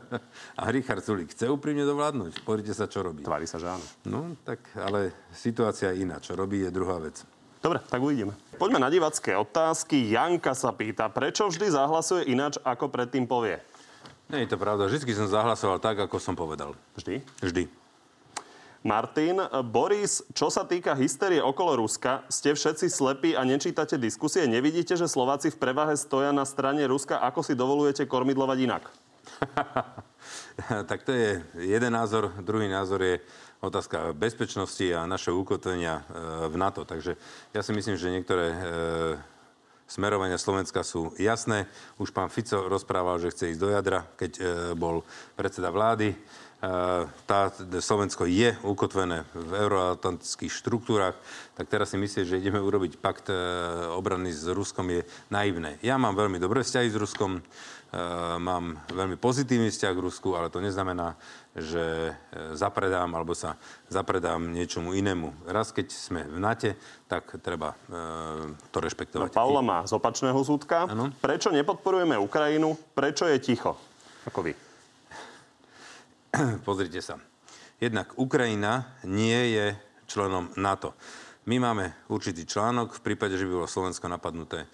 A 0.60 0.72
Richard 0.72 1.04
Sulik 1.04 1.36
chce 1.36 1.52
úprimne 1.52 1.84
dovládnuť? 1.84 2.42
Pozrite 2.42 2.72
sa, 2.72 2.88
čo 2.88 3.04
robí. 3.04 3.22
Tvári 3.22 3.44
sa, 3.44 3.60
že 3.60 3.68
áno. 3.68 3.86
No, 4.08 4.20
tak 4.42 4.64
ale 4.74 5.12
situácia 5.30 5.92
je 5.92 6.02
iná. 6.02 6.18
Čo 6.18 6.34
robí, 6.34 6.64
je 6.64 6.72
druhá 6.72 6.98
vec. 6.98 7.22
Dobre, 7.60 7.82
tak 7.82 7.98
uvidíme. 7.98 8.32
Poďme 8.56 8.78
na 8.78 8.88
divacké 8.88 9.34
otázky. 9.34 10.08
Janka 10.08 10.54
sa 10.54 10.70
pýta, 10.70 11.10
prečo 11.10 11.50
vždy 11.50 11.72
zahlasuje 11.72 12.30
ináč, 12.30 12.62
ako 12.62 12.88
predtým 12.88 13.26
povie? 13.26 13.58
Nie 14.26 14.46
je 14.46 14.54
to 14.54 14.58
pravda. 14.58 14.90
Vždy 14.90 15.06
som 15.14 15.30
zahlasoval 15.30 15.78
tak, 15.78 16.02
ako 16.02 16.18
som 16.18 16.34
povedal. 16.34 16.74
Vždy? 16.98 17.22
Vždy. 17.42 17.85
Martin, 18.86 19.42
Boris, 19.66 20.22
čo 20.30 20.46
sa 20.46 20.62
týka 20.62 20.94
hysterie 20.94 21.42
okolo 21.42 21.82
Ruska, 21.82 22.22
ste 22.30 22.54
všetci 22.54 22.86
slepí 22.86 23.34
a 23.34 23.42
nečítate 23.42 23.98
diskusie? 23.98 24.46
Nevidíte, 24.46 24.94
že 24.94 25.10
Slováci 25.10 25.50
v 25.50 25.58
prevahe 25.58 25.98
stoja 25.98 26.30
na 26.30 26.46
strane 26.46 26.86
Ruska? 26.86 27.18
Ako 27.18 27.42
si 27.42 27.58
dovolujete 27.58 28.06
kormidlovať 28.06 28.58
inak? 28.62 28.86
tak 30.90 31.02
to 31.02 31.10
je 31.10 31.42
jeden 31.66 31.98
názor. 31.98 32.30
Druhý 32.38 32.70
názor 32.70 33.02
je 33.02 33.18
otázka 33.58 34.14
bezpečnosti 34.14 34.86
a 34.94 35.02
našeho 35.02 35.34
ukotvenia 35.34 35.98
e, 35.98 36.02
v 36.46 36.54
NATO. 36.54 36.86
Takže 36.86 37.18
ja 37.50 37.66
si 37.66 37.74
myslím, 37.74 37.98
že 37.98 38.14
niektoré 38.14 38.54
e, 38.54 38.58
smerovania 39.90 40.38
Slovenska 40.38 40.86
sú 40.86 41.10
jasné. 41.18 41.66
Už 41.98 42.14
pán 42.14 42.30
Fico 42.30 42.70
rozprával, 42.70 43.18
že 43.18 43.34
chce 43.34 43.50
ísť 43.50 43.60
do 43.66 43.68
jadra, 43.74 44.06
keď 44.14 44.30
e, 44.38 44.42
bol 44.78 45.02
predseda 45.34 45.74
vlády 45.74 46.14
tá, 47.28 47.52
Slovensko 47.84 48.24
je 48.24 48.56
ukotvené 48.64 49.28
v 49.36 49.52
euroatlantických 49.68 50.48
štruktúrach, 50.48 51.12
tak 51.52 51.68
teraz 51.68 51.92
si 51.92 52.00
myslieť, 52.00 52.24
že 52.24 52.40
ideme 52.40 52.60
urobiť 52.64 52.96
pakt 52.96 53.28
e, 53.28 53.36
obrany 53.92 54.32
s 54.32 54.48
Ruskom 54.48 54.88
je 54.88 55.04
naivné. 55.28 55.76
Ja 55.84 56.00
mám 56.00 56.16
veľmi 56.16 56.40
dobré 56.40 56.64
vzťahy 56.64 56.88
s 56.88 56.96
Ruskom, 56.96 57.38
e, 57.38 57.40
mám 58.40 58.80
veľmi 58.88 59.20
pozitívny 59.20 59.68
vzťah 59.68 59.92
k 59.92 60.04
Rusku, 60.04 60.32
ale 60.32 60.48
to 60.48 60.64
neznamená, 60.64 61.20
že 61.52 62.12
zapredám 62.56 63.12
alebo 63.12 63.36
sa 63.36 63.60
zapredám 63.92 64.48
niečomu 64.48 64.96
inému. 64.96 65.48
Raz, 65.48 65.76
keď 65.76 65.92
sme 65.92 66.24
v 66.24 66.36
NATE, 66.40 66.76
tak 67.08 67.40
treba 67.40 67.72
to 68.72 68.76
rešpektovať. 68.76 69.32
No, 69.32 69.36
Paula 69.40 69.64
má 69.64 69.80
z 69.88 69.96
opačného 69.96 70.36
súdka. 70.44 70.84
Ano? 70.84 71.08
Prečo 71.16 71.48
nepodporujeme 71.48 72.20
Ukrajinu? 72.20 72.76
Prečo 72.92 73.24
je 73.24 73.40
ticho? 73.40 73.72
Ako 74.28 74.44
vy? 74.44 74.65
Pozrite 76.68 77.00
sa. 77.00 77.16
Jednak 77.80 78.16
Ukrajina 78.16 78.96
nie 79.04 79.56
je 79.56 79.76
členom 80.08 80.52
NATO. 80.56 80.96
My 81.46 81.62
máme 81.62 82.10
určitý 82.10 82.42
článok, 82.42 82.98
v 82.98 83.04
prípade, 83.12 83.38
že 83.38 83.46
by 83.46 83.52
bolo 83.62 83.70
Slovensko 83.70 84.10
napadnuté, 84.10 84.66
e, 84.66 84.68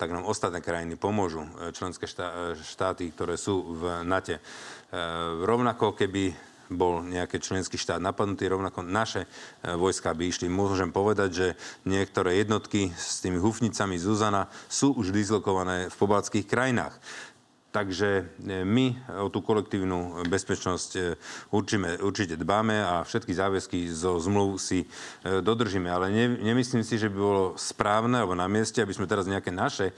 tak 0.00 0.08
nám 0.08 0.24
ostatné 0.24 0.64
krajiny 0.64 0.96
pomôžu, 0.96 1.44
e, 1.44 1.76
členské 1.76 2.08
e, 2.08 2.56
štáty, 2.56 3.12
ktoré 3.12 3.36
sú 3.36 3.76
v 3.76 3.82
NATO. 4.06 4.40
Rovnako, 5.44 5.92
keby 5.92 6.32
bol 6.72 7.04
nejaký 7.04 7.38
členský 7.38 7.76
štát 7.76 8.00
napadnutý, 8.00 8.48
rovnako 8.48 8.82
naše 8.82 9.28
vojska 9.62 10.14
by 10.16 10.30
išli. 10.30 10.48
Môžem 10.48 10.90
povedať, 10.90 11.30
že 11.30 11.48
niektoré 11.84 12.40
jednotky 12.42 12.90
s 12.96 13.20
tými 13.22 13.38
hufnicami 13.38 14.00
Zuzana 14.00 14.48
sú 14.66 14.96
už 14.96 15.12
dislokované 15.12 15.92
v 15.92 15.94
pobaltských 15.94 16.46
krajinách. 16.48 16.96
Takže 17.76 18.24
e, 18.40 18.64
my 18.64 18.96
o 19.20 19.28
tú 19.28 19.44
kolektívnu 19.44 20.24
bezpečnosť 20.32 20.90
e, 20.96 21.00
určime, 21.52 22.00
určite 22.00 22.40
dbáme 22.40 22.72
a 22.72 23.04
všetky 23.04 23.36
záväzky 23.36 23.92
zo 23.92 24.16
zmluv 24.16 24.56
si 24.56 24.88
e, 24.88 25.44
dodržíme. 25.44 25.92
Ale 25.92 26.08
ne, 26.08 26.40
nemyslím 26.40 26.80
si, 26.80 26.96
že 26.96 27.12
by 27.12 27.18
bolo 27.20 27.44
správne 27.60 28.24
alebo 28.24 28.32
na 28.32 28.48
mieste, 28.48 28.80
aby 28.80 28.96
sme 28.96 29.04
teraz 29.04 29.28
nejaké 29.28 29.52
naše 29.52 29.92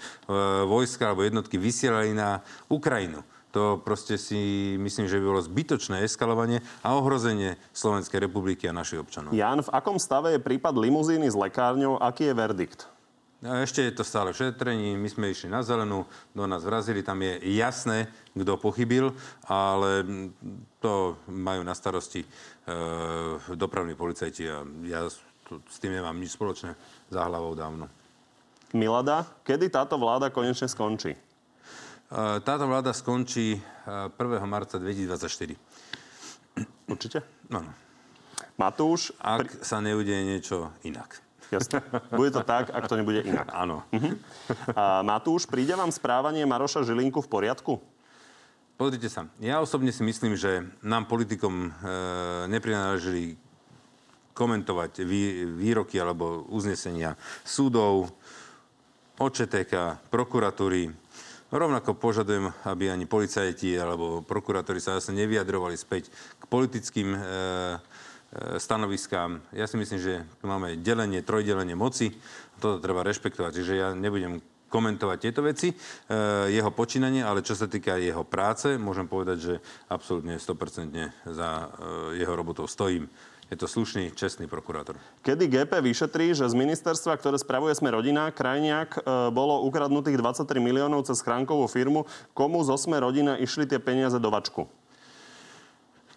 vojska 0.67 1.15
alebo 1.15 1.23
jednotky 1.23 1.55
vysielali 1.55 2.11
na 2.11 2.43
Ukrajinu. 2.67 3.23
To 3.55 3.79
proste 3.79 4.19
si 4.19 4.75
myslím, 4.83 5.07
že 5.07 5.23
by 5.23 5.25
bolo 5.25 5.41
zbytočné 5.41 6.03
eskalovanie 6.03 6.61
a 6.83 6.99
ohrozenie 6.99 7.63
Slovenskej 7.71 8.27
republiky 8.27 8.67
a 8.67 8.75
našich 8.75 8.99
občanov. 8.99 9.31
Jan, 9.31 9.63
v 9.63 9.71
akom 9.71 10.03
stave 10.03 10.35
je 10.35 10.43
prípad 10.43 10.75
limuzíny 10.75 11.31
s 11.31 11.39
lekárňou? 11.39 12.03
Aký 12.03 12.27
je 12.27 12.35
verdikt? 12.35 12.98
A 13.39 13.63
ešte 13.63 13.87
je 13.87 13.95
to 13.95 14.03
stále 14.03 14.35
šetrení, 14.35 14.99
my 14.99 15.07
sme 15.07 15.31
išli 15.31 15.47
na 15.47 15.63
zelenú, 15.63 16.11
do 16.35 16.43
nás 16.51 16.67
vrazili, 16.67 17.07
tam 17.07 17.23
je 17.23 17.39
jasné, 17.55 18.11
kto 18.35 18.59
pochybil, 18.59 19.15
ale 19.47 20.03
to 20.83 21.15
majú 21.31 21.63
na 21.63 21.71
starosti 21.71 22.27
e, 22.27 22.29
dopravní 23.55 23.95
policajti 23.95 24.43
a 24.51 24.67
ja 24.91 25.07
tu, 25.47 25.63
s 25.71 25.79
tým 25.79 25.95
nemám 25.95 26.19
nič 26.19 26.35
spoločné 26.35 26.75
za 27.15 27.23
hlavou 27.31 27.55
dávno. 27.55 27.87
Milada, 28.75 29.23
kedy 29.47 29.71
táto 29.71 30.03
vláda 30.03 30.35
konečne 30.35 30.67
skončí? 30.67 31.15
E, 31.15 31.21
táto 32.43 32.67
vláda 32.67 32.91
skončí 32.91 33.55
1. 33.55 34.19
marca 34.51 34.83
2024. 34.83 35.55
Určite? 36.91 37.23
No, 37.55 37.63
Matúš, 38.59 39.15
ak 39.23 39.63
sa 39.63 39.79
neudeje 39.79 40.27
niečo 40.27 40.75
inak. 40.83 41.28
Jasne. 41.49 41.81
Bude 42.13 42.31
to 42.31 42.45
tak, 42.45 42.69
ak 42.69 42.85
to 42.85 43.01
nebude 43.01 43.25
inak. 43.25 43.49
Áno. 43.57 43.81
A 44.77 45.01
Matúš, 45.01 45.49
príde 45.49 45.73
vám 45.73 45.89
správanie 45.89 46.45
Maroša 46.45 46.85
Žilinku 46.85 47.25
v 47.25 47.29
poriadku? 47.29 47.81
Pozrite 48.79 49.11
sa, 49.11 49.27
ja 49.43 49.59
osobne 49.59 49.91
si 49.91 50.07
myslím, 50.07 50.39
že 50.39 50.63
nám 50.87 51.11
politikom 51.11 51.67
e, 51.67 51.71
neprináležili 52.47 53.35
komentovať 54.39 55.03
vý, 55.03 55.51
výroky 55.59 55.99
alebo 55.99 56.47
uznesenia 56.47 57.19
súdov, 57.43 58.15
OČTK, 59.19 60.07
prokuratúry. 60.15 60.95
Rovnako 61.51 61.99
požadujem, 61.99 62.55
aby 62.71 62.87
ani 62.87 63.03
policajti 63.11 63.75
alebo 63.75 64.23
prokurátori 64.23 64.79
sa 64.79 65.03
zase 65.03 65.11
nevyjadrovali 65.11 65.75
späť 65.75 66.15
k 66.39 66.45
politickým 66.47 67.19
E, 67.19 67.21
stanoviskám. 68.61 69.41
Ja 69.57 69.65
si 69.65 69.81
myslím, 69.81 70.01
že 70.01 70.15
tu 70.41 70.45
máme 70.45 70.77
delenie, 70.77 71.25
trojdelenie 71.25 71.73
moci. 71.73 72.13
Toto 72.61 72.77
treba 72.77 73.01
rešpektovať. 73.01 73.53
Čiže 73.57 73.73
ja 73.73 73.89
nebudem 73.97 74.45
komentovať 74.69 75.19
tieto 75.19 75.41
veci, 75.41 75.73
e, 75.73 75.75
jeho 76.53 76.71
počínanie, 76.71 77.25
ale 77.25 77.41
čo 77.41 77.57
sa 77.57 77.67
týka 77.67 77.97
jeho 77.97 78.23
práce, 78.23 78.77
môžem 78.77 79.09
povedať, 79.09 79.39
že 79.41 79.55
absolútne 79.89 80.37
100% 80.37 81.33
za 81.33 81.49
e, 81.49 81.67
jeho 82.21 82.37
robotou 82.37 82.69
stojím. 82.69 83.09
Je 83.49 83.57
to 83.57 83.65
slušný, 83.65 84.13
čestný 84.13 84.45
prokurátor. 84.45 85.01
Kedy 85.25 85.49
GP 85.49 85.81
vyšetrí, 85.81 86.37
že 86.37 86.45
z 86.45 86.53
ministerstva, 86.53 87.17
ktoré 87.17 87.41
spravuje 87.41 87.73
sme 87.73 87.89
rodina, 87.89 88.29
Krajniak, 88.29 89.01
e, 89.01 89.33
bolo 89.33 89.65
ukradnutých 89.65 90.21
23 90.21 90.61
miliónov 90.61 91.09
cez 91.09 91.25
chránkovú 91.25 91.65
firmu, 91.65 92.05
komu 92.37 92.61
zo 92.61 92.77
sme 92.77 93.01
rodina 93.01 93.41
išli 93.41 93.65
tie 93.65 93.81
peniaze 93.81 94.21
do 94.21 94.29
vačku? 94.29 94.69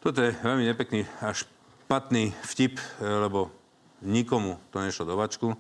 Toto 0.04 0.20
je 0.20 0.36
veľmi 0.44 0.66
nepekný 0.68 1.08
až 1.24 1.48
špatný 1.92 2.32
vtip, 2.48 2.80
e, 2.80 3.04
lebo 3.04 3.52
nikomu 4.00 4.56
to 4.72 4.80
nešlo 4.80 5.12
do 5.12 5.20
vačku. 5.20 5.60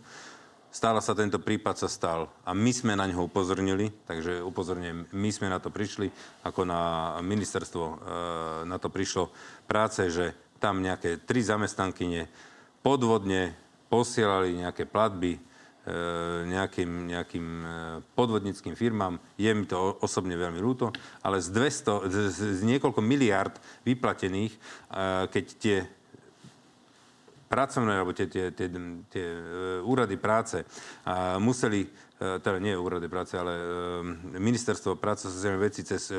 Stále 0.71 1.03
sa 1.03 1.11
tento 1.11 1.43
prípad 1.43 1.75
sa 1.75 1.91
stal 1.91 2.32
a 2.47 2.55
my 2.55 2.71
sme 2.71 2.95
na 2.95 3.03
ňo 3.03 3.27
upozornili, 3.27 3.91
takže 4.07 4.39
upozorňujem, 4.39 5.11
my 5.11 5.27
sme 5.27 5.51
na 5.51 5.59
to 5.59 5.67
prišli, 5.67 6.07
ako 6.47 6.63
na 6.63 6.82
ministerstvo 7.19 7.84
e, 7.84 7.95
na 8.63 8.79
to 8.79 8.88
prišlo 8.88 9.27
práce, 9.67 10.07
že 10.07 10.55
tam 10.63 10.79
nejaké 10.79 11.19
tri 11.19 11.43
zamestnankyne 11.43 12.32
podvodne 12.79 13.51
posielali 13.91 14.55
nejaké 14.55 14.88
platby 14.88 15.36
e, 15.36 15.39
nejakým, 16.47 17.11
nejakým 17.11 17.47
podvodnickým 18.15 18.79
firmám. 18.79 19.19
Je 19.36 19.51
mi 19.51 19.67
to 19.67 19.99
osobne 19.99 20.39
veľmi 20.39 20.63
ľúto, 20.63 20.95
ale 21.27 21.43
z, 21.43 21.51
200, 21.51 22.07
z, 22.07 22.15
z 22.55 22.61
niekoľko 22.63 23.03
miliard 23.03 23.59
vyplatených, 23.84 24.55
keď 25.27 25.45
tie 25.59 25.99
pracovné, 27.51 27.99
alebo 27.99 28.15
tie, 28.15 28.31
tie, 28.31 28.55
tie, 28.55 28.71
tie 29.11 29.25
e, 29.27 29.39
úrady 29.83 30.15
práce 30.15 30.63
museli 31.43 31.83
e, 31.83 32.39
teda 32.39 32.63
nie 32.63 32.79
úrady 32.79 33.11
práce, 33.11 33.35
ale 33.35 33.51
e, 33.51 33.63
ministerstvo 34.39 34.95
práce 34.95 35.27
a 35.27 35.33
sociálne 35.35 35.59
veci 35.59 35.83
cez 35.83 36.15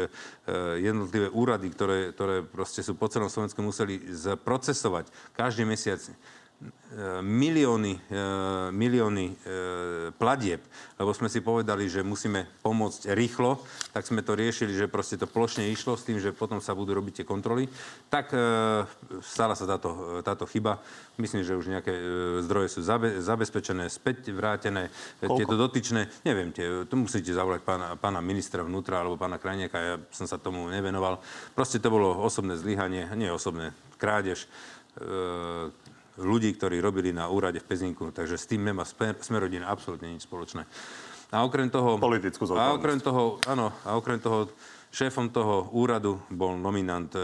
jednotlivé 0.77 1.33
úrady, 1.33 1.73
ktoré, 1.73 2.13
ktoré 2.13 2.45
proste 2.45 2.85
sú 2.85 3.01
po 3.01 3.09
celom 3.09 3.33
Slovensku, 3.33 3.65
museli 3.65 4.05
procesovať 4.45 5.09
každý 5.33 5.65
mesiac 5.65 6.05
milióny, 7.25 8.13
milióny 8.69 9.27
platieb, 10.21 10.61
lebo 11.01 11.17
sme 11.17 11.33
si 11.33 11.41
povedali, 11.41 11.89
že 11.89 12.05
musíme 12.05 12.45
pomôcť 12.61 13.17
rýchlo, 13.17 13.65
tak 13.97 14.05
sme 14.05 14.21
to 14.21 14.37
riešili, 14.37 14.77
že 14.77 14.93
proste 14.93 15.17
to 15.17 15.25
plošne 15.25 15.73
išlo 15.73 15.97
s 15.97 16.05
tým, 16.05 16.21
že 16.21 16.37
potom 16.37 16.61
sa 16.61 16.77
budú 16.77 16.93
robiť 16.93 17.25
tie 17.25 17.27
kontroly. 17.27 17.65
Tak 18.13 18.37
stala 19.25 19.57
sa 19.57 19.65
táto, 19.65 20.21
táto 20.21 20.45
chyba. 20.45 20.85
Myslím, 21.21 21.45
že 21.45 21.57
už 21.57 21.69
nejaké 21.69 21.93
e, 21.93 22.03
zdroje 22.41 22.73
sú 22.73 22.81
zabe, 22.81 23.21
zabezpečené, 23.21 23.85
späť 23.93 24.33
vrátené. 24.33 24.89
E, 25.21 25.29
Koľko? 25.29 25.37
Tieto 25.37 25.57
dotyčné, 25.61 26.09
neviem, 26.25 26.49
tie, 26.57 26.89
to 26.89 26.95
musíte 26.97 27.29
zavolať 27.29 27.61
pána, 27.61 27.89
pána 28.01 28.25
ministra 28.25 28.65
vnútra 28.65 29.05
alebo 29.05 29.21
pána 29.21 29.37
Krajniaka, 29.37 29.77
ja 29.77 29.95
som 30.09 30.25
sa 30.25 30.41
tomu 30.41 30.73
nevenoval. 30.73 31.21
Proste 31.53 31.77
to 31.85 31.93
bolo 31.93 32.17
osobné 32.17 32.57
zlyhanie, 32.57 33.13
nie 33.13 33.29
osobné, 33.29 33.77
krádež 34.01 34.49
e, 34.97 35.69
ľudí, 36.21 36.53
ktorí 36.57 36.83
robili 36.83 37.15
na 37.15 37.29
úrade 37.33 37.63
v 37.63 37.69
Pezinku, 37.69 38.13
takže 38.13 38.37
s 38.37 38.49
tým 38.49 38.67
nemá 38.67 38.85
Smerodina 39.21 39.73
absolútne 39.73 40.13
nič 40.13 40.29
spoločné. 40.29 40.69
A 41.33 41.49
okrem 41.49 41.73
toho... 41.73 41.97
Politickú 41.97 42.45
A 42.53 42.77
okrem 42.77 43.01
toho, 43.01 43.41
áno, 43.49 43.73
a 43.89 43.97
okrem 43.97 44.21
toho 44.21 44.53
Šéfom 44.93 45.33
toho 45.33 45.73
úradu 45.73 46.21
bol 46.29 46.53
nominant 46.61 47.09
e, 47.17 47.21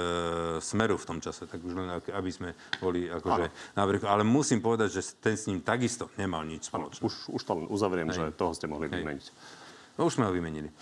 Smeru 0.57 0.97
v 0.97 1.05
tom 1.05 1.21
čase, 1.21 1.45
tak 1.45 1.61
už 1.61 1.77
len 1.77 1.93
aby 1.93 2.31
sme 2.33 2.57
boli 2.81 3.13
akože 3.13 3.77
návrh. 3.77 4.09
Ale 4.09 4.25
musím 4.25 4.65
povedať, 4.65 4.89
že 4.97 5.21
ten 5.21 5.37
s 5.37 5.53
ním 5.53 5.61
takisto 5.61 6.09
nemal 6.17 6.49
nič 6.49 6.73
spoločné. 6.73 7.05
Už, 7.05 7.29
už 7.29 7.43
to 7.45 7.53
len 7.61 7.67
uzavriem, 7.69 8.09
Hej. 8.09 8.33
že 8.33 8.41
toho 8.41 8.57
ste 8.57 8.73
mohli 8.73 8.89
Hej. 8.89 9.05
vymeniť. 9.05 9.27
No 10.01 10.09
už 10.09 10.17
sme 10.17 10.25
ho 10.25 10.33
vymenili. 10.33 10.73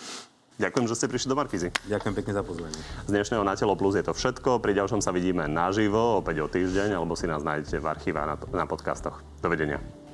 Ďakujem, 0.56 0.86
že 0.88 0.96
ste 0.96 1.06
prišli 1.12 1.28
do 1.28 1.36
Markízy. 1.36 1.68
Ďakujem 1.84 2.14
pekne 2.16 2.32
za 2.32 2.40
pozvanie. 2.40 2.80
Z 3.04 3.12
dnešného 3.12 3.44
Na 3.44 3.60
telo 3.60 3.76
plus 3.76 3.92
je 4.00 4.04
to 4.08 4.16
všetko. 4.16 4.56
Pri 4.64 4.72
ďalšom 4.72 5.04
sa 5.04 5.12
vidíme 5.12 5.44
naživo, 5.44 6.24
opäť 6.24 6.40
o 6.40 6.48
týždeň, 6.48 6.96
alebo 6.96 7.12
si 7.12 7.28
nás 7.28 7.44
nájdete 7.44 7.76
v 7.76 7.86
archíve 7.86 8.16
na, 8.16 8.40
na 8.40 8.64
podcastoch. 8.64 9.20
Dovidenia. 9.44 10.05